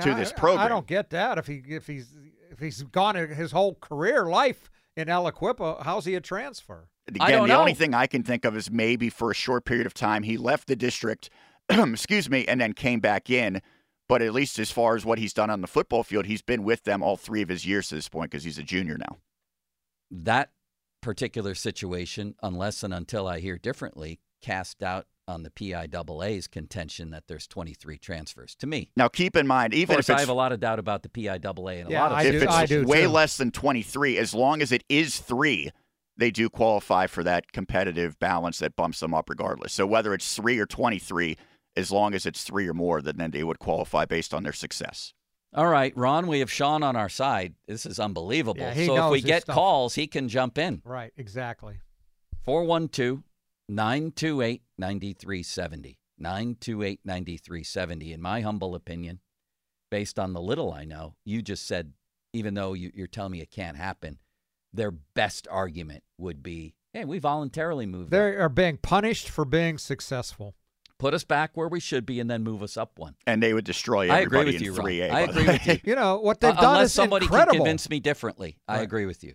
to 0.00 0.08
Yeah, 0.08 0.14
this 0.14 0.32
program. 0.32 0.64
I 0.64 0.68
don't 0.68 0.86
get 0.86 1.10
that. 1.10 1.36
If 1.36 1.46
he 1.46 1.62
if 1.68 1.86
he's 1.86 2.16
if 2.50 2.58
he's 2.58 2.82
gone 2.82 3.14
his 3.14 3.52
whole 3.52 3.74
career 3.74 4.24
life 4.24 4.70
in 4.96 5.08
Aliquippa, 5.08 5.84
how's 5.84 6.06
he 6.06 6.14
a 6.14 6.20
transfer? 6.20 6.88
Again, 7.08 7.20
I 7.20 7.30
don't 7.32 7.48
the 7.48 7.58
only 7.58 7.74
thing 7.74 7.92
I 7.92 8.06
can 8.06 8.22
think 8.22 8.46
of 8.46 8.56
is 8.56 8.70
maybe 8.70 9.10
for 9.10 9.30
a 9.30 9.34
short 9.34 9.66
period 9.66 9.86
of 9.86 9.92
time 9.92 10.22
he 10.22 10.38
left 10.38 10.68
the 10.68 10.76
district, 10.76 11.28
excuse 11.68 12.30
me, 12.30 12.46
and 12.46 12.60
then 12.60 12.72
came 12.72 13.00
back 13.00 13.28
in. 13.28 13.60
But 14.08 14.22
at 14.22 14.32
least 14.32 14.58
as 14.58 14.70
far 14.70 14.94
as 14.96 15.04
what 15.04 15.18
he's 15.18 15.32
done 15.32 15.50
on 15.50 15.60
the 15.60 15.66
football 15.66 16.04
field, 16.04 16.26
he's 16.26 16.42
been 16.42 16.64
with 16.64 16.84
them 16.84 17.02
all 17.02 17.16
three 17.16 17.42
of 17.42 17.48
his 17.48 17.66
years 17.66 17.88
to 17.88 17.96
this 17.96 18.08
point 18.08 18.30
because 18.30 18.44
he's 18.44 18.58
a 18.58 18.62
junior 18.62 18.96
now. 18.98 19.18
That 20.10 20.50
particular 21.02 21.54
situation, 21.54 22.34
unless 22.42 22.82
and 22.82 22.94
until 22.94 23.28
I 23.28 23.40
hear 23.40 23.58
differently, 23.58 24.20
cast 24.40 24.82
out 24.82 25.06
on 25.28 25.42
the 25.42 25.50
PIAA's 25.50 26.48
contention 26.48 27.10
that 27.10 27.24
there's 27.28 27.46
23 27.46 27.98
transfers. 27.98 28.54
To 28.56 28.66
me, 28.66 28.90
Now, 28.96 29.08
keep 29.08 29.36
in 29.36 29.46
mind, 29.46 29.72
of 29.74 29.78
even 29.78 29.96
course, 29.96 30.08
if 30.08 30.16
I 30.16 30.20
have 30.20 30.28
a 30.28 30.34
lot 30.34 30.52
of 30.52 30.60
doubt 30.60 30.78
about 30.78 31.02
the 31.02 31.08
PIAA 31.08 31.80
and 31.82 31.90
a 31.92 31.94
lot 31.94 32.12
of 32.12 32.18
I 32.18 32.22
if 32.24 32.32
do- 32.32 32.42
it's 32.42 32.52
I 32.52 32.66
do 32.66 32.84
way 32.84 33.02
too. 33.02 33.08
less 33.08 33.36
than 33.36 33.50
23, 33.50 34.16
as 34.18 34.34
long 34.34 34.62
as 34.62 34.72
it 34.72 34.82
is 34.88 35.18
three, 35.20 35.70
they 36.16 36.30
do 36.30 36.48
qualify 36.50 37.06
for 37.06 37.22
that 37.24 37.52
competitive 37.52 38.18
balance 38.18 38.58
that 38.58 38.74
bumps 38.76 39.00
them 39.00 39.14
up 39.14 39.30
regardless. 39.30 39.72
So 39.72 39.86
whether 39.86 40.12
it's 40.14 40.34
three 40.34 40.58
or 40.58 40.66
23, 40.66 41.36
as 41.76 41.90
long 41.90 42.14
as 42.14 42.26
it's 42.26 42.42
three 42.44 42.68
or 42.68 42.74
more, 42.74 43.00
then, 43.00 43.16
then 43.16 43.30
they 43.30 43.44
would 43.44 43.58
qualify 43.58 44.04
based 44.04 44.34
on 44.34 44.42
their 44.42 44.52
success. 44.52 45.14
All 45.54 45.66
right, 45.66 45.94
Ron, 45.96 46.28
we 46.28 46.38
have 46.38 46.50
Sean 46.50 46.82
on 46.82 46.96
our 46.96 47.10
side. 47.10 47.54
This 47.68 47.84
is 47.84 48.00
unbelievable. 48.00 48.62
Yeah, 48.62 48.86
so 48.86 49.06
if 49.06 49.12
we 49.12 49.20
get 49.20 49.42
stuff. 49.42 49.54
calls, 49.54 49.94
he 49.94 50.06
can 50.06 50.28
jump 50.28 50.56
in. 50.56 50.80
Right, 50.84 51.12
exactly. 51.16 51.80
412 52.44 53.22
928 53.68 54.62
9370. 54.78 55.98
928 56.18 57.00
9370. 57.04 58.12
In 58.12 58.22
my 58.22 58.40
humble 58.40 58.74
opinion, 58.74 59.20
based 59.90 60.18
on 60.18 60.32
the 60.32 60.40
little 60.40 60.72
I 60.72 60.84
know, 60.84 61.16
you 61.24 61.42
just 61.42 61.66
said, 61.66 61.92
even 62.32 62.54
though 62.54 62.72
you, 62.72 62.90
you're 62.94 63.06
telling 63.06 63.32
me 63.32 63.42
it 63.42 63.50
can't 63.50 63.76
happen, 63.76 64.18
their 64.72 64.90
best 64.90 65.46
argument 65.50 66.02
would 66.16 66.42
be 66.42 66.74
hey, 66.94 67.04
we 67.04 67.18
voluntarily 67.18 67.86
moved. 67.86 68.10
They 68.10 68.36
up. 68.36 68.42
are 68.42 68.48
being 68.48 68.76
punished 68.76 69.28
for 69.28 69.44
being 69.44 69.78
successful. 69.78 70.54
Put 71.02 71.14
us 71.14 71.24
back 71.24 71.56
where 71.56 71.66
we 71.66 71.80
should 71.80 72.06
be 72.06 72.20
and 72.20 72.30
then 72.30 72.44
move 72.44 72.62
us 72.62 72.76
up 72.76 72.96
one. 72.96 73.16
And 73.26 73.42
they 73.42 73.52
would 73.52 73.64
destroy 73.64 74.02
I 74.08 74.20
agree 74.20 74.38
everybody 74.38 74.52
with 74.52 74.62
you, 74.62 74.70
in 74.72 74.78
Ron. 74.78 74.86
3A. 74.86 75.10
I 75.10 75.26
by 75.26 75.32
the 75.32 75.40
agree 75.40 75.52
with 75.52 75.66
you. 75.66 75.78
You 75.90 75.94
know 75.96 76.18
what 76.20 76.40
they've 76.40 76.56
Uh, 76.56 76.60
done 76.60 76.74
unless 76.76 76.86
is 76.90 76.92
somebody 76.94 77.24
incredible. 77.26 77.52
can 77.54 77.58
convince 77.60 77.90
me 77.90 77.98
differently. 77.98 78.56
I 78.68 78.82
agree 78.82 79.04
with 79.06 79.24
you. 79.24 79.34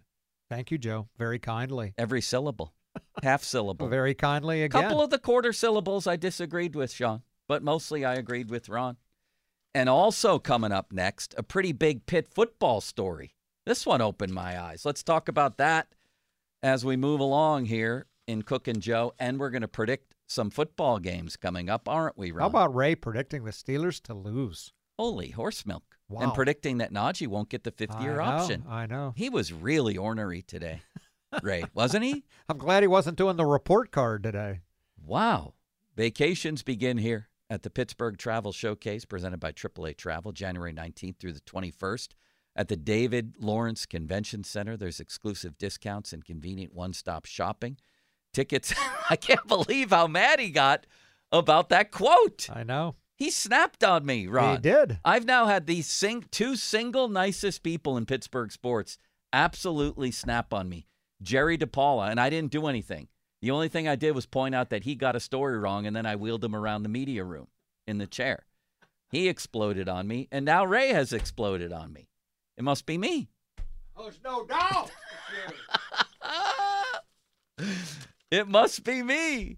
Thank 0.49 0.71
you, 0.71 0.77
Joe. 0.77 1.09
Very 1.17 1.39
kindly. 1.39 1.93
Every 1.97 2.21
syllable, 2.21 2.73
half 3.21 3.43
syllable. 3.43 3.87
Very 3.89 4.13
kindly 4.13 4.63
again. 4.63 4.79
A 4.81 4.87
couple 4.87 5.01
of 5.03 5.09
the 5.09 5.19
quarter 5.19 5.51
syllables 5.51 6.07
I 6.07 6.15
disagreed 6.15 6.73
with, 6.73 6.89
Sean, 6.93 7.23
but 7.49 7.61
mostly 7.61 8.05
I 8.05 8.13
agreed 8.13 8.49
with 8.49 8.69
Ron. 8.69 8.95
And 9.75 9.89
also 9.89 10.39
coming 10.39 10.71
up 10.71 10.93
next, 10.93 11.35
a 11.37 11.43
pretty 11.43 11.73
big 11.73 12.05
Pitt 12.05 12.29
football 12.29 12.79
story. 12.79 13.35
This 13.65 13.85
one 13.85 14.01
opened 14.01 14.33
my 14.33 14.57
eyes. 14.57 14.85
Let's 14.85 15.03
talk 15.03 15.27
about 15.27 15.57
that 15.57 15.89
as 16.63 16.85
we 16.85 16.95
move 16.95 17.19
along 17.19 17.65
here 17.65 18.05
in 18.25 18.43
Cook 18.43 18.69
and 18.69 18.81
Joe. 18.81 19.13
And 19.19 19.37
we're 19.37 19.49
going 19.49 19.63
to 19.63 19.67
predict 19.67 20.13
some 20.27 20.49
football 20.49 20.99
games 20.99 21.37
coming 21.37 21.69
up, 21.69 21.87
aren't 21.89 22.17
we, 22.17 22.31
Ron? 22.31 22.41
How 22.41 22.47
about 22.47 22.75
Ray 22.75 22.95
predicting 22.95 23.43
the 23.45 23.51
Steelers 23.51 24.01
to 24.03 24.13
lose? 24.13 24.73
Holy 24.99 25.29
horse 25.29 25.65
milk. 25.65 25.97
Wow. 26.09 26.21
And 26.21 26.33
predicting 26.33 26.77
that 26.77 26.93
Najee 26.93 27.27
won't 27.27 27.49
get 27.49 27.63
the 27.63 27.71
fifth 27.71 27.99
year 28.01 28.19
option. 28.19 28.63
I 28.67 28.85
know. 28.85 29.13
He 29.15 29.29
was 29.29 29.51
really 29.53 29.97
ornery 29.97 30.41
today, 30.41 30.81
Ray, 31.41 31.65
wasn't 31.73 32.05
he? 32.05 32.23
I'm 32.47 32.57
glad 32.57 32.83
he 32.83 32.87
wasn't 32.87 33.17
doing 33.17 33.35
the 33.35 33.45
report 33.45 33.91
card 33.91 34.23
today. 34.23 34.61
Wow. 35.03 35.53
Vacations 35.95 36.63
begin 36.63 36.97
here 36.97 37.29
at 37.49 37.63
the 37.63 37.69
Pittsburgh 37.69 38.17
Travel 38.17 38.51
Showcase 38.51 39.05
presented 39.05 39.39
by 39.39 39.51
AAA 39.51 39.97
Travel, 39.97 40.31
January 40.31 40.73
19th 40.73 41.17
through 41.19 41.33
the 41.33 41.41
21st. 41.41 42.09
At 42.55 42.69
the 42.69 42.75
David 42.75 43.35
Lawrence 43.39 43.85
Convention 43.85 44.43
Center, 44.43 44.75
there's 44.75 44.99
exclusive 44.99 45.57
discounts 45.57 46.11
and 46.11 46.25
convenient 46.25 46.73
one 46.73 46.93
stop 46.93 47.25
shopping. 47.25 47.77
Tickets, 48.37 48.71
I 49.09 49.15
can't 49.15 49.47
believe 49.47 49.89
how 49.89 50.05
mad 50.05 50.39
he 50.39 50.51
got 50.51 50.85
about 51.31 51.69
that 51.69 51.89
quote. 51.89 52.47
I 52.53 52.61
know. 52.61 52.93
He 53.15 53.31
snapped 53.31 53.83
on 53.83 54.05
me, 54.05 54.27
Ron. 54.27 54.57
He 54.57 54.61
did. 54.61 54.99
I've 55.03 55.25
now 55.25 55.47
had 55.47 55.65
these 55.65 55.87
sing- 55.87 56.25
two 56.29 56.55
single 56.55 57.07
nicest 57.07 57.63
people 57.63 57.97
in 57.97 58.05
Pittsburgh 58.05 58.51
sports 58.51 58.99
absolutely 59.33 60.11
snap 60.11 60.53
on 60.53 60.69
me. 60.69 60.85
Jerry 61.19 61.57
DiPaola, 61.57 62.11
and 62.11 62.19
I 62.19 62.29
didn't 62.29 62.51
do 62.51 62.67
anything. 62.67 63.07
The 63.41 63.49
only 63.49 63.69
thing 63.69 63.87
I 63.87 63.95
did 63.95 64.13
was 64.13 64.27
point 64.27 64.53
out 64.53 64.69
that 64.69 64.83
he 64.83 64.93
got 64.93 65.15
a 65.15 65.19
story 65.19 65.57
wrong, 65.57 65.87
and 65.87 65.95
then 65.95 66.05
I 66.05 66.15
wheeled 66.15 66.43
him 66.43 66.55
around 66.55 66.83
the 66.83 66.89
media 66.89 67.23
room 67.23 67.47
in 67.87 67.97
the 67.97 68.05
chair. 68.05 68.45
He 69.09 69.27
exploded 69.27 69.89
on 69.89 70.07
me, 70.07 70.27
and 70.31 70.45
now 70.45 70.63
Ray 70.63 70.89
has 70.89 71.11
exploded 71.11 71.73
on 71.73 71.91
me. 71.91 72.07
It 72.55 72.63
must 72.63 72.85
be 72.85 72.99
me. 72.99 73.29
Oh, 73.95 74.03
there's 74.03 74.19
no 74.23 74.45
doubt. 74.45 74.91
it 78.31 78.47
must 78.47 78.83
be 78.83 79.03
me. 79.03 79.57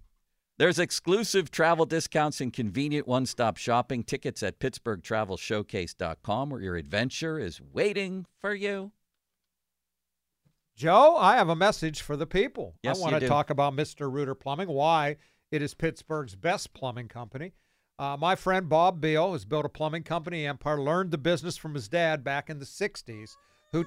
There's 0.57 0.78
exclusive 0.78 1.51
travel 1.51 1.86
discounts 1.86 2.41
and 2.41 2.51
convenient 2.51 3.07
one 3.07 3.26
stop 3.26 3.55
shopping 3.55 4.03
tickets 4.03 4.43
at 4.43 4.59
PittsburghTravelShowcase.com 4.59 6.49
where 6.49 6.61
your 6.61 6.76
adventure 6.76 7.39
is 7.39 7.61
waiting 7.61 8.26
for 8.39 8.53
you. 8.53 8.91
Joe, 10.76 11.15
I 11.17 11.36
have 11.36 11.49
a 11.49 11.55
message 11.55 12.01
for 12.01 12.17
the 12.17 12.26
people. 12.26 12.76
Yes, 12.84 12.99
I 12.99 13.01
want 13.01 13.13
to 13.15 13.20
do. 13.22 13.28
talk 13.28 13.49
about 13.49 13.74
Mr. 13.74 14.11
Rooter 14.11 14.36
Plumbing, 14.36 14.70
why 14.70 15.17
it 15.51 15.61
is 15.61 15.74
Pittsburgh's 15.74 16.36
best 16.36 16.74
plumbing 16.74 17.07
company. 17.07 17.53
Uh, 17.97 18.15
my 18.17 18.36
friend 18.36 18.70
Bob 18.70 19.01
Beal 19.01 19.34
has 19.34 19.43
built 19.43 19.65
a 19.65 19.70
plumbing 19.70 20.03
company 20.03 20.45
empire, 20.45 20.82
learned 20.82 21.11
the 21.11 21.17
business 21.17 21.57
from 21.57 21.74
his 21.74 21.89
dad 21.89 22.24
back 22.24 22.49
in 22.49 22.59
the 22.59 22.65
60s, 22.65 23.32
who 23.74 23.86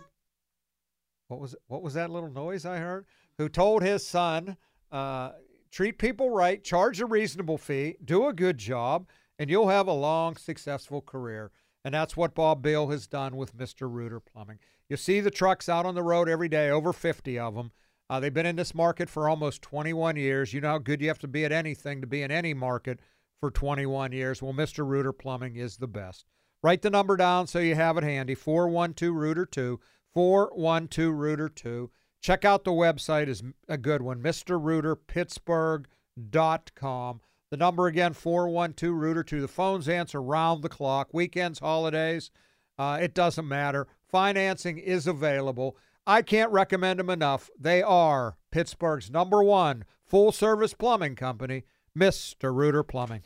what 1.28 1.40
was 1.40 1.56
what 1.66 1.82
was 1.82 1.94
that 1.94 2.10
little 2.10 2.30
noise 2.30 2.66
I 2.66 2.76
heard? 2.76 3.06
Who 3.38 3.48
told 3.48 3.82
his 3.82 4.06
son, 4.06 4.58
uh, 4.92 5.32
treat 5.70 5.98
people 5.98 6.30
right, 6.30 6.62
charge 6.62 7.00
a 7.00 7.06
reasonable 7.06 7.58
fee, 7.58 7.96
do 8.04 8.28
a 8.28 8.32
good 8.32 8.58
job, 8.58 9.08
and 9.38 9.50
you'll 9.50 9.68
have 9.68 9.88
a 9.88 9.92
long, 9.92 10.36
successful 10.36 11.00
career. 11.00 11.50
And 11.84 11.94
that's 11.94 12.16
what 12.16 12.34
Bob 12.34 12.62
Beal 12.62 12.88
has 12.90 13.08
done 13.08 13.36
with 13.36 13.56
Mr. 13.56 13.90
Rooter 13.90 14.20
Plumbing. 14.20 14.58
You 14.88 14.96
see 14.96 15.20
the 15.20 15.30
trucks 15.30 15.68
out 15.68 15.86
on 15.86 15.94
the 15.94 16.02
road 16.02 16.28
every 16.28 16.48
day, 16.48 16.70
over 16.70 16.92
50 16.92 17.38
of 17.38 17.54
them. 17.54 17.72
Uh, 18.08 18.20
they've 18.20 18.34
been 18.34 18.46
in 18.46 18.56
this 18.56 18.74
market 18.74 19.08
for 19.08 19.28
almost 19.28 19.62
21 19.62 20.16
years. 20.16 20.52
You 20.52 20.60
know 20.60 20.68
how 20.68 20.78
good 20.78 21.00
you 21.00 21.08
have 21.08 21.18
to 21.20 21.28
be 21.28 21.44
at 21.44 21.50
anything 21.50 22.00
to 22.02 22.06
be 22.06 22.22
in 22.22 22.30
any 22.30 22.52
market 22.52 23.00
for 23.40 23.50
21 23.50 24.12
years. 24.12 24.42
Well, 24.42 24.52
Mr. 24.52 24.86
Rooter 24.86 25.12
Plumbing 25.12 25.56
is 25.56 25.78
the 25.78 25.88
best. 25.88 26.26
Write 26.62 26.82
the 26.82 26.90
number 26.90 27.16
down 27.16 27.46
so 27.46 27.58
you 27.58 27.74
have 27.74 27.96
it 27.96 28.04
handy 28.04 28.34
412 28.34 29.14
Rooter 29.14 29.46
2, 29.46 29.80
412 30.14 31.12
Reuter 31.12 31.48
2. 31.48 31.90
Check 32.22 32.44
out 32.44 32.62
the 32.62 32.70
website 32.70 33.26
is 33.26 33.42
a 33.68 33.76
good 33.76 34.00
one, 34.00 34.22
mrrooterpittsburgh.com. 34.22 37.20
The 37.50 37.56
number 37.56 37.88
again, 37.88 38.12
412 38.12 38.94
Rooter 38.94 39.24
2. 39.24 39.40
The 39.40 39.48
phones 39.48 39.88
answer 39.88 40.22
round 40.22 40.62
the 40.62 40.68
clock, 40.68 41.08
weekends, 41.12 41.58
holidays. 41.58 42.30
Uh, 42.78 43.00
it 43.02 43.12
doesn't 43.12 43.48
matter. 43.48 43.88
Financing 44.08 44.78
is 44.78 45.08
available. 45.08 45.76
I 46.06 46.22
can't 46.22 46.52
recommend 46.52 47.00
them 47.00 47.10
enough. 47.10 47.50
They 47.58 47.82
are 47.82 48.36
Pittsburgh's 48.52 49.10
number 49.10 49.42
one 49.42 49.84
full 50.06 50.30
service 50.30 50.74
plumbing 50.74 51.16
company, 51.16 51.64
Mr. 51.98 52.54
Rooter 52.54 52.84
Plumbing. 52.84 53.24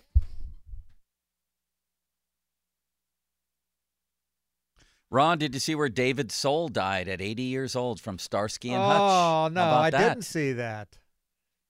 Ron, 5.10 5.38
did 5.38 5.54
you 5.54 5.60
see 5.60 5.74
where 5.74 5.88
David 5.88 6.32
Soul 6.32 6.68
died 6.68 7.08
at 7.08 7.20
80 7.20 7.42
years 7.42 7.76
old 7.76 8.00
from 8.00 8.18
Starsky 8.18 8.70
and 8.70 8.82
Hutch? 8.82 9.00
Oh 9.00 9.48
no, 9.52 9.62
I 9.62 9.90
that? 9.90 9.98
didn't 10.08 10.24
see 10.24 10.52
that. 10.54 10.98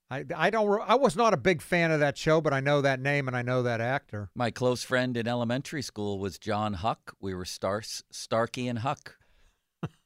I, 0.09 0.25
I 0.37 0.51
don't 0.51 0.81
I 0.89 0.95
was 0.95 1.17
not 1.17 1.35
a 1.35 1.37
big 1.37 1.61
fan 1.61 1.91
of 1.91 2.01
that 2.01 2.17
show, 2.17 2.41
but 2.41 2.53
I 2.53 2.61
know 2.61 2.81
that 2.81 3.01
name 3.01 3.27
and 3.27 3.37
I 3.37 3.43
know 3.43 3.63
that 3.65 3.81
actor. 3.81 4.31
My 4.35 4.51
close 4.51 4.83
friend 4.83 5.17
in 5.17 5.27
elementary 5.27 5.83
school 5.83 6.19
was 6.19 6.39
John 6.39 6.75
Huck. 6.75 7.15
We 7.21 7.35
were 7.35 7.45
Stars, 7.45 8.05
Starkey 8.11 8.69
and 8.69 8.79
Huck. 8.79 9.17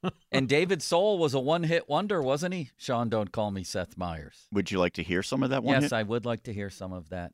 and 0.32 0.48
David 0.48 0.82
Soul 0.82 1.18
was 1.18 1.34
a 1.34 1.40
one 1.40 1.64
hit 1.64 1.88
wonder, 1.88 2.22
wasn't 2.22 2.54
he? 2.54 2.70
Sean, 2.76 3.08
don't 3.10 3.30
call 3.30 3.50
me 3.50 3.62
Seth 3.62 3.96
Meyers. 3.96 4.48
Would 4.52 4.70
you 4.70 4.78
like 4.78 4.94
to 4.94 5.02
hear 5.02 5.22
some 5.22 5.42
of 5.42 5.50
that 5.50 5.62
one? 5.62 5.74
yes, 5.74 5.84
hit? 5.84 5.92
I 5.92 6.02
would 6.02 6.24
like 6.24 6.44
to 6.44 6.52
hear 6.52 6.70
some 6.70 6.92
of 6.92 7.10
that. 7.10 7.32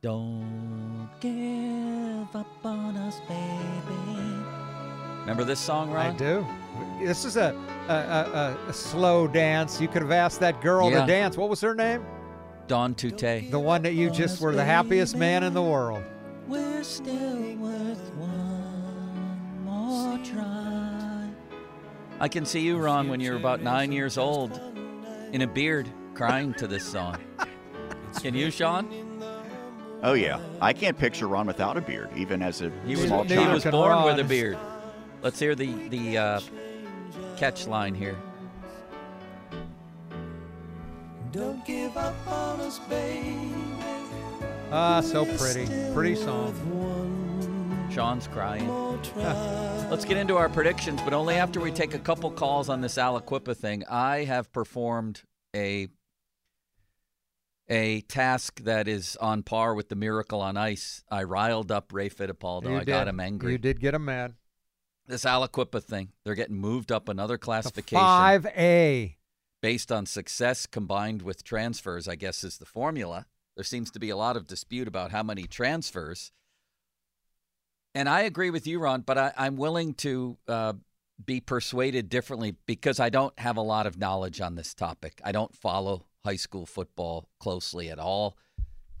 Don't 0.00 1.08
give 1.20 2.36
up 2.36 2.64
on 2.64 2.96
us, 2.96 3.18
baby. 3.28 4.45
Remember 5.26 5.42
this 5.42 5.58
song, 5.58 5.90
Ron? 5.90 6.14
I 6.14 6.16
do. 6.16 6.46
This 7.00 7.24
is 7.24 7.36
a 7.36 7.52
a, 7.88 7.92
a, 7.92 7.96
a, 8.64 8.68
a 8.68 8.72
slow 8.72 9.26
dance. 9.26 9.80
You 9.80 9.88
could 9.88 10.02
have 10.02 10.12
asked 10.12 10.38
that 10.38 10.60
girl 10.60 10.88
Yeah. 10.88 11.00
to 11.00 11.06
dance. 11.08 11.36
What 11.36 11.48
was 11.48 11.60
her 11.62 11.74
name? 11.74 12.06
Don 12.68 12.94
Tute. 12.94 13.50
The 13.50 13.58
one 13.58 13.82
that 13.82 13.94
you 13.94 14.08
just 14.08 14.40
were 14.40 14.54
the 14.54 14.64
happiest 14.64 15.16
man 15.16 15.42
in 15.42 15.52
the 15.52 15.62
world. 15.62 16.04
We're 16.46 16.84
still 16.84 17.56
worth 17.56 18.14
one 18.14 19.64
more 19.64 20.16
try. 20.24 21.28
I 22.20 22.28
can 22.28 22.46
see 22.46 22.60
you, 22.60 22.78
Ron, 22.78 23.08
when 23.08 23.18
you're 23.18 23.36
about 23.36 23.62
nine 23.62 23.90
years 23.90 24.16
old, 24.18 24.60
in 25.32 25.42
a 25.42 25.46
beard, 25.48 25.88
crying 26.14 26.54
to 26.54 26.68
this 26.68 26.84
song. 26.84 27.18
Can 28.22 28.32
you, 28.34 28.52
Sean? 28.52 28.88
Oh 30.04 30.12
yeah, 30.12 30.38
I 30.60 30.72
can't 30.72 30.96
picture 30.96 31.26
Ron 31.26 31.48
without 31.48 31.76
a 31.76 31.80
beard, 31.80 32.10
even 32.16 32.42
as 32.42 32.62
a 32.62 32.70
He 32.86 32.94
was, 32.94 33.06
small 33.06 33.24
he 33.24 33.36
was 33.38 33.64
born 33.64 34.04
with 34.04 34.20
a 34.20 34.24
beard. 34.24 34.56
Let's 35.26 35.40
hear 35.40 35.56
the 35.56 35.72
the 35.88 36.18
uh, 36.18 36.40
catch 37.36 37.66
line 37.66 37.96
here. 37.96 38.16
Don't 41.32 41.66
give 41.66 41.96
up 41.96 42.14
on 42.28 42.60
us, 42.60 42.78
baby. 42.78 43.52
Ah, 44.70 45.00
so 45.00 45.24
pretty. 45.24 45.66
Pretty 45.92 46.14
song. 46.14 46.54
Sean's 47.90 48.28
crying. 48.28 48.68
Let's 49.90 50.04
get 50.04 50.16
into 50.16 50.36
our 50.36 50.48
predictions, 50.48 51.02
but 51.02 51.12
only 51.12 51.34
after 51.34 51.58
we 51.58 51.72
take 51.72 51.94
a 51.94 51.98
couple 51.98 52.30
calls 52.30 52.68
on 52.68 52.80
this 52.80 52.94
Aliquippa 52.94 53.56
thing. 53.56 53.82
I 53.90 54.22
have 54.22 54.52
performed 54.52 55.24
a 55.56 55.88
a 57.68 58.02
task 58.02 58.60
that 58.60 58.86
is 58.86 59.16
on 59.16 59.42
par 59.42 59.74
with 59.74 59.88
the 59.88 59.96
miracle 59.96 60.40
on 60.40 60.56
ice. 60.56 61.02
I 61.10 61.24
riled 61.24 61.72
up 61.72 61.92
Ray 61.92 62.10
Fittipaldo. 62.10 62.70
You 62.70 62.76
I 62.76 62.84
got 62.84 63.08
him 63.08 63.18
angry. 63.18 63.50
You 63.50 63.58
did 63.58 63.80
get 63.80 63.92
him 63.92 64.04
mad. 64.04 64.36
This 65.08 65.24
Aliquippa 65.24 65.82
thing, 65.82 66.08
they're 66.24 66.34
getting 66.34 66.56
moved 66.56 66.90
up 66.90 67.08
another 67.08 67.38
classification 67.38 68.04
Five 68.04 68.46
A. 68.46 69.16
based 69.62 69.92
on 69.92 70.04
success 70.06 70.66
combined 70.66 71.22
with 71.22 71.44
transfers, 71.44 72.08
I 72.08 72.16
guess 72.16 72.42
is 72.42 72.58
the 72.58 72.64
formula. 72.66 73.26
There 73.54 73.64
seems 73.64 73.90
to 73.92 74.00
be 74.00 74.10
a 74.10 74.16
lot 74.16 74.36
of 74.36 74.46
dispute 74.46 74.88
about 74.88 75.12
how 75.12 75.22
many 75.22 75.44
transfers. 75.44 76.32
And 77.94 78.08
I 78.08 78.22
agree 78.22 78.50
with 78.50 78.66
you, 78.66 78.78
Ron, 78.80 79.00
but 79.02 79.16
I, 79.16 79.32
I'm 79.36 79.56
willing 79.56 79.94
to 79.94 80.36
uh, 80.48 80.72
be 81.24 81.40
persuaded 81.40 82.08
differently 82.08 82.56
because 82.66 83.00
I 83.00 83.08
don't 83.08 83.38
have 83.38 83.56
a 83.56 83.62
lot 83.62 83.86
of 83.86 83.98
knowledge 83.98 84.40
on 84.40 84.54
this 84.56 84.74
topic. 84.74 85.20
I 85.24 85.32
don't 85.32 85.54
follow 85.56 86.04
high 86.24 86.36
school 86.36 86.66
football 86.66 87.28
closely 87.40 87.88
at 87.88 87.98
all. 87.98 88.36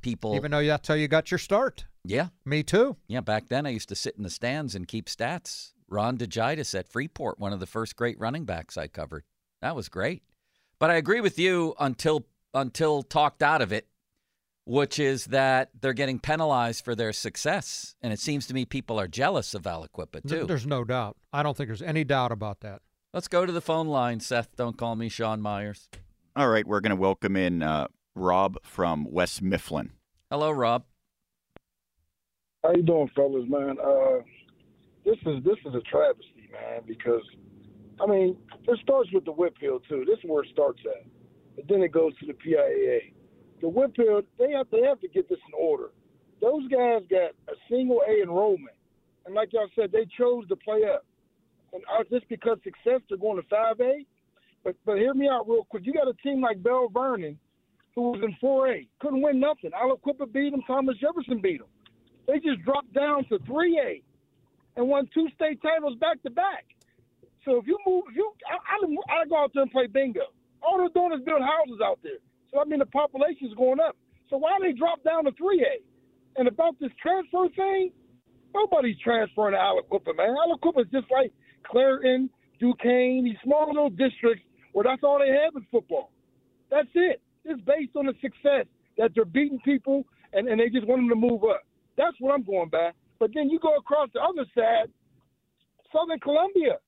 People, 0.00 0.36
Even 0.36 0.52
though 0.52 0.64
that's 0.64 0.86
how 0.86 0.94
you 0.94 1.08
got 1.08 1.32
your 1.32 1.38
start. 1.38 1.84
yeah, 2.04 2.28
Me 2.44 2.62
too. 2.62 2.96
yeah. 3.08 3.20
Back 3.20 3.48
then, 3.48 3.66
I 3.66 3.70
used 3.70 3.88
to 3.88 3.96
sit 3.96 4.14
in 4.16 4.22
the 4.22 4.30
stands 4.30 4.76
and 4.76 4.86
keep 4.86 5.06
stats. 5.06 5.72
Ron 5.88 6.18
DeGitis 6.18 6.78
at 6.78 6.88
Freeport, 6.88 7.38
one 7.38 7.52
of 7.52 7.60
the 7.60 7.66
first 7.66 7.96
great 7.96 8.18
running 8.18 8.44
backs 8.44 8.76
I 8.76 8.88
covered. 8.88 9.24
That 9.62 9.76
was 9.76 9.88
great. 9.88 10.22
But 10.78 10.90
I 10.90 10.94
agree 10.94 11.20
with 11.20 11.38
you 11.38 11.74
until 11.78 12.26
until 12.52 13.02
talked 13.02 13.42
out 13.42 13.62
of 13.62 13.72
it, 13.72 13.86
which 14.64 14.98
is 14.98 15.26
that 15.26 15.70
they're 15.80 15.92
getting 15.92 16.18
penalized 16.18 16.84
for 16.84 16.94
their 16.94 17.12
success, 17.12 17.94
and 18.02 18.12
it 18.12 18.20
seems 18.20 18.46
to 18.46 18.54
me 18.54 18.64
people 18.64 18.98
are 18.98 19.08
jealous 19.08 19.54
of 19.54 19.62
Aliquippa 19.62 20.28
too. 20.28 20.46
There's 20.46 20.66
no 20.66 20.84
doubt. 20.84 21.16
I 21.32 21.42
don't 21.42 21.56
think 21.56 21.68
there's 21.68 21.82
any 21.82 22.04
doubt 22.04 22.32
about 22.32 22.60
that. 22.60 22.82
Let's 23.14 23.28
go 23.28 23.46
to 23.46 23.52
the 23.52 23.60
phone 23.60 23.86
line, 23.86 24.20
Seth. 24.20 24.54
Don't 24.56 24.76
call 24.76 24.96
me 24.96 25.08
Sean 25.08 25.40
Myers. 25.40 25.88
All 26.34 26.48
right, 26.48 26.66
we're 26.66 26.80
going 26.80 26.90
to 26.90 26.96
welcome 26.96 27.34
in 27.36 27.62
uh, 27.62 27.86
Rob 28.14 28.58
from 28.62 29.06
West 29.10 29.40
Mifflin. 29.40 29.92
Hello, 30.30 30.50
Rob. 30.50 30.84
How 32.62 32.72
you 32.72 32.82
doing, 32.82 33.08
fellas, 33.14 33.46
man? 33.48 33.76
Uh, 33.82 34.18
this 35.06 35.16
is 35.24 35.42
this 35.44 35.56
is 35.64 35.74
a 35.74 35.80
travesty, 35.88 36.50
man. 36.52 36.82
Because 36.86 37.22
I 38.02 38.06
mean, 38.06 38.36
it 38.66 38.78
starts 38.82 39.08
with 39.12 39.24
the 39.24 39.32
WPIAL 39.32 39.80
too. 39.88 40.04
This 40.04 40.18
is 40.18 40.24
where 40.24 40.42
it 40.42 40.50
starts 40.52 40.80
at, 40.84 41.68
then 41.68 41.82
it 41.82 41.92
goes 41.92 42.12
to 42.18 42.26
the 42.26 42.34
PIAA. 42.34 43.12
The 43.62 43.68
WPIAL, 43.68 44.24
they 44.38 44.50
have 44.52 44.66
they 44.70 44.82
have 44.82 45.00
to 45.00 45.08
get 45.08 45.28
this 45.28 45.38
in 45.46 45.54
order. 45.56 45.90
Those 46.42 46.68
guys 46.68 47.02
got 47.08 47.30
a 47.48 47.56
single 47.70 48.02
A 48.06 48.22
enrollment, 48.22 48.76
and 49.24 49.34
like 49.34 49.52
y'all 49.52 49.68
said, 49.76 49.92
they 49.92 50.06
chose 50.18 50.46
to 50.48 50.56
play 50.56 50.82
up. 50.92 51.06
And 51.72 51.82
just 52.10 52.28
because 52.28 52.58
success, 52.64 53.00
they're 53.08 53.18
going 53.18 53.40
to 53.40 53.48
five 53.48 53.80
A. 53.80 54.04
But 54.64 54.74
but 54.84 54.96
hear 54.96 55.14
me 55.14 55.28
out 55.28 55.48
real 55.48 55.64
quick. 55.64 55.86
You 55.86 55.94
got 55.94 56.08
a 56.08 56.14
team 56.14 56.42
like 56.42 56.62
Belle 56.62 56.88
Vernon, 56.92 57.38
who 57.94 58.10
was 58.10 58.20
in 58.24 58.36
four 58.40 58.68
A, 58.72 58.88
couldn't 59.00 59.22
win 59.22 59.38
nothing. 59.38 59.70
Aliquippa 59.70 60.32
beat 60.32 60.50
them. 60.50 60.62
Thomas 60.66 60.96
Jefferson 60.98 61.40
beat 61.40 61.60
them. 61.60 61.68
They 62.26 62.40
just 62.40 62.60
dropped 62.64 62.92
down 62.92 63.24
to 63.28 63.38
3A 63.38 64.02
and 64.76 64.88
won 64.88 65.08
two 65.12 65.28
state 65.34 65.60
titles 65.62 65.96
back 65.98 66.22
to 66.22 66.30
back. 66.30 66.64
So 67.44 67.58
if 67.58 67.66
you 67.66 67.78
move, 67.86 68.04
if 68.10 68.16
you, 68.16 68.32
I, 68.48 68.56
I, 68.56 69.22
I 69.22 69.26
go 69.26 69.36
out 69.36 69.50
there 69.54 69.62
and 69.62 69.72
play 69.72 69.86
bingo. 69.86 70.32
All 70.62 70.78
they're 70.78 70.88
doing 70.94 71.18
is 71.18 71.24
build 71.24 71.42
houses 71.42 71.80
out 71.82 71.98
there. 72.02 72.18
So 72.52 72.60
I 72.60 72.64
mean, 72.64 72.80
the 72.80 72.86
population's 72.86 73.54
going 73.54 73.80
up. 73.80 73.96
So 74.28 74.36
why 74.36 74.58
they 74.60 74.72
drop 74.72 75.02
down 75.04 75.24
to 75.24 75.30
3A? 75.32 75.82
And 76.36 76.48
about 76.48 76.78
this 76.80 76.90
transfer 77.00 77.48
thing, 77.56 77.92
nobody's 78.54 78.98
transferring 79.02 79.54
to 79.54 79.58
Aliquippa, 79.58 80.16
man. 80.16 80.34
Aliquippa 80.34 80.82
is 80.82 80.90
just 80.92 81.06
like 81.10 81.32
Clairton, 81.64 82.28
Duquesne, 82.60 83.24
these 83.24 83.36
small 83.44 83.68
little 83.68 83.90
districts 83.90 84.44
where 84.72 84.84
that's 84.84 85.02
all 85.02 85.18
they 85.18 85.28
have 85.28 85.54
in 85.56 85.66
football. 85.70 86.10
That's 86.70 86.88
it. 86.94 87.22
It's 87.44 87.60
based 87.62 87.94
on 87.96 88.06
the 88.06 88.14
success 88.20 88.66
that 88.98 89.12
they're 89.14 89.24
beating 89.24 89.60
people 89.64 90.04
and, 90.32 90.48
and 90.48 90.60
they 90.60 90.68
just 90.68 90.86
want 90.86 91.00
them 91.00 91.08
to 91.08 91.14
move 91.14 91.44
up. 91.44 91.62
That's 91.96 92.16
what 92.18 92.34
I'm 92.34 92.42
going 92.42 92.68
by. 92.68 92.90
But 93.18 93.30
then 93.34 93.48
you 93.50 93.58
go 93.58 93.74
across 93.76 94.08
the 94.14 94.20
other 94.20 94.44
side, 94.56 94.90
Southern 95.92 96.18
Columbia. 96.20 96.78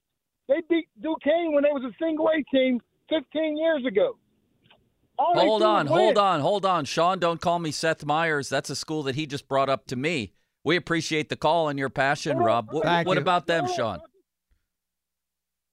They 0.48 0.62
beat 0.68 0.88
Duquesne 1.02 1.52
when 1.52 1.62
they 1.64 1.70
was 1.72 1.82
a 1.84 1.94
single 2.02 2.28
A 2.28 2.42
team 2.54 2.80
15 3.10 3.56
years 3.56 3.84
ago. 3.86 4.18
All 5.18 5.34
Hold 5.34 5.62
on, 5.62 5.86
is 5.86 5.92
win. 5.92 6.00
hold 6.00 6.18
on, 6.18 6.40
hold 6.40 6.64
on. 6.64 6.84
Sean, 6.84 7.18
don't 7.18 7.40
call 7.40 7.58
me 7.58 7.70
Seth 7.72 8.04
Meyers. 8.04 8.48
That's 8.48 8.70
a 8.70 8.76
school 8.76 9.02
that 9.04 9.14
he 9.16 9.26
just 9.26 9.48
brought 9.48 9.68
up 9.68 9.86
to 9.86 9.96
me. 9.96 10.32
We 10.64 10.76
appreciate 10.76 11.28
the 11.28 11.36
call 11.36 11.68
and 11.68 11.78
your 11.78 11.88
passion, 11.88 12.34
Hold 12.34 12.46
Rob. 12.46 12.68
What, 12.70 12.84
Thank 12.84 13.08
what 13.08 13.18
about 13.18 13.46
them, 13.46 13.66
Sean? 13.74 14.00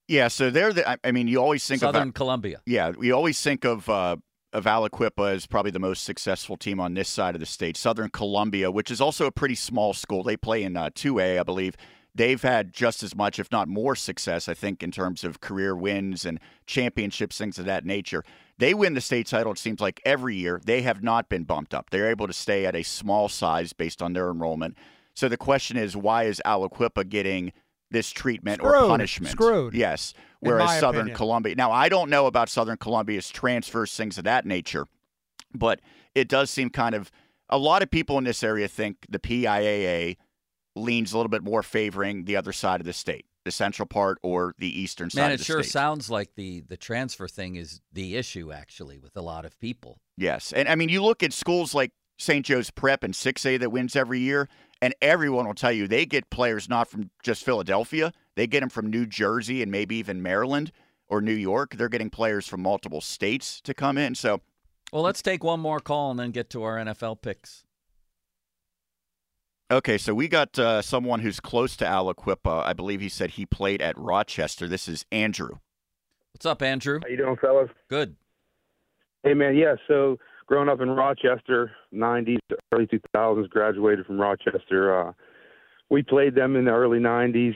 Yeah, 0.07 0.27
so 0.29 0.49
they're 0.49 0.73
the. 0.73 0.87
I- 0.89 0.97
I 1.03 1.11
mean, 1.11 1.27
you 1.27 1.39
always 1.41 1.65
think 1.65 1.79
Southern 1.79 1.95
of 1.95 1.99
Southern 2.01 2.11
Columbia. 2.13 2.61
yeah, 2.65 2.91
we 2.91 3.11
always 3.11 3.39
think 3.41 3.65
of 3.65 3.87
uh, 3.89 4.17
of 4.55 4.63
Aliquippa 4.63 5.33
as 5.33 5.45
probably 5.45 5.71
the 5.71 5.79
most 5.79 6.03
successful 6.03 6.55
team 6.55 6.79
on 6.79 6.93
this 6.93 7.09
side 7.09 7.35
of 7.35 7.39
the 7.41 7.45
state. 7.45 7.75
Southern 7.75 8.09
Columbia, 8.09 8.71
which 8.71 8.89
is 8.89 9.01
also 9.01 9.25
a 9.25 9.31
pretty 9.31 9.55
small 9.55 9.93
school, 9.93 10.23
they 10.23 10.37
play 10.37 10.63
in 10.63 10.77
uh, 10.77 10.89
2A, 10.91 11.39
I 11.39 11.43
believe. 11.43 11.75
They've 12.15 12.41
had 12.41 12.71
just 12.71 13.03
as 13.03 13.13
much, 13.13 13.37
if 13.39 13.51
not 13.51 13.67
more, 13.67 13.93
success, 13.93 14.47
I 14.47 14.53
think, 14.53 14.81
in 14.81 14.91
terms 14.91 15.25
of 15.25 15.41
career 15.41 15.75
wins 15.75 16.23
and 16.23 16.39
championships, 16.65 17.37
things 17.37 17.59
of 17.59 17.65
that 17.65 17.85
nature. 17.85 18.23
They 18.57 18.73
win 18.73 18.93
the 18.93 19.01
state 19.01 19.27
title, 19.27 19.51
it 19.51 19.57
seems 19.57 19.81
like 19.81 19.99
every 20.05 20.37
year. 20.37 20.61
They 20.63 20.81
have 20.83 21.03
not 21.03 21.27
been 21.27 21.43
bumped 21.43 21.73
up. 21.73 21.89
They're 21.89 22.09
able 22.09 22.27
to 22.27 22.33
stay 22.33 22.65
at 22.65 22.73
a 22.73 22.83
small 22.83 23.27
size 23.27 23.73
based 23.73 24.01
on 24.01 24.13
their 24.13 24.29
enrollment. 24.31 24.77
So 25.13 25.27
the 25.27 25.35
question 25.35 25.75
is, 25.75 25.97
why 25.97 26.23
is 26.23 26.41
Aliquippa 26.45 27.09
getting 27.09 27.51
this 27.91 28.11
treatment 28.11 28.61
or 28.61 28.71
punishment? 28.87 29.33
Screwed, 29.33 29.73
Yes. 29.73 30.13
In 30.45 30.51
Whereas 30.51 30.79
Southern 30.79 31.01
opinion. 31.01 31.17
Columbia. 31.17 31.55
Now, 31.55 31.71
I 31.71 31.89
don't 31.89 32.09
know 32.09 32.25
about 32.27 32.49
Southern 32.49 32.77
Columbia's 32.77 33.29
transfers, 33.29 33.93
things 33.95 34.17
of 34.17 34.23
that 34.25 34.45
nature, 34.45 34.85
but 35.53 35.79
it 36.13 36.27
does 36.27 36.49
seem 36.49 36.69
kind 36.69 36.95
of 36.95 37.11
a 37.49 37.57
lot 37.57 37.83
of 37.83 37.91
people 37.91 38.17
in 38.17 38.23
this 38.23 38.43
area 38.43 38.67
think 38.67 39.05
the 39.09 39.19
PIAA 39.19 40.17
leans 40.75 41.13
a 41.13 41.17
little 41.17 41.29
bit 41.29 41.43
more 41.43 41.63
favoring 41.63 42.25
the 42.25 42.35
other 42.35 42.51
side 42.51 42.81
of 42.81 42.85
the 42.85 42.93
state, 42.93 43.25
the 43.45 43.51
central 43.51 43.85
part 43.85 44.17
or 44.23 44.53
the 44.57 44.79
eastern 44.81 45.09
side 45.09 45.21
Man, 45.21 45.31
of 45.31 45.35
it 45.35 45.37
the 45.39 45.43
sure 45.45 45.63
state. 45.63 45.71
sounds 45.71 46.09
like 46.09 46.35
the 46.35 46.61
the 46.61 46.77
transfer 46.77 47.27
thing 47.27 47.55
is 47.55 47.81
the 47.93 48.17
issue 48.17 48.51
actually 48.51 48.97
with 48.97 49.15
a 49.15 49.21
lot 49.21 49.45
of 49.45 49.59
people. 49.59 49.99
Yes. 50.17 50.51
And 50.51 50.67
I 50.67 50.75
mean, 50.75 50.89
you 50.89 51.01
look 51.03 51.23
at 51.23 51.33
schools 51.33 51.73
like 51.73 51.91
St. 52.17 52.45
Joe's 52.45 52.71
Prep 52.71 53.03
and 53.03 53.13
6A 53.13 53.59
that 53.59 53.71
wins 53.71 53.95
every 53.95 54.19
year, 54.19 54.47
and 54.81 54.93
everyone 55.01 55.45
will 55.47 55.53
tell 55.53 55.71
you 55.71 55.87
they 55.87 56.05
get 56.05 56.29
players 56.29 56.67
not 56.69 56.87
from 56.89 57.09
just 57.23 57.43
Philadelphia. 57.43 58.11
They 58.35 58.47
get 58.47 58.59
them 58.59 58.69
from 58.69 58.89
New 58.89 59.05
Jersey 59.05 59.61
and 59.61 59.71
maybe 59.71 59.95
even 59.95 60.21
Maryland 60.21 60.71
or 61.07 61.21
New 61.21 61.33
York. 61.33 61.75
They're 61.75 61.89
getting 61.89 62.09
players 62.09 62.47
from 62.47 62.61
multiple 62.61 63.01
states 63.01 63.61
to 63.61 63.73
come 63.73 63.97
in. 63.97 64.15
So, 64.15 64.41
Well, 64.91 65.03
let's 65.03 65.21
take 65.21 65.43
one 65.43 65.59
more 65.59 65.79
call 65.79 66.11
and 66.11 66.19
then 66.19 66.31
get 66.31 66.49
to 66.51 66.63
our 66.63 66.77
NFL 66.77 67.21
picks. 67.21 67.63
okay, 69.71 69.97
so 69.97 70.13
we 70.13 70.27
got 70.27 70.57
uh, 70.59 70.81
someone 70.81 71.21
who's 71.21 71.39
close 71.39 71.75
to 71.77 71.85
Aliquippa. 71.85 72.63
I 72.65 72.73
believe 72.73 73.01
he 73.01 73.09
said 73.09 73.31
he 73.31 73.45
played 73.45 73.81
at 73.81 73.97
Rochester. 73.97 74.67
This 74.67 74.87
is 74.87 75.05
Andrew. 75.11 75.59
What's 76.33 76.45
up, 76.45 76.61
Andrew? 76.61 76.99
How 77.01 77.07
you 77.09 77.17
doing, 77.17 77.37
fellas? 77.37 77.69
Good. 77.89 78.15
Hey, 79.23 79.33
man. 79.33 79.55
Yeah. 79.55 79.75
So, 79.87 80.19
growing 80.47 80.67
up 80.69 80.81
in 80.81 80.89
Rochester, 80.89 81.71
'90s, 81.93 82.37
early 82.73 82.87
2000s, 82.87 83.49
graduated 83.49 84.05
from 84.05 84.19
Rochester. 84.19 85.07
Uh, 85.09 85.13
we 85.89 86.03
played 86.03 86.35
them 86.35 86.55
in 86.57 86.65
the 86.65 86.71
early 86.71 86.99
'90s. 86.99 87.55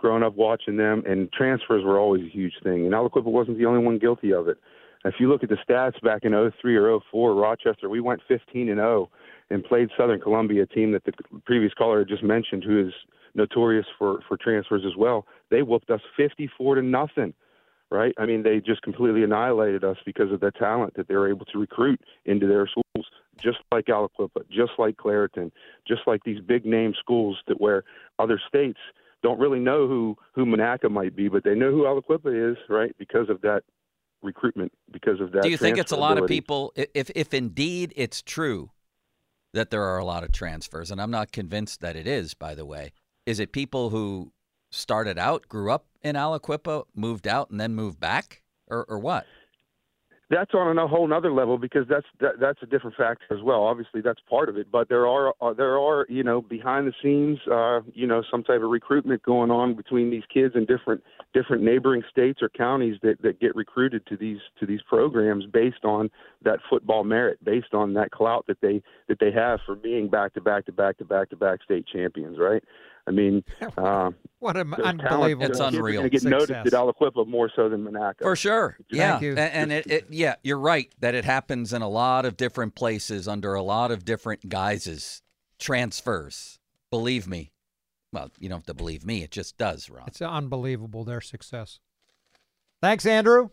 Growing 0.00 0.22
up 0.22 0.34
watching 0.34 0.76
them, 0.76 1.02
and 1.06 1.30
transfers 1.32 1.84
were 1.84 1.98
always 1.98 2.24
a 2.24 2.28
huge 2.28 2.54
thing. 2.62 2.86
And 2.86 2.94
Aliquippa 2.94 3.24
wasn't 3.24 3.58
the 3.58 3.66
only 3.66 3.84
one 3.84 3.98
guilty 3.98 4.32
of 4.32 4.48
it. 4.48 4.56
If 5.04 5.14
you 5.18 5.28
look 5.28 5.42
at 5.42 5.50
the 5.50 5.56
stats 5.56 6.00
back 6.02 6.24
in 6.24 6.32
'03 6.32 6.76
or 6.76 7.00
'04, 7.10 7.34
Rochester, 7.34 7.88
we 7.88 8.00
went 8.00 8.20
15 8.26 8.68
and 8.68 8.78
0 8.78 9.10
and 9.50 9.62
played 9.62 9.90
Southern 9.96 10.20
Columbia, 10.20 10.62
a 10.62 10.66
team 10.66 10.92
that 10.92 11.04
the 11.04 11.12
previous 11.44 11.74
caller 11.74 12.00
had 12.00 12.08
just 12.08 12.22
mentioned, 12.22 12.64
who 12.64 12.88
is 12.88 12.94
notorious 13.34 13.86
for 13.98 14.20
for 14.26 14.36
transfers 14.36 14.82
as 14.86 14.96
well. 14.96 15.26
They 15.50 15.62
whooped 15.62 15.90
us 15.90 16.00
54 16.16 16.76
to 16.76 16.82
nothing 16.82 17.34
right? 17.90 18.14
I 18.18 18.26
mean, 18.26 18.42
they 18.42 18.60
just 18.60 18.82
completely 18.82 19.22
annihilated 19.24 19.84
us 19.84 19.96
because 20.06 20.32
of 20.32 20.40
the 20.40 20.52
talent 20.52 20.94
that 20.94 21.08
they 21.08 21.16
were 21.16 21.28
able 21.28 21.44
to 21.46 21.58
recruit 21.58 22.00
into 22.24 22.46
their 22.46 22.68
schools, 22.68 23.06
just 23.42 23.58
like 23.72 23.86
Aliquippa, 23.86 24.48
just 24.48 24.72
like 24.78 24.96
Clairton, 24.96 25.50
just 25.86 26.02
like 26.06 26.22
these 26.24 26.40
big 26.40 26.64
name 26.64 26.94
schools 26.98 27.38
that 27.48 27.60
where 27.60 27.84
other 28.18 28.40
states 28.46 28.78
don't 29.22 29.38
really 29.38 29.58
know 29.58 29.86
who 29.86 30.16
who 30.34 30.46
Monaca 30.46 30.90
might 30.90 31.14
be, 31.14 31.28
but 31.28 31.44
they 31.44 31.54
know 31.54 31.70
who 31.70 31.82
Aliquippa 31.82 32.52
is, 32.52 32.56
right? 32.68 32.94
Because 32.98 33.28
of 33.28 33.40
that 33.42 33.62
recruitment, 34.22 34.72
because 34.90 35.20
of 35.20 35.32
that. 35.32 35.42
Do 35.42 35.50
you 35.50 35.56
think 35.56 35.78
it's 35.78 35.92
a 35.92 35.96
lot 35.96 36.18
of 36.18 36.26
people 36.26 36.72
if 36.76 37.10
if 37.14 37.34
indeed 37.34 37.92
it's 37.96 38.22
true 38.22 38.70
that 39.52 39.70
there 39.70 39.82
are 39.82 39.98
a 39.98 40.04
lot 40.04 40.22
of 40.22 40.30
transfers 40.30 40.90
and 40.90 41.00
I'm 41.00 41.10
not 41.10 41.32
convinced 41.32 41.80
that 41.80 41.96
it 41.96 42.06
is 42.06 42.34
by 42.34 42.54
the 42.54 42.64
way. 42.64 42.92
Is 43.26 43.38
it 43.38 43.52
people 43.52 43.90
who 43.90 44.32
started 44.70 45.18
out, 45.18 45.48
grew 45.48 45.70
up 45.70 45.86
in 46.02 46.16
Aliquippa, 46.16 46.84
moved 46.94 47.26
out 47.26 47.50
and 47.50 47.60
then 47.60 47.74
moved 47.74 48.00
back 48.00 48.42
or 48.68 48.84
or 48.88 48.98
what? 48.98 49.26
That's 50.30 50.54
on 50.54 50.78
a 50.78 50.86
whole 50.86 51.08
nother 51.08 51.32
level 51.32 51.58
because 51.58 51.86
that's 51.88 52.06
that, 52.20 52.38
that's 52.38 52.62
a 52.62 52.66
different 52.66 52.94
factor 52.94 53.34
as 53.36 53.42
well. 53.42 53.64
Obviously, 53.64 54.00
that's 54.00 54.20
part 54.30 54.48
of 54.48 54.56
it, 54.56 54.68
but 54.70 54.88
there 54.88 55.04
are 55.08 55.34
uh, 55.40 55.52
there 55.52 55.76
are 55.76 56.06
you 56.08 56.22
know 56.22 56.40
behind 56.40 56.86
the 56.86 56.92
scenes 57.02 57.38
uh, 57.50 57.80
you 57.94 58.06
know 58.06 58.22
some 58.30 58.44
type 58.44 58.62
of 58.62 58.70
recruitment 58.70 59.24
going 59.24 59.50
on 59.50 59.74
between 59.74 60.08
these 60.08 60.22
kids 60.32 60.54
in 60.54 60.66
different 60.66 61.02
different 61.34 61.64
neighboring 61.64 62.02
states 62.08 62.40
or 62.42 62.48
counties 62.48 62.96
that, 63.02 63.20
that 63.22 63.40
get 63.40 63.56
recruited 63.56 64.06
to 64.06 64.16
these 64.16 64.38
to 64.60 64.66
these 64.66 64.80
programs 64.88 65.46
based 65.46 65.84
on 65.84 66.08
that 66.42 66.60
football 66.70 67.02
merit, 67.02 67.44
based 67.44 67.74
on 67.74 67.94
that 67.94 68.12
clout 68.12 68.46
that 68.46 68.60
they 68.60 68.80
that 69.10 69.18
they 69.20 69.30
have 69.32 69.60
for 69.66 69.74
being 69.74 70.08
back 70.08 70.32
to 70.34 70.40
back 70.40 70.64
to 70.66 70.72
back 70.72 70.96
to 70.98 71.04
back 71.04 71.28
to 71.28 71.36
back 71.36 71.62
state 71.62 71.84
champions, 71.92 72.38
right? 72.38 72.64
I 73.06 73.10
mean, 73.10 73.42
uh, 73.76 74.10
What 74.38 74.56
an 74.56 74.72
unbelievable 74.74 75.46
It's 75.46 75.58
those 75.58 75.68
kids 75.70 75.76
are 75.76 75.78
unreal. 75.80 76.00
gonna 76.02 76.08
get 76.10 76.22
noticed 76.24 76.46
success. 76.48 76.66
at 76.66 76.72
Aliquippa 76.72 77.26
more 77.26 77.50
so 77.54 77.68
than 77.68 77.84
Monaca. 77.84 78.22
For 78.22 78.36
sure. 78.36 78.76
Yeah. 78.90 79.12
Thank 79.12 79.22
you. 79.22 79.32
A- 79.36 79.40
And, 79.40 79.72
it, 79.72 79.86
it 79.90 80.06
yeah, 80.10 80.36
you're 80.42 80.58
right 80.58 80.90
that 81.00 81.14
it 81.14 81.24
happens 81.24 81.72
in 81.72 81.82
a 81.82 81.88
lot 81.88 82.24
of 82.24 82.36
different 82.36 82.74
places 82.74 83.26
under 83.28 83.54
a 83.54 83.62
lot 83.62 83.90
of 83.90 84.04
different 84.04 84.48
guises. 84.48 85.22
Transfers. 85.58 86.58
Believe 86.90 87.26
me. 87.26 87.52
Well, 88.12 88.30
you 88.38 88.48
don't 88.48 88.58
have 88.58 88.66
to 88.66 88.74
believe 88.74 89.04
me. 89.04 89.22
It 89.22 89.30
just 89.30 89.56
does, 89.56 89.88
Ron. 89.90 90.04
It's 90.06 90.20
unbelievable 90.22 91.04
their 91.04 91.20
success. 91.20 91.78
Thanks, 92.82 93.06
Andrew. 93.06 93.50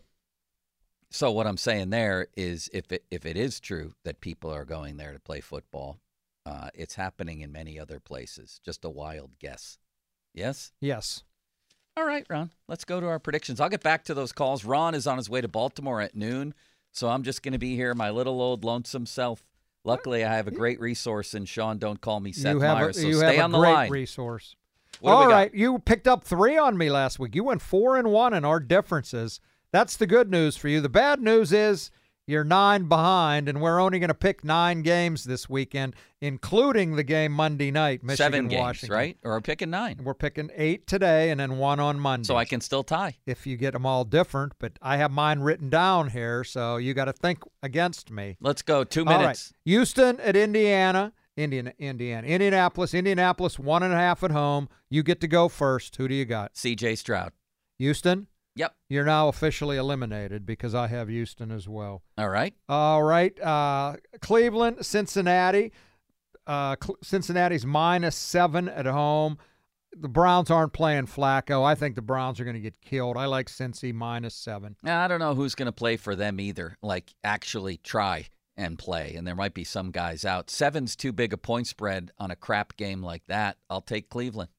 So 1.10 1.32
what 1.32 1.46
I'm 1.46 1.56
saying 1.56 1.90
there 1.90 2.28
is, 2.36 2.68
if 2.72 2.92
it 2.92 3.04
if 3.10 3.24
it 3.24 3.36
is 3.36 3.60
true 3.60 3.92
that 4.04 4.20
people 4.20 4.50
are 4.50 4.64
going 4.64 4.96
there 4.98 5.12
to 5.12 5.20
play 5.20 5.40
football, 5.40 5.98
uh, 6.44 6.68
it's 6.74 6.94
happening 6.96 7.40
in 7.40 7.50
many 7.50 7.78
other 7.80 7.98
places. 7.98 8.60
Just 8.64 8.84
a 8.84 8.90
wild 8.90 9.38
guess. 9.38 9.78
Yes. 10.34 10.72
Yes. 10.80 11.22
All 11.96 12.04
right, 12.04 12.24
Ron. 12.30 12.50
Let's 12.68 12.84
go 12.84 13.00
to 13.00 13.06
our 13.06 13.18
predictions. 13.18 13.60
I'll 13.60 13.68
get 13.70 13.82
back 13.82 14.04
to 14.04 14.14
those 14.14 14.32
calls. 14.32 14.64
Ron 14.64 14.94
is 14.94 15.06
on 15.06 15.16
his 15.16 15.28
way 15.28 15.40
to 15.40 15.48
Baltimore 15.48 16.00
at 16.00 16.14
noon, 16.14 16.54
so 16.92 17.08
I'm 17.08 17.24
just 17.24 17.42
going 17.42 17.52
to 17.54 17.58
be 17.58 17.74
here, 17.74 17.92
my 17.94 18.10
little 18.10 18.40
old 18.40 18.62
lonesome 18.62 19.06
self. 19.06 19.42
Luckily, 19.84 20.24
I 20.24 20.36
have 20.36 20.46
a 20.46 20.52
great 20.52 20.78
resource 20.78 21.34
in 21.34 21.44
Sean. 21.44 21.78
Don't 21.78 22.00
call 22.00 22.20
me 22.20 22.30
Seth 22.32 22.54
you 22.54 22.60
have 22.60 22.78
Meyers. 22.78 22.98
a, 22.98 23.00
so 23.00 23.06
you 23.08 23.14
stay 23.14 23.36
have 23.36 23.46
on 23.46 23.50
a 23.50 23.52
the 23.52 23.58
great 23.58 23.72
line. 23.72 23.90
resource. 23.90 24.54
What 25.00 25.12
All 25.12 25.28
got? 25.28 25.54
you 25.54 25.78
picked 25.78 26.06
up 26.06 26.22
three 26.24 26.56
on 26.58 26.76
me 26.76 26.90
last 26.90 27.18
week. 27.18 27.34
You 27.34 27.44
went 27.44 27.62
four 27.62 27.96
and 27.96 28.12
one 28.12 28.34
in 28.34 28.44
our 28.44 28.60
differences. 28.60 29.40
That's 29.72 29.96
the 29.96 30.06
good 30.06 30.30
news 30.30 30.56
for 30.56 30.68
you. 30.68 30.80
The 30.80 30.88
bad 30.88 31.20
news 31.20 31.52
is 31.52 31.90
you're 32.26 32.44
nine 32.44 32.84
behind, 32.84 33.48
and 33.48 33.60
we're 33.60 33.80
only 33.80 33.98
going 33.98 34.08
to 34.08 34.14
pick 34.14 34.44
nine 34.44 34.82
games 34.82 35.24
this 35.24 35.48
weekend, 35.48 35.94
including 36.20 36.96
the 36.96 37.02
game 37.02 37.32
Monday 37.32 37.70
night, 37.70 38.02
Michigan 38.02 38.32
Seven 38.32 38.48
games, 38.48 38.60
Washington. 38.60 38.96
right? 38.96 39.16
Or 39.24 39.36
I'm 39.36 39.42
picking 39.42 39.70
nine, 39.70 40.00
we're 40.02 40.14
picking 40.14 40.50
eight 40.54 40.86
today, 40.86 41.30
and 41.30 41.40
then 41.40 41.56
one 41.56 41.80
on 41.80 41.98
Monday. 41.98 42.26
so 42.26 42.36
I 42.36 42.44
can 42.44 42.60
still 42.60 42.84
tie. 42.84 43.16
if 43.26 43.46
you 43.46 43.56
get 43.56 43.72
them 43.72 43.86
all 43.86 44.04
different. 44.04 44.52
But 44.58 44.78
I 44.82 44.98
have 44.98 45.10
mine 45.10 45.40
written 45.40 45.70
down 45.70 46.10
here, 46.10 46.44
so 46.44 46.76
you 46.76 46.92
got 46.92 47.06
to 47.06 47.14
think 47.14 47.42
against 47.62 48.10
me. 48.10 48.36
Let's 48.40 48.62
go. 48.62 48.84
Two 48.84 49.04
right. 49.04 49.18
minutes. 49.18 49.52
Houston 49.64 50.20
at 50.20 50.36
Indiana. 50.36 51.12
Indiana, 51.38 51.72
Indiana, 51.78 52.26
Indianapolis, 52.26 52.94
Indianapolis, 52.94 53.60
one 53.60 53.84
and 53.84 53.94
a 53.94 53.96
half 53.96 54.24
at 54.24 54.32
home. 54.32 54.68
You 54.90 55.04
get 55.04 55.20
to 55.20 55.28
go 55.28 55.48
first. 55.48 55.94
Who 55.94 56.08
do 56.08 56.14
you 56.14 56.24
got? 56.24 56.56
C.J. 56.56 56.96
Stroud. 56.96 57.30
Houston. 57.78 58.26
Yep. 58.58 58.74
You're 58.88 59.04
now 59.04 59.28
officially 59.28 59.76
eliminated 59.76 60.44
because 60.44 60.74
I 60.74 60.88
have 60.88 61.08
Houston 61.08 61.52
as 61.52 61.68
well. 61.68 62.02
All 62.18 62.28
right. 62.28 62.52
All 62.68 63.04
right. 63.04 63.40
Uh, 63.40 63.96
Cleveland, 64.20 64.84
Cincinnati. 64.84 65.70
Uh, 66.44 66.74
Cincinnati's 67.00 67.64
minus 67.64 68.16
seven 68.16 68.68
at 68.68 68.86
home. 68.86 69.38
The 69.96 70.08
Browns 70.08 70.50
aren't 70.50 70.72
playing 70.72 71.06
Flacco. 71.06 71.64
I 71.64 71.76
think 71.76 71.94
the 71.94 72.02
Browns 72.02 72.40
are 72.40 72.44
going 72.44 72.56
to 72.56 72.60
get 72.60 72.80
killed. 72.80 73.16
I 73.16 73.26
like 73.26 73.46
Cincy 73.48 73.94
minus 73.94 74.34
seven. 74.34 74.74
I 74.84 75.06
don't 75.06 75.20
know 75.20 75.36
who's 75.36 75.54
going 75.54 75.66
to 75.66 75.72
play 75.72 75.96
for 75.96 76.16
them 76.16 76.40
either. 76.40 76.76
Like 76.82 77.14
actually 77.22 77.76
try 77.76 78.26
and 78.56 78.76
play, 78.76 79.14
and 79.14 79.24
there 79.24 79.36
might 79.36 79.54
be 79.54 79.62
some 79.62 79.92
guys 79.92 80.24
out. 80.24 80.50
Seven's 80.50 80.96
too 80.96 81.12
big 81.12 81.32
a 81.32 81.38
point 81.38 81.68
spread 81.68 82.10
on 82.18 82.32
a 82.32 82.36
crap 82.36 82.76
game 82.76 83.04
like 83.04 83.22
that. 83.28 83.56
I'll 83.70 83.80
take 83.80 84.08
Cleveland. 84.08 84.50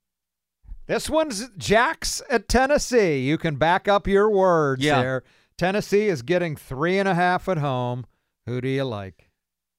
This 0.89 1.07
one's 1.07 1.49
Jacks 1.49 2.19
at 2.31 2.49
Tennessee. 2.49 3.19
You 3.19 3.37
can 3.37 3.57
back 3.57 3.87
up 3.87 4.07
your 4.07 4.27
words 4.27 4.83
Yeah. 4.83 4.99
there. 4.99 5.23
Tennessee 5.55 6.07
is 6.07 6.23
getting 6.23 6.55
three 6.55 6.97
and 6.97 7.07
a 7.07 7.13
half 7.13 7.47
at 7.47 7.59
home. 7.59 8.07
Who 8.47 8.59
do 8.59 8.67
you 8.67 8.85
like? 8.85 9.29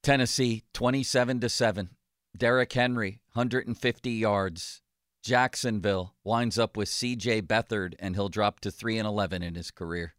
Tennessee 0.05 0.63
27 0.73 1.41
to 1.41 1.49
7. 1.49 1.97
Derrick 2.37 2.73
Henry 2.73 3.23
150 3.33 4.11
yards. 4.13 4.83
Jacksonville 5.25 6.15
winds 6.23 6.61
up 6.61 6.77
with 6.77 6.89
CJ 6.89 7.43
Beathard 7.43 7.95
and 7.99 8.15
he'll 8.15 8.29
drop 8.29 8.61
to 8.61 8.71
3 8.71 8.97
and 8.97 9.09
11 9.09 9.43
in 9.43 9.57
his 9.57 9.73
career. 9.73 10.15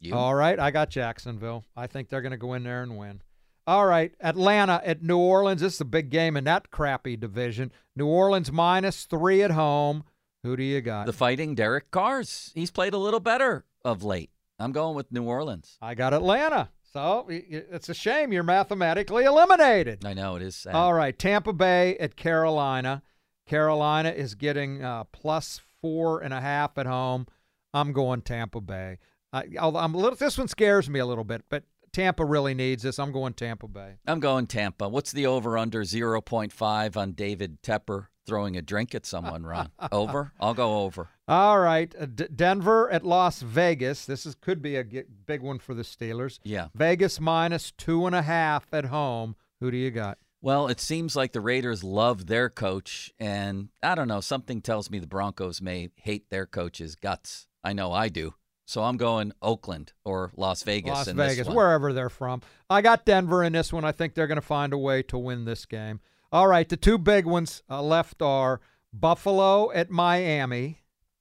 You? 0.00 0.14
All 0.14 0.34
right, 0.34 0.60
I 0.60 0.70
got 0.70 0.90
Jacksonville. 0.90 1.64
I 1.74 1.86
think 1.86 2.10
they're 2.10 2.20
going 2.20 2.32
to 2.32 2.36
go 2.36 2.52
in 2.52 2.64
there 2.64 2.82
and 2.82 2.98
win. 2.98 3.22
All 3.66 3.86
right, 3.86 4.12
Atlanta 4.20 4.82
at 4.84 5.02
New 5.02 5.16
Orleans. 5.16 5.62
This 5.62 5.74
is 5.74 5.80
a 5.80 5.86
big 5.86 6.10
game 6.10 6.36
in 6.36 6.44
that 6.44 6.70
crappy 6.70 7.16
division. 7.16 7.72
New 7.96 8.06
Orleans 8.06 8.52
minus 8.52 9.06
three 9.06 9.42
at 9.42 9.52
home. 9.52 10.04
Who 10.42 10.54
do 10.56 10.62
you 10.62 10.82
got? 10.82 11.06
The 11.06 11.14
fighting 11.14 11.54
Derek 11.54 11.90
Carrs. 11.90 12.52
He's 12.54 12.70
played 12.70 12.92
a 12.92 12.98
little 12.98 13.20
better 13.20 13.64
of 13.82 14.02
late. 14.02 14.30
I'm 14.58 14.72
going 14.72 14.94
with 14.94 15.10
New 15.10 15.24
Orleans. 15.24 15.78
I 15.80 15.94
got 15.94 16.12
Atlanta. 16.12 16.68
So 16.92 17.26
it's 17.28 17.88
a 17.88 17.94
shame 17.94 18.32
you're 18.32 18.42
mathematically 18.42 19.24
eliminated. 19.24 20.04
I 20.04 20.12
know 20.12 20.36
it 20.36 20.42
is 20.42 20.54
sad. 20.54 20.74
All 20.74 20.92
right, 20.92 21.18
Tampa 21.18 21.52
Bay 21.54 21.96
at 21.96 22.16
Carolina. 22.16 23.02
Carolina 23.46 24.10
is 24.10 24.34
getting 24.34 24.84
uh, 24.84 25.04
plus 25.04 25.60
four 25.80 26.20
and 26.20 26.32
a 26.34 26.40
half 26.40 26.76
at 26.76 26.86
home. 26.86 27.26
I'm 27.72 27.92
going 27.92 28.20
Tampa 28.20 28.60
Bay. 28.60 28.98
I, 29.32 29.44
I'm 29.58 29.94
a 29.94 29.98
little. 29.98 30.16
This 30.16 30.38
one 30.38 30.48
scares 30.48 30.88
me 30.88 31.00
a 31.00 31.06
little 31.06 31.24
bit, 31.24 31.44
but 31.48 31.64
Tampa 31.94 32.24
really 32.24 32.52
needs 32.54 32.82
this. 32.82 32.98
I'm 32.98 33.12
going 33.12 33.32
Tampa 33.32 33.68
Bay. 33.68 33.94
I'm 34.06 34.20
going 34.20 34.46
Tampa. 34.46 34.88
What's 34.88 35.12
the 35.12 35.26
over 35.26 35.56
under 35.56 35.82
0.5 35.82 36.96
on 36.96 37.12
David 37.12 37.62
Tepper 37.62 38.08
throwing 38.26 38.56
a 38.56 38.62
drink 38.62 38.94
at 38.94 39.06
someone, 39.06 39.44
Ron? 39.44 39.70
over? 39.92 40.32
I'll 40.40 40.54
go 40.54 40.80
over. 40.80 41.08
All 41.26 41.58
right, 41.60 41.94
uh, 41.98 42.06
D- 42.06 42.26
Denver 42.34 42.90
at 42.90 43.04
Las 43.04 43.40
Vegas. 43.40 44.04
This 44.04 44.26
is 44.26 44.34
could 44.34 44.60
be 44.60 44.76
a 44.76 44.84
g- 44.84 45.04
big 45.26 45.40
one 45.40 45.58
for 45.58 45.72
the 45.72 45.82
Steelers. 45.82 46.38
Yeah. 46.42 46.68
Vegas 46.74 47.18
minus 47.20 47.70
two 47.70 48.04
and 48.06 48.14
a 48.14 48.22
half 48.22 48.66
at 48.74 48.86
home. 48.86 49.36
Who 49.60 49.70
do 49.70 49.76
you 49.78 49.90
got? 49.90 50.18
Well, 50.42 50.66
it 50.68 50.80
seems 50.80 51.16
like 51.16 51.32
the 51.32 51.40
Raiders 51.40 51.82
love 51.82 52.26
their 52.26 52.50
coach, 52.50 53.10
and 53.18 53.70
I 53.82 53.94
don't 53.94 54.08
know. 54.08 54.20
Something 54.20 54.60
tells 54.60 54.90
me 54.90 54.98
the 54.98 55.06
Broncos 55.06 55.62
may 55.62 55.88
hate 55.96 56.28
their 56.28 56.44
coach's 56.44 56.96
guts. 56.96 57.46
I 57.62 57.72
know 57.72 57.92
I 57.92 58.08
do. 58.10 58.34
So 58.66 58.82
I'm 58.82 58.96
going 58.96 59.32
Oakland 59.42 59.92
or 60.04 60.30
Las 60.36 60.62
Vegas. 60.62 60.90
Las 60.90 61.08
in 61.08 61.16
this 61.16 61.36
Vegas, 61.36 61.48
wherever 61.54 61.92
they're 61.92 62.08
from. 62.08 62.40
I 62.70 62.80
got 62.80 63.04
Denver 63.04 63.44
in 63.44 63.52
this 63.52 63.72
one. 63.72 63.84
I 63.84 63.92
think 63.92 64.14
they're 64.14 64.26
going 64.26 64.36
to 64.36 64.42
find 64.42 64.72
a 64.72 64.78
way 64.78 65.02
to 65.04 65.18
win 65.18 65.44
this 65.44 65.66
game. 65.66 66.00
All 66.32 66.48
right, 66.48 66.68
the 66.68 66.76
two 66.76 66.96
big 66.98 67.26
ones 67.26 67.62
uh, 67.70 67.82
left 67.82 68.22
are 68.22 68.60
Buffalo 68.92 69.70
at 69.72 69.90
Miami. 69.90 70.80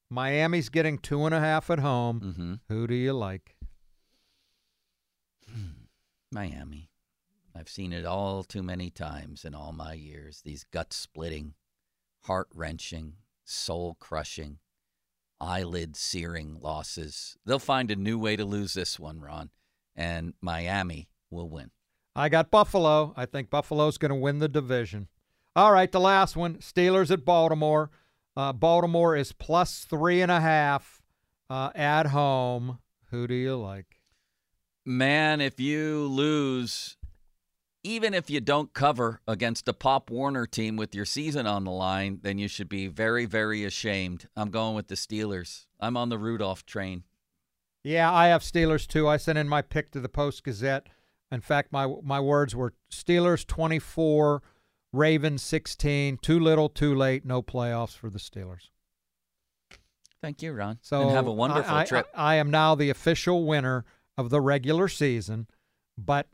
Miami's 0.09 0.69
getting 0.69 0.97
two 0.97 1.25
and 1.25 1.35
a 1.35 1.39
half 1.39 1.69
at 1.69 1.79
home. 1.79 2.21
Mhm. 2.21 2.59
Who 2.69 2.87
do 2.87 2.93
you 2.95 3.13
like? 3.13 3.55
Miami. 6.31 6.89
I've 7.55 7.69
seen 7.69 7.93
it 7.93 8.05
all 8.05 8.43
too 8.43 8.63
many 8.63 8.89
times 8.89 9.45
in 9.45 9.53
all 9.53 9.71
my 9.71 9.93
years. 9.93 10.41
These 10.41 10.63
gut 10.63 10.91
splitting, 10.91 11.53
heart 12.21 12.47
wrenching, 12.53 13.13
soul 13.43 13.95
crushing, 13.99 14.57
eyelid 15.43 15.95
searing 15.95 16.57
losses. 16.61 17.37
They'll 17.45 17.59
find 17.59 17.91
a 17.91 17.95
new 17.95 18.17
way 18.17 18.35
to 18.35 18.45
lose 18.45 18.73
this 18.73 18.99
one, 18.99 19.19
Ron, 19.19 19.49
and 19.95 20.33
Miami 20.41 21.09
will 21.29 21.49
win. 21.49 21.71
I 22.15 22.29
got 22.29 22.49
Buffalo. 22.49 23.13
I 23.17 23.25
think 23.25 23.49
Buffalo's 23.49 23.97
going 23.97 24.09
to 24.09 24.15
win 24.15 24.39
the 24.39 24.47
division. 24.47 25.09
All 25.55 25.71
right, 25.71 25.91
the 25.91 25.99
last 25.99 26.35
one 26.35 26.55
Steelers 26.55 27.11
at 27.11 27.25
Baltimore. 27.25 27.91
Uh, 28.35 28.53
Baltimore 28.53 29.15
is 29.15 29.33
plus 29.33 29.85
three 29.87 30.21
and 30.21 30.31
a 30.31 30.39
half 30.41 31.01
uh, 31.49 31.71
at 31.75 32.07
home. 32.07 32.79
Who 33.11 33.27
do 33.27 33.35
you 33.35 33.55
like? 33.55 33.99
Man, 34.85 35.41
if 35.41 35.59
you 35.59 36.07
lose, 36.07 36.97
even 37.83 38.13
if 38.13 38.29
you 38.29 38.39
don't 38.39 38.73
cover 38.73 39.19
against 39.27 39.67
a 39.67 39.73
Pop 39.73 40.09
Warner 40.09 40.45
team 40.45 40.77
with 40.77 40.95
your 40.95 41.05
season 41.05 41.45
on 41.45 41.65
the 41.65 41.71
line, 41.71 42.19
then 42.21 42.37
you 42.37 42.47
should 42.47 42.69
be 42.69 42.87
very, 42.87 43.25
very 43.25 43.65
ashamed. 43.65 44.27
I'm 44.35 44.49
going 44.49 44.75
with 44.75 44.87
the 44.87 44.95
Steelers. 44.95 45.65
I'm 45.79 45.97
on 45.97 46.09
the 46.09 46.17
Rudolph 46.17 46.65
train. 46.65 47.03
Yeah, 47.83 48.11
I 48.11 48.27
have 48.27 48.41
Steelers 48.41 48.87
too. 48.87 49.07
I 49.07 49.17
sent 49.17 49.37
in 49.37 49.49
my 49.49 49.61
pick 49.61 49.91
to 49.91 49.99
the 49.99 50.07
Post 50.07 50.45
Gazette. 50.45 50.87
In 51.31 51.41
fact, 51.41 51.73
my 51.73 51.93
my 52.01 52.19
words 52.19 52.55
were 52.55 52.73
Steelers 52.89 53.45
24, 53.45 54.41
Ravens 54.93 55.41
16. 55.41 56.19
Too 56.19 56.39
little, 56.39 56.69
too 56.69 56.95
late. 56.95 57.25
No 57.25 57.41
playoffs 57.41 57.97
for 57.97 58.09
the 58.09 58.19
Steelers. 58.19 58.69
Thank 60.21 60.41
you, 60.41 60.53
Ron. 60.53 60.79
So 60.81 61.01
and 61.01 61.11
have 61.11 61.27
a 61.27 61.33
wonderful 61.33 61.75
I, 61.75 61.81
I- 61.81 61.85
trip. 61.85 62.07
I, 62.15 62.35
am 62.35 62.49
now 62.49 62.75
the 62.75 62.89
official 62.89 63.45
winner 63.45 63.83
of 64.17 64.29
the 64.29 64.39
regular 64.39 64.87
season, 64.87 65.47
but 65.97 66.27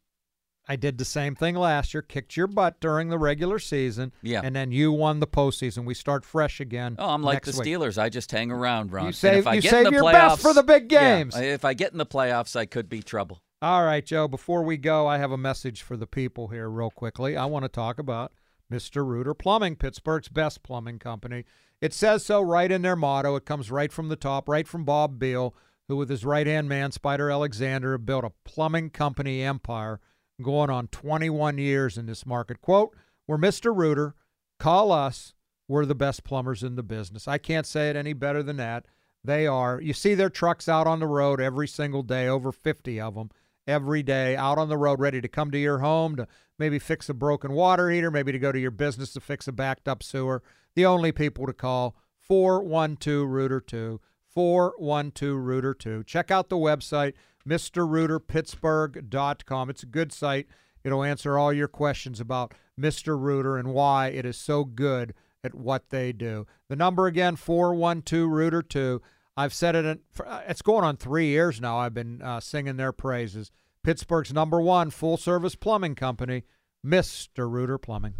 I 0.70 0.76
did 0.76 1.00
the 1.00 1.06
same 1.06 1.34
thing 1.36 1.56
last 1.56 1.94
year. 1.96 2.04
Kicked 2.04 2.38
your 2.38 2.46
butt 2.48 2.80
during 2.80 3.10
the 3.10 3.18
regular 3.18 3.58
season, 3.58 4.14
Yeah. 4.22 4.42
and 4.44 4.56
then 4.56 4.72
you 4.72 4.92
won 4.92 5.20
the 5.20 5.26
postseason. 5.28 5.84
We 5.84 5.96
start 5.96 6.24
fresh 6.24 6.60
again. 6.60 6.96
Oh, 7.00 7.10
I'm 7.10 7.24
like 7.24 7.44
the 7.44 7.52
week. 7.58 7.68
Steelers. 7.68 7.98
I 7.98 8.10
just 8.10 8.32
hang 8.32 8.52
around, 8.52 8.92
Ron. 8.94 9.08
You 9.08 9.12
save- 9.12 9.40
if 9.40 9.48
I 9.48 9.56
you 9.56 9.62
get 9.62 9.72
save 9.72 9.88
in 9.88 9.94
the 9.94 9.98
your 10.00 10.04
playoffs, 10.04 10.14
best 10.14 10.42
for 10.44 10.54
the 10.54 10.62
big 10.64 10.92
yeah, 10.92 11.18
games. 11.18 11.36
if 11.36 11.66
I 11.66 11.74
get 11.74 11.92
in 11.92 11.98
the 11.98 12.06
playoffs, 12.06 12.56
I 12.56 12.66
could 12.68 12.88
be 12.88 13.02
trouble. 13.02 13.42
All 13.62 13.84
right, 13.84 14.06
Joe, 14.06 14.28
before 14.28 14.64
we 14.64 14.78
go, 14.78 15.08
I 15.08 15.18
have 15.18 15.32
a 15.32 15.38
message 15.38 15.82
for 15.82 15.98
the 15.98 16.08
people 16.08 16.50
here, 16.50 16.70
real 16.70 16.92
quickly. 16.92 17.36
I 17.36 17.46
want 17.46 17.66
to 17.66 17.70
talk 17.70 17.98
about 18.00 18.32
Mr. 18.72 19.06
Rooter 19.06 19.34
Plumbing, 19.34 19.76
Pittsburgh's 19.76 20.30
best 20.30 20.62
plumbing 20.64 21.00
company. 21.00 21.46
It 21.82 21.94
says 21.94 22.24
so 22.26 22.42
right 22.42 22.72
in 22.72 22.84
their 22.84 22.96
motto. 22.96 23.36
It 23.36 23.46
comes 23.46 23.72
right 23.72 23.92
from 23.92 24.10
the 24.10 24.16
top, 24.16 24.48
right 24.48 24.68
from 24.68 24.86
Bob 24.86 25.18
Beal, 25.18 25.56
who, 25.88 25.96
with 25.98 26.10
his 26.10 26.24
right 26.24 26.46
hand 26.46 26.70
man, 26.70 26.92
Spider 26.92 27.32
Alexander, 27.32 27.98
built 27.98 28.24
a 28.24 28.32
plumbing 28.46 28.92
company 28.92 29.42
empire 29.42 30.00
going 30.42 30.70
on 30.70 30.88
21 30.88 31.58
years 31.58 31.98
in 31.98 32.06
this 32.06 32.26
market. 32.26 32.62
Quote, 32.62 32.96
We're 33.28 33.38
Mr. 33.38 33.76
Rooter. 33.76 34.16
Call 34.60 34.92
us. 34.92 35.34
We're 35.68 35.86
the 35.86 35.96
best 35.96 36.24
plumbers 36.24 36.64
in 36.64 36.76
the 36.76 36.84
business. 36.84 37.28
I 37.28 37.38
can't 37.38 37.68
say 37.68 37.90
it 37.90 37.96
any 37.96 38.14
better 38.14 38.42
than 38.42 38.58
that. 38.58 38.86
They 39.24 39.46
are. 39.46 39.80
You 39.80 39.94
see 39.94 40.16
their 40.16 40.30
trucks 40.30 40.68
out 40.68 40.88
on 40.88 41.00
the 41.00 41.08
road 41.08 41.40
every 41.40 41.68
single 41.68 42.04
day, 42.04 42.28
over 42.28 42.52
50 42.52 43.00
of 43.00 43.16
them 43.16 43.30
every 43.68 44.02
day, 44.02 44.36
out 44.36 44.58
on 44.58 44.70
the 44.70 44.78
road, 44.78 45.00
ready 45.00 45.22
to 45.22 45.28
come 45.28 45.52
to 45.52 45.58
your 45.58 45.80
home 45.80 46.16
to 46.16 46.28
maybe 46.58 46.80
fix 46.80 47.08
a 47.08 47.14
broken 47.14 47.54
water 47.54 47.90
heater, 47.90 48.10
maybe 48.10 48.32
to 48.32 48.40
go 48.40 48.52
to 48.52 48.60
your 48.60 48.72
business 48.72 49.14
to 49.14 49.20
fix 49.20 49.48
a 49.48 49.52
backed 49.52 49.88
up 49.88 50.02
sewer. 50.02 50.42
The 50.76 50.86
only 50.86 51.12
people 51.12 51.46
to 51.46 51.54
call 51.54 51.96
412 52.18 53.30
Rooter 53.30 53.60
2. 53.60 54.02
412 54.28 55.38
Rooter 55.38 55.74
2. 55.74 56.04
Check 56.04 56.32
out 56.32 56.50
the 56.50 56.56
website, 56.56 57.14
MrRooterPittsburgh.com. 57.48 59.70
It's 59.70 59.84
a 59.84 59.88
good 59.88 60.12
site. 60.12 60.48
It'll 60.84 61.04
answer 61.04 61.38
all 61.38 61.54
your 61.54 61.68
questions 61.68 62.20
about 62.20 62.54
Mr. 62.80 63.20
Rooter 63.20 63.58
and 63.58 63.74
why 63.74 64.08
it 64.08 64.26
is 64.26 64.38
so 64.38 64.64
good 64.64 65.14
at 65.44 65.56
what 65.56 65.90
they 65.90 66.12
do. 66.12 66.46
The 66.70 66.76
number 66.76 67.08
again, 67.08 67.36
412 67.36 68.30
Rooter 68.30 68.62
2. 68.62 69.02
I've 69.38 69.54
said 69.54 69.76
it, 69.76 69.86
in, 69.86 70.00
uh, 70.26 70.42
it's 70.48 70.62
going 70.62 70.84
on 70.84 70.98
three 70.98 71.28
years 71.28 71.62
now. 71.62 71.78
I've 71.78 71.94
been 71.94 72.22
uh, 72.22 72.42
singing 72.42 72.78
their 72.78 72.92
praises. 72.92 73.52
Pittsburgh's 73.84 74.34
number 74.34 74.60
one 74.60 74.90
full 74.90 75.16
service 75.16 75.56
plumbing 75.56 75.96
company, 75.96 76.44
Mr. 76.86 77.50
Rooter 77.50 77.78
Plumbing. 77.78 78.16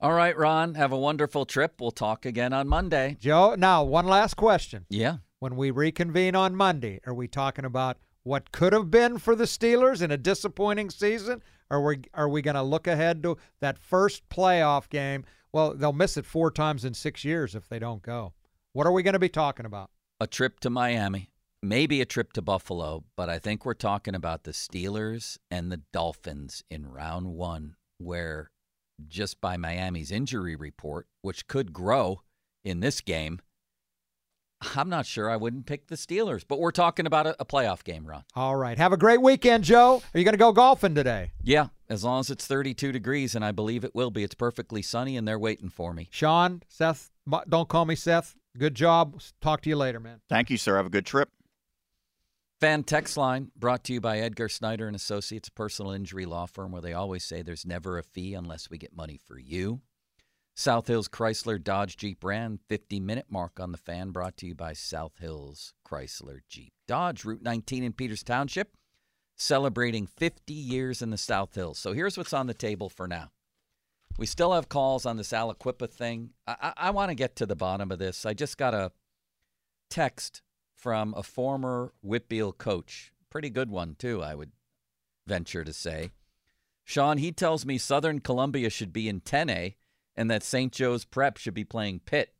All 0.00 0.12
right, 0.12 0.36
Ron. 0.36 0.74
Have 0.74 0.92
a 0.92 0.98
wonderful 0.98 1.46
trip. 1.46 1.80
We'll 1.80 1.90
talk 1.90 2.26
again 2.26 2.52
on 2.52 2.68
Monday. 2.68 3.16
Joe, 3.18 3.54
now 3.56 3.82
one 3.82 4.06
last 4.06 4.34
question. 4.34 4.86
Yeah. 4.88 5.18
When 5.38 5.56
we 5.56 5.70
reconvene 5.70 6.34
on 6.34 6.56
Monday, 6.56 7.00
are 7.06 7.14
we 7.14 7.28
talking 7.28 7.64
about 7.64 7.98
what 8.26 8.50
could 8.50 8.72
have 8.72 8.90
been 8.90 9.18
for 9.18 9.36
the 9.36 9.44
Steelers 9.44 10.02
in 10.02 10.10
a 10.10 10.16
disappointing 10.16 10.90
season? 10.90 11.44
Are 11.70 11.80
we, 11.80 12.00
are 12.12 12.28
we 12.28 12.42
going 12.42 12.56
to 12.56 12.62
look 12.62 12.88
ahead 12.88 13.22
to 13.22 13.36
that 13.60 13.78
first 13.78 14.28
playoff 14.28 14.88
game? 14.88 15.24
Well, 15.52 15.74
they'll 15.74 15.92
miss 15.92 16.16
it 16.16 16.26
four 16.26 16.50
times 16.50 16.84
in 16.84 16.92
six 16.92 17.24
years 17.24 17.54
if 17.54 17.68
they 17.68 17.78
don't 17.78 18.02
go. 18.02 18.32
What 18.72 18.84
are 18.84 18.90
we 18.90 19.04
going 19.04 19.12
to 19.12 19.20
be 19.20 19.28
talking 19.28 19.64
about? 19.64 19.90
A 20.18 20.26
trip 20.26 20.58
to 20.60 20.70
Miami, 20.70 21.30
maybe 21.62 22.00
a 22.00 22.04
trip 22.04 22.32
to 22.32 22.42
Buffalo, 22.42 23.04
but 23.16 23.30
I 23.30 23.38
think 23.38 23.64
we're 23.64 23.74
talking 23.74 24.16
about 24.16 24.42
the 24.42 24.50
Steelers 24.50 25.38
and 25.48 25.70
the 25.70 25.82
Dolphins 25.92 26.64
in 26.68 26.90
round 26.90 27.28
one, 27.28 27.76
where 27.98 28.50
just 29.06 29.40
by 29.40 29.56
Miami's 29.56 30.10
injury 30.10 30.56
report, 30.56 31.06
which 31.22 31.46
could 31.46 31.72
grow 31.72 32.22
in 32.64 32.80
this 32.80 33.00
game, 33.00 33.38
I'm 34.74 34.88
not 34.88 35.06
sure 35.06 35.30
I 35.30 35.36
wouldn't 35.36 35.66
pick 35.66 35.88
the 35.88 35.96
Steelers, 35.96 36.44
but 36.46 36.58
we're 36.58 36.70
talking 36.70 37.06
about 37.06 37.26
a, 37.26 37.36
a 37.38 37.44
playoff 37.44 37.84
game, 37.84 38.06
Ron. 38.06 38.24
All 38.34 38.56
right. 38.56 38.78
Have 38.78 38.92
a 38.92 38.96
great 38.96 39.20
weekend, 39.20 39.64
Joe. 39.64 40.02
Are 40.14 40.18
you 40.18 40.24
going 40.24 40.34
to 40.34 40.38
go 40.38 40.52
golfing 40.52 40.94
today? 40.94 41.32
Yeah, 41.42 41.68
as 41.88 42.04
long 42.04 42.20
as 42.20 42.30
it's 42.30 42.46
32 42.46 42.92
degrees, 42.92 43.34
and 43.34 43.44
I 43.44 43.52
believe 43.52 43.84
it 43.84 43.94
will 43.94 44.10
be. 44.10 44.22
It's 44.22 44.34
perfectly 44.34 44.82
sunny, 44.82 45.16
and 45.16 45.28
they're 45.28 45.38
waiting 45.38 45.68
for 45.68 45.92
me. 45.92 46.08
Sean, 46.10 46.62
Seth, 46.68 47.10
don't 47.48 47.68
call 47.68 47.84
me 47.84 47.94
Seth. 47.94 48.34
Good 48.56 48.74
job. 48.74 49.20
Talk 49.42 49.60
to 49.62 49.68
you 49.68 49.76
later, 49.76 50.00
man. 50.00 50.20
Thank 50.28 50.48
you, 50.48 50.56
sir. 50.56 50.76
Have 50.76 50.86
a 50.86 50.90
good 50.90 51.06
trip. 51.06 51.28
Fan 52.58 52.84
text 52.84 53.18
line 53.18 53.50
brought 53.54 53.84
to 53.84 53.92
you 53.92 54.00
by 54.00 54.18
Edgar 54.18 54.48
Snyder 54.48 54.86
and 54.86 54.96
Associates, 54.96 55.48
a 55.48 55.52
personal 55.52 55.92
injury 55.92 56.24
law 56.24 56.46
firm 56.46 56.72
where 56.72 56.80
they 56.80 56.94
always 56.94 57.22
say 57.22 57.42
there's 57.42 57.66
never 57.66 57.98
a 57.98 58.02
fee 58.02 58.32
unless 58.32 58.70
we 58.70 58.78
get 58.78 58.96
money 58.96 59.18
for 59.22 59.38
you. 59.38 59.82
South 60.58 60.86
Hills 60.86 61.06
Chrysler 61.06 61.62
Dodge 61.62 61.98
Jeep 61.98 62.24
Ram 62.24 62.58
50 62.66 62.98
minute 62.98 63.26
mark 63.28 63.60
on 63.60 63.72
the 63.72 63.78
fan 63.78 64.10
brought 64.10 64.38
to 64.38 64.46
you 64.46 64.54
by 64.54 64.72
South 64.72 65.18
Hills 65.20 65.74
Chrysler 65.86 66.38
Jeep 66.48 66.72
Dodge 66.88 67.26
Route 67.26 67.42
19 67.42 67.84
in 67.84 67.92
Peters 67.92 68.22
Township 68.22 68.74
celebrating 69.36 70.06
50 70.06 70.54
years 70.54 71.02
in 71.02 71.10
the 71.10 71.18
South 71.18 71.54
Hills. 71.54 71.78
So 71.78 71.92
here's 71.92 72.16
what's 72.16 72.32
on 72.32 72.46
the 72.46 72.54
table 72.54 72.88
for 72.88 73.06
now. 73.06 73.32
We 74.16 74.24
still 74.24 74.54
have 74.54 74.70
calls 74.70 75.04
on 75.04 75.18
this 75.18 75.28
Aliquippa 75.32 75.90
thing. 75.90 76.30
I, 76.46 76.56
I, 76.62 76.72
I 76.88 76.90
want 76.90 77.10
to 77.10 77.14
get 77.14 77.36
to 77.36 77.44
the 77.44 77.54
bottom 77.54 77.92
of 77.92 77.98
this. 77.98 78.24
I 78.24 78.32
just 78.32 78.56
got 78.56 78.72
a 78.72 78.92
text 79.90 80.40
from 80.74 81.12
a 81.14 81.22
former 81.22 81.92
WPIAL 82.02 82.56
coach. 82.56 83.12
Pretty 83.28 83.50
good 83.50 83.68
one, 83.68 83.94
too, 83.98 84.22
I 84.22 84.34
would 84.34 84.52
venture 85.26 85.64
to 85.64 85.72
say. 85.74 86.12
Sean, 86.82 87.18
he 87.18 87.30
tells 87.30 87.66
me 87.66 87.76
Southern 87.76 88.20
Columbia 88.20 88.70
should 88.70 88.94
be 88.94 89.06
in 89.06 89.20
10A 89.20 89.74
and 90.16 90.30
that 90.30 90.42
St. 90.42 90.72
Joe's 90.72 91.04
Prep 91.04 91.36
should 91.36 91.54
be 91.54 91.64
playing 91.64 92.00
Pitt. 92.00 92.32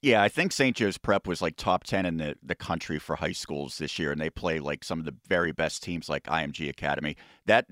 Yeah, 0.00 0.22
I 0.22 0.28
think 0.28 0.52
St. 0.52 0.76
Joe's 0.76 0.98
Prep 0.98 1.26
was 1.26 1.42
like 1.42 1.56
top 1.56 1.82
10 1.82 2.06
in 2.06 2.18
the, 2.18 2.36
the 2.40 2.54
country 2.54 3.00
for 3.00 3.16
high 3.16 3.32
schools 3.32 3.78
this 3.78 3.98
year, 3.98 4.12
and 4.12 4.20
they 4.20 4.30
play 4.30 4.60
like 4.60 4.84
some 4.84 5.00
of 5.00 5.04
the 5.04 5.16
very 5.26 5.50
best 5.50 5.82
teams 5.82 6.08
like 6.08 6.24
IMG 6.24 6.68
Academy. 6.68 7.16
That 7.46 7.66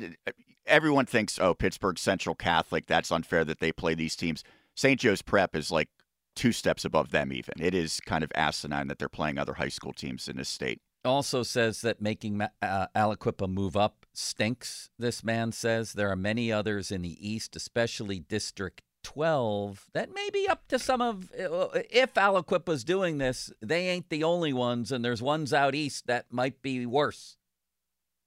Everyone 0.66 1.06
thinks, 1.06 1.38
oh, 1.38 1.54
Pittsburgh 1.54 1.98
Central 1.98 2.34
Catholic, 2.34 2.86
that's 2.86 3.12
unfair 3.12 3.44
that 3.44 3.60
they 3.60 3.70
play 3.70 3.94
these 3.94 4.16
teams. 4.16 4.42
St. 4.74 4.98
Joe's 4.98 5.22
Prep 5.22 5.54
is 5.54 5.70
like 5.70 5.88
two 6.34 6.50
steps 6.52 6.84
above 6.84 7.10
them, 7.10 7.32
even. 7.32 7.54
It 7.60 7.74
is 7.74 8.00
kind 8.00 8.24
of 8.24 8.32
asinine 8.34 8.88
that 8.88 8.98
they're 8.98 9.08
playing 9.08 9.38
other 9.38 9.54
high 9.54 9.68
school 9.68 9.92
teams 9.92 10.28
in 10.28 10.36
this 10.36 10.48
state. 10.48 10.80
Also 11.04 11.44
says 11.44 11.82
that 11.82 12.00
making 12.00 12.42
uh, 12.42 12.86
Aliquippa 12.96 13.48
move 13.48 13.76
up 13.76 14.05
stinks, 14.16 14.90
this 14.98 15.22
man 15.22 15.52
says. 15.52 15.92
There 15.92 16.10
are 16.10 16.16
many 16.16 16.50
others 16.50 16.90
in 16.90 17.02
the 17.02 17.28
East, 17.28 17.56
especially 17.56 18.20
District 18.20 18.82
12 19.06 19.86
that 19.94 20.12
may 20.12 20.30
be 20.32 20.48
up 20.48 20.66
to 20.66 20.80
some 20.80 21.00
of 21.00 21.30
uh, 21.38 21.44
uh, 21.44 21.82
if 21.90 22.12
Aliquippa's 22.14 22.82
doing 22.82 23.18
this, 23.18 23.52
they 23.62 23.88
ain't 23.88 24.10
the 24.10 24.24
only 24.24 24.52
ones 24.52 24.90
and 24.90 25.04
there's 25.04 25.22
ones 25.22 25.52
out 25.52 25.76
east 25.76 26.08
that 26.08 26.26
might 26.32 26.60
be 26.60 26.84
worse. 26.86 27.36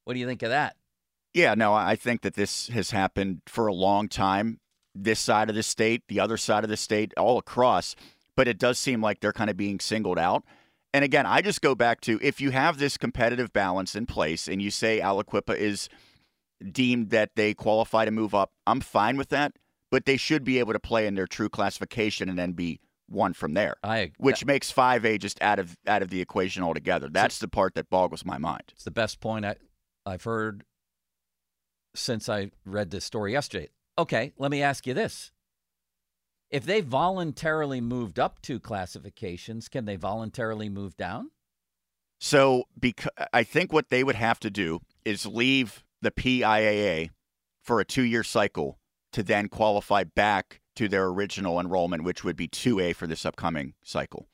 What 0.04 0.14
do 0.14 0.20
you 0.20 0.26
think 0.26 0.42
of 0.42 0.48
that? 0.48 0.76
Yeah, 1.34 1.54
no, 1.54 1.74
I 1.74 1.96
think 1.96 2.22
that 2.22 2.32
this 2.32 2.68
has 2.68 2.92
happened 2.92 3.42
for 3.46 3.66
a 3.66 3.74
long 3.74 4.08
time. 4.08 4.58
This 4.94 5.20
side 5.20 5.50
of 5.50 5.54
the 5.54 5.62
state, 5.62 6.02
the 6.08 6.18
other 6.18 6.38
side 6.38 6.64
of 6.64 6.70
the 6.70 6.78
state, 6.78 7.12
all 7.18 7.36
across, 7.36 7.94
but 8.34 8.48
it 8.48 8.58
does 8.58 8.78
seem 8.78 9.02
like 9.02 9.20
they're 9.20 9.34
kind 9.34 9.50
of 9.50 9.58
being 9.58 9.80
singled 9.80 10.18
out. 10.18 10.44
And 10.92 11.04
again, 11.04 11.26
I 11.26 11.40
just 11.40 11.62
go 11.62 11.74
back 11.74 12.00
to 12.02 12.18
if 12.20 12.40
you 12.40 12.50
have 12.50 12.78
this 12.78 12.96
competitive 12.96 13.52
balance 13.52 13.94
in 13.94 14.06
place 14.06 14.48
and 14.48 14.60
you 14.60 14.70
say 14.70 15.00
Aliquippa 15.00 15.56
is 15.56 15.88
deemed 16.72 17.10
that 17.10 17.30
they 17.36 17.54
qualify 17.54 18.04
to 18.04 18.10
move 18.10 18.34
up, 18.34 18.52
I'm 18.66 18.80
fine 18.80 19.16
with 19.16 19.28
that 19.28 19.52
but 19.90 20.06
they 20.06 20.16
should 20.16 20.44
be 20.44 20.58
able 20.58 20.72
to 20.72 20.80
play 20.80 21.06
in 21.06 21.14
their 21.14 21.26
true 21.26 21.48
classification 21.48 22.28
and 22.28 22.38
then 22.38 22.52
be 22.52 22.80
one 23.08 23.32
from 23.32 23.54
there. 23.54 23.74
I, 23.82 24.12
which 24.18 24.44
makes 24.44 24.72
5A 24.72 25.18
just 25.18 25.42
out 25.42 25.58
of 25.58 25.76
out 25.86 26.02
of 26.02 26.10
the 26.10 26.20
equation 26.20 26.62
altogether. 26.62 27.08
That's 27.08 27.38
the 27.38 27.48
part 27.48 27.74
that 27.74 27.90
boggles 27.90 28.24
my 28.24 28.38
mind. 28.38 28.62
It's 28.70 28.84
the 28.84 28.92
best 28.92 29.20
point 29.20 29.44
I, 29.44 29.56
I've 30.06 30.22
heard 30.22 30.64
since 31.94 32.28
I 32.28 32.50
read 32.64 32.90
this 32.90 33.04
story 33.04 33.32
yesterday. 33.32 33.68
Okay, 33.98 34.32
let 34.38 34.50
me 34.50 34.62
ask 34.62 34.86
you 34.86 34.94
this. 34.94 35.32
If 36.50 36.64
they 36.64 36.80
voluntarily 36.80 37.80
moved 37.80 38.18
up 38.18 38.42
two 38.42 38.58
classifications, 38.58 39.68
can 39.68 39.84
they 39.84 39.96
voluntarily 39.96 40.68
move 40.68 40.96
down? 40.96 41.30
So, 42.18 42.64
because 42.78 43.12
I 43.32 43.44
think 43.44 43.72
what 43.72 43.88
they 43.88 44.04
would 44.04 44.16
have 44.16 44.40
to 44.40 44.50
do 44.50 44.80
is 45.04 45.24
leave 45.24 45.84
the 46.02 46.10
PIAA 46.10 47.10
for 47.62 47.80
a 47.80 47.84
two-year 47.84 48.24
cycle 48.24 48.78
to 49.12 49.22
then 49.22 49.48
qualify 49.48 50.04
back 50.04 50.60
to 50.76 50.88
their 50.88 51.06
original 51.06 51.60
enrollment, 51.60 52.04
which 52.04 52.24
would 52.24 52.36
be 52.36 52.48
2A 52.48 52.94
for 52.94 53.06
this 53.06 53.24
upcoming 53.24 53.74
cycle. 53.82 54.28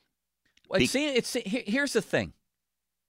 Well, 0.69 0.79
Be- 0.79 0.87
see, 0.87 1.07
it's 1.07 1.35
here's 1.45 1.93
the 1.93 2.01
thing. 2.01 2.33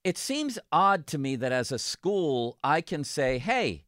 It 0.04 0.16
seems 0.16 0.58
odd 0.70 1.06
to 1.08 1.18
me 1.18 1.34
that 1.36 1.50
as 1.50 1.72
a 1.72 1.78
school, 1.78 2.56
I 2.62 2.80
can 2.80 3.02
say, 3.04 3.38
"Hey, 3.38 3.84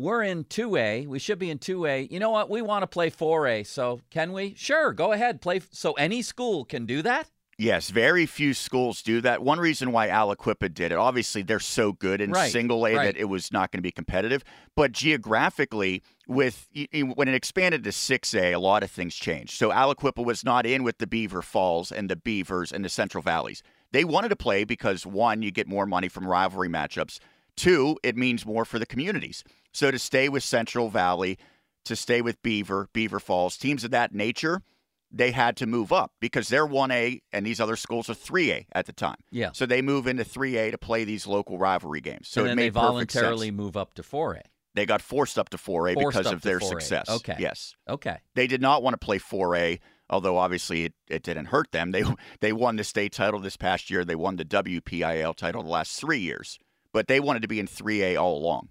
we're 0.00 0.22
in 0.22 0.44
2A. 0.44 1.06
We 1.06 1.18
should 1.18 1.38
be 1.38 1.50
in 1.50 1.58
2A. 1.58 2.10
You 2.10 2.18
know 2.18 2.30
what? 2.30 2.48
We 2.50 2.62
want 2.62 2.82
to 2.82 2.86
play 2.86 3.10
4A. 3.10 3.66
So 3.66 4.00
can 4.10 4.32
we? 4.32 4.54
Sure, 4.56 4.92
go 4.92 5.12
ahead. 5.12 5.40
Play. 5.40 5.60
So 5.70 5.92
any 5.92 6.22
school 6.22 6.64
can 6.64 6.86
do 6.86 7.02
that. 7.02 7.28
Yes, 7.58 7.90
very 7.90 8.24
few 8.24 8.54
schools 8.54 9.02
do 9.02 9.20
that. 9.20 9.42
One 9.42 9.58
reason 9.58 9.92
why 9.92 10.08
Aliquippa 10.08 10.72
did 10.72 10.92
it, 10.92 10.94
obviously, 10.96 11.42
they're 11.42 11.60
so 11.60 11.92
good 11.92 12.22
in 12.22 12.30
right, 12.30 12.50
single 12.50 12.86
A 12.86 12.94
right. 12.94 13.04
that 13.04 13.20
it 13.20 13.26
was 13.26 13.52
not 13.52 13.70
going 13.70 13.80
to 13.80 13.82
be 13.82 13.90
competitive. 13.90 14.42
But 14.74 14.92
geographically, 14.92 16.02
with 16.26 16.68
when 16.72 17.28
it 17.28 17.34
expanded 17.34 17.84
to 17.84 17.90
6A, 17.90 18.54
a 18.54 18.58
lot 18.58 18.82
of 18.82 18.90
things 18.90 19.14
changed. 19.14 19.58
So 19.58 19.68
Aliquippa 19.68 20.24
was 20.24 20.42
not 20.42 20.64
in 20.64 20.82
with 20.84 20.96
the 20.96 21.06
Beaver 21.06 21.42
Falls 21.42 21.92
and 21.92 22.08
the 22.08 22.16
Beavers 22.16 22.72
and 22.72 22.82
the 22.82 22.88
Central 22.88 23.20
Valleys. 23.20 23.62
They 23.92 24.04
wanted 24.04 24.30
to 24.30 24.36
play 24.36 24.64
because 24.64 25.04
one, 25.04 25.42
you 25.42 25.50
get 25.50 25.68
more 25.68 25.84
money 25.84 26.08
from 26.08 26.26
rivalry 26.26 26.70
matchups. 26.70 27.18
Two, 27.60 27.96
it 28.02 28.16
means 28.16 28.46
more 28.46 28.64
for 28.64 28.78
the 28.78 28.86
communities. 28.86 29.44
So 29.72 29.90
to 29.90 29.98
stay 29.98 30.28
with 30.28 30.42
Central 30.42 30.88
Valley, 30.88 31.38
to 31.84 31.94
stay 31.94 32.22
with 32.22 32.42
Beaver, 32.42 32.88
Beaver 32.92 33.20
Falls, 33.20 33.56
teams 33.56 33.84
of 33.84 33.90
that 33.90 34.14
nature– 34.14 34.62
they 35.12 35.32
had 35.32 35.56
to 35.56 35.66
move 35.66 35.92
up 35.92 36.12
because 36.20 36.48
they're 36.48 36.66
1A 36.66 37.22
and 37.32 37.44
these 37.44 37.60
other 37.60 37.76
schools 37.76 38.08
are 38.08 38.14
3A 38.14 38.66
at 38.72 38.86
the 38.86 38.92
time. 38.92 39.16
Yeah. 39.30 39.50
So 39.52 39.66
they 39.66 39.82
move 39.82 40.06
into 40.06 40.24
3A 40.24 40.70
to 40.70 40.78
play 40.78 41.04
these 41.04 41.26
local 41.26 41.58
rivalry 41.58 42.00
games. 42.00 42.28
So 42.28 42.42
and 42.42 42.52
it 42.52 42.54
made 42.54 42.62
they 42.64 42.68
voluntarily 42.70 43.50
move 43.50 43.76
up 43.76 43.94
to 43.94 44.02
4A. 44.02 44.42
They 44.74 44.86
got 44.86 45.02
forced 45.02 45.38
up 45.38 45.48
to 45.50 45.56
4A 45.56 45.94
forced 45.94 46.18
because 46.18 46.32
of 46.32 46.42
their 46.42 46.60
4A. 46.60 46.68
success. 46.68 47.08
Okay. 47.08 47.36
Yes. 47.38 47.74
Okay. 47.88 48.18
They 48.34 48.46
did 48.46 48.62
not 48.62 48.82
want 48.84 48.94
to 48.94 49.04
play 49.04 49.18
4A, 49.18 49.80
although 50.08 50.36
obviously 50.36 50.84
it, 50.84 50.94
it 51.08 51.24
didn't 51.24 51.46
hurt 51.46 51.72
them. 51.72 51.90
They 51.90 52.04
they 52.40 52.52
won 52.52 52.76
the 52.76 52.84
state 52.84 53.12
title 53.12 53.40
this 53.40 53.56
past 53.56 53.90
year. 53.90 54.04
They 54.04 54.14
won 54.14 54.36
the 54.36 54.44
WPIAL 54.44 55.34
title 55.34 55.64
the 55.64 55.70
last 55.70 55.98
three 55.98 56.20
years, 56.20 56.58
but 56.92 57.08
they 57.08 57.20
wanted 57.20 57.42
to 57.42 57.48
be 57.48 57.60
in 57.60 57.66
3A 57.66 58.20
all 58.20 58.36
along. 58.36 58.68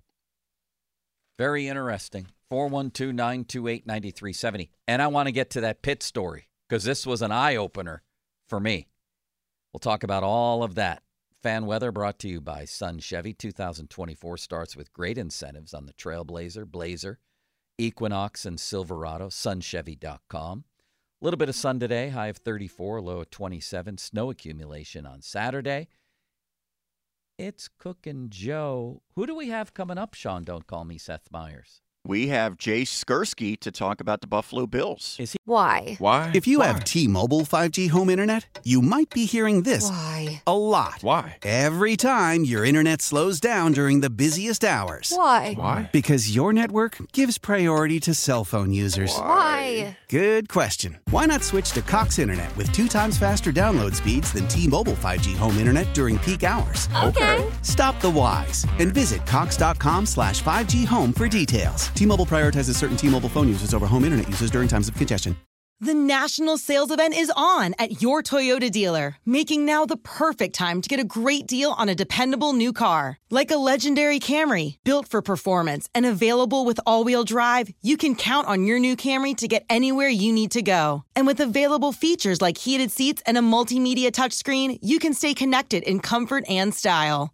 Very 1.37 1.67
interesting. 1.67 2.27
412 2.49 3.13
928 3.13 3.85
9370. 3.85 4.71
And 4.87 5.01
I 5.01 5.07
want 5.07 5.27
to 5.27 5.31
get 5.31 5.49
to 5.51 5.61
that 5.61 5.81
Pitt 5.81 6.03
story 6.03 6.49
because 6.67 6.83
this 6.83 7.05
was 7.05 7.21
an 7.21 7.31
eye 7.31 7.55
opener 7.55 8.01
for 8.47 8.59
me. 8.59 8.87
We'll 9.71 9.79
talk 9.79 10.03
about 10.03 10.23
all 10.23 10.63
of 10.63 10.75
that. 10.75 11.03
Fan 11.41 11.65
weather 11.65 11.91
brought 11.91 12.19
to 12.19 12.27
you 12.27 12.41
by 12.41 12.65
Sun 12.65 12.99
Chevy. 12.99 13.33
2024 13.33 14.37
starts 14.37 14.75
with 14.75 14.91
great 14.91 15.17
incentives 15.17 15.73
on 15.73 15.85
the 15.85 15.93
Trailblazer, 15.93 16.65
Blazer, 16.65 17.19
Equinox, 17.77 18.45
and 18.45 18.59
Silverado. 18.59 19.29
SunChevy.com. 19.29 20.65
A 21.21 21.25
little 21.25 21.37
bit 21.37 21.49
of 21.49 21.55
sun 21.55 21.79
today, 21.79 22.09
high 22.09 22.27
of 22.27 22.37
34, 22.37 22.99
low 23.01 23.19
of 23.19 23.29
27. 23.29 23.97
Snow 23.97 24.29
accumulation 24.29 25.05
on 25.05 25.21
Saturday. 25.21 25.87
It's 27.39 27.69
Cookin' 27.69 28.31
Joe. 28.31 29.01
Who 29.15 29.25
do 29.25 29.33
we 29.33 29.47
have 29.47 29.73
coming 29.73 29.97
up, 29.97 30.13
Sean? 30.13 30.43
Don't 30.43 30.67
call 30.67 30.83
me 30.83 30.97
Seth 30.97 31.31
Meyers 31.31 31.79
we 32.09 32.29
have 32.29 32.57
Jay 32.57 32.81
Skurski 32.81 33.55
to 33.59 33.71
talk 33.71 34.01
about 34.01 34.21
the 34.21 34.25
Buffalo 34.25 34.65
Bills. 34.65 35.15
Is 35.19 35.33
he? 35.33 35.37
Why? 35.45 35.95
Why? 35.99 36.31
If 36.33 36.47
you 36.47 36.57
Why? 36.57 36.65
have 36.65 36.83
T-Mobile 36.83 37.41
5G 37.41 37.91
home 37.91 38.09
internet, 38.09 38.59
you 38.63 38.81
might 38.81 39.11
be 39.11 39.25
hearing 39.25 39.61
this 39.61 39.87
Why? 39.91 40.41
a 40.47 40.57
lot. 40.57 41.03
Why? 41.03 41.37
Every 41.43 41.95
time 41.95 42.43
your 42.43 42.65
internet 42.65 43.03
slows 43.03 43.39
down 43.39 43.73
during 43.73 43.99
the 43.99 44.09
busiest 44.09 44.65
hours. 44.65 45.13
Why? 45.15 45.53
Why? 45.55 45.87
Because 45.93 46.33
your 46.33 46.51
network 46.51 46.97
gives 47.13 47.37
priority 47.37 47.99
to 47.99 48.15
cell 48.15 48.43
phone 48.43 48.73
users. 48.73 49.15
Why? 49.15 49.95
Good 50.09 50.49
question. 50.49 50.97
Why 51.11 51.27
not 51.27 51.43
switch 51.43 51.73
to 51.73 51.83
Cox 51.83 52.17
Internet 52.17 52.55
with 52.57 52.71
two 52.71 52.87
times 52.87 53.19
faster 53.19 53.51
download 53.51 53.93
speeds 53.93 54.33
than 54.33 54.47
T-Mobile 54.47 54.93
5G 54.93 55.35
home 55.35 55.57
internet 55.59 55.93
during 55.93 56.17
peak 56.17 56.43
hours? 56.43 56.89
Okay. 57.03 57.47
Stop 57.61 58.01
the 58.01 58.09
whys 58.09 58.65
and 58.79 58.95
visit 58.95 59.23
cox.com 59.27 60.07
slash 60.07 60.41
5G 60.41 60.87
home 60.87 61.13
for 61.13 61.27
details. 61.27 61.89
T-Mobile 61.99 62.25
prioritizes 62.25 62.77
certain 62.77 62.95
T-Mobile 62.95 63.27
phone 63.27 63.49
users 63.49 63.73
over 63.73 63.85
home 63.85 64.05
internet 64.05 64.29
users 64.29 64.49
during 64.49 64.69
times 64.69 64.87
of 64.87 64.95
congestion. 64.95 65.35
The 65.81 65.93
national 65.93 66.57
sales 66.57 66.91
event 66.91 67.17
is 67.17 67.31
on 67.35 67.75
at 67.77 68.01
your 68.01 68.23
Toyota 68.23 68.71
dealer, 68.71 69.17
making 69.25 69.65
now 69.65 69.85
the 69.85 69.97
perfect 69.97 70.55
time 70.55 70.81
to 70.81 70.87
get 70.87 71.01
a 71.01 71.05
great 71.05 71.45
deal 71.45 71.71
on 71.71 71.89
a 71.89 71.95
dependable 71.95 72.53
new 72.53 72.71
car. 72.71 73.17
Like 73.29 73.51
a 73.51 73.57
legendary 73.57 74.19
Camry, 74.21 74.75
built 74.85 75.09
for 75.09 75.21
performance 75.21 75.89
and 75.93 76.05
available 76.05 76.63
with 76.63 76.79
all-wheel 76.85 77.25
drive, 77.25 77.69
you 77.81 77.97
can 77.97 78.15
count 78.15 78.47
on 78.47 78.63
your 78.63 78.79
new 78.79 78.95
Camry 78.95 79.35
to 79.35 79.47
get 79.49 79.65
anywhere 79.69 80.09
you 80.09 80.31
need 80.31 80.51
to 80.51 80.61
go. 80.61 81.03
And 81.17 81.27
with 81.27 81.41
available 81.41 81.91
features 81.91 82.41
like 82.41 82.57
heated 82.57 82.91
seats 82.91 83.21
and 83.25 83.37
a 83.37 83.41
multimedia 83.41 84.09
touchscreen, 84.11 84.79
you 84.81 84.99
can 84.99 85.13
stay 85.13 85.33
connected 85.33 85.83
in 85.83 85.99
comfort 85.99 86.45
and 86.47 86.73
style. 86.73 87.33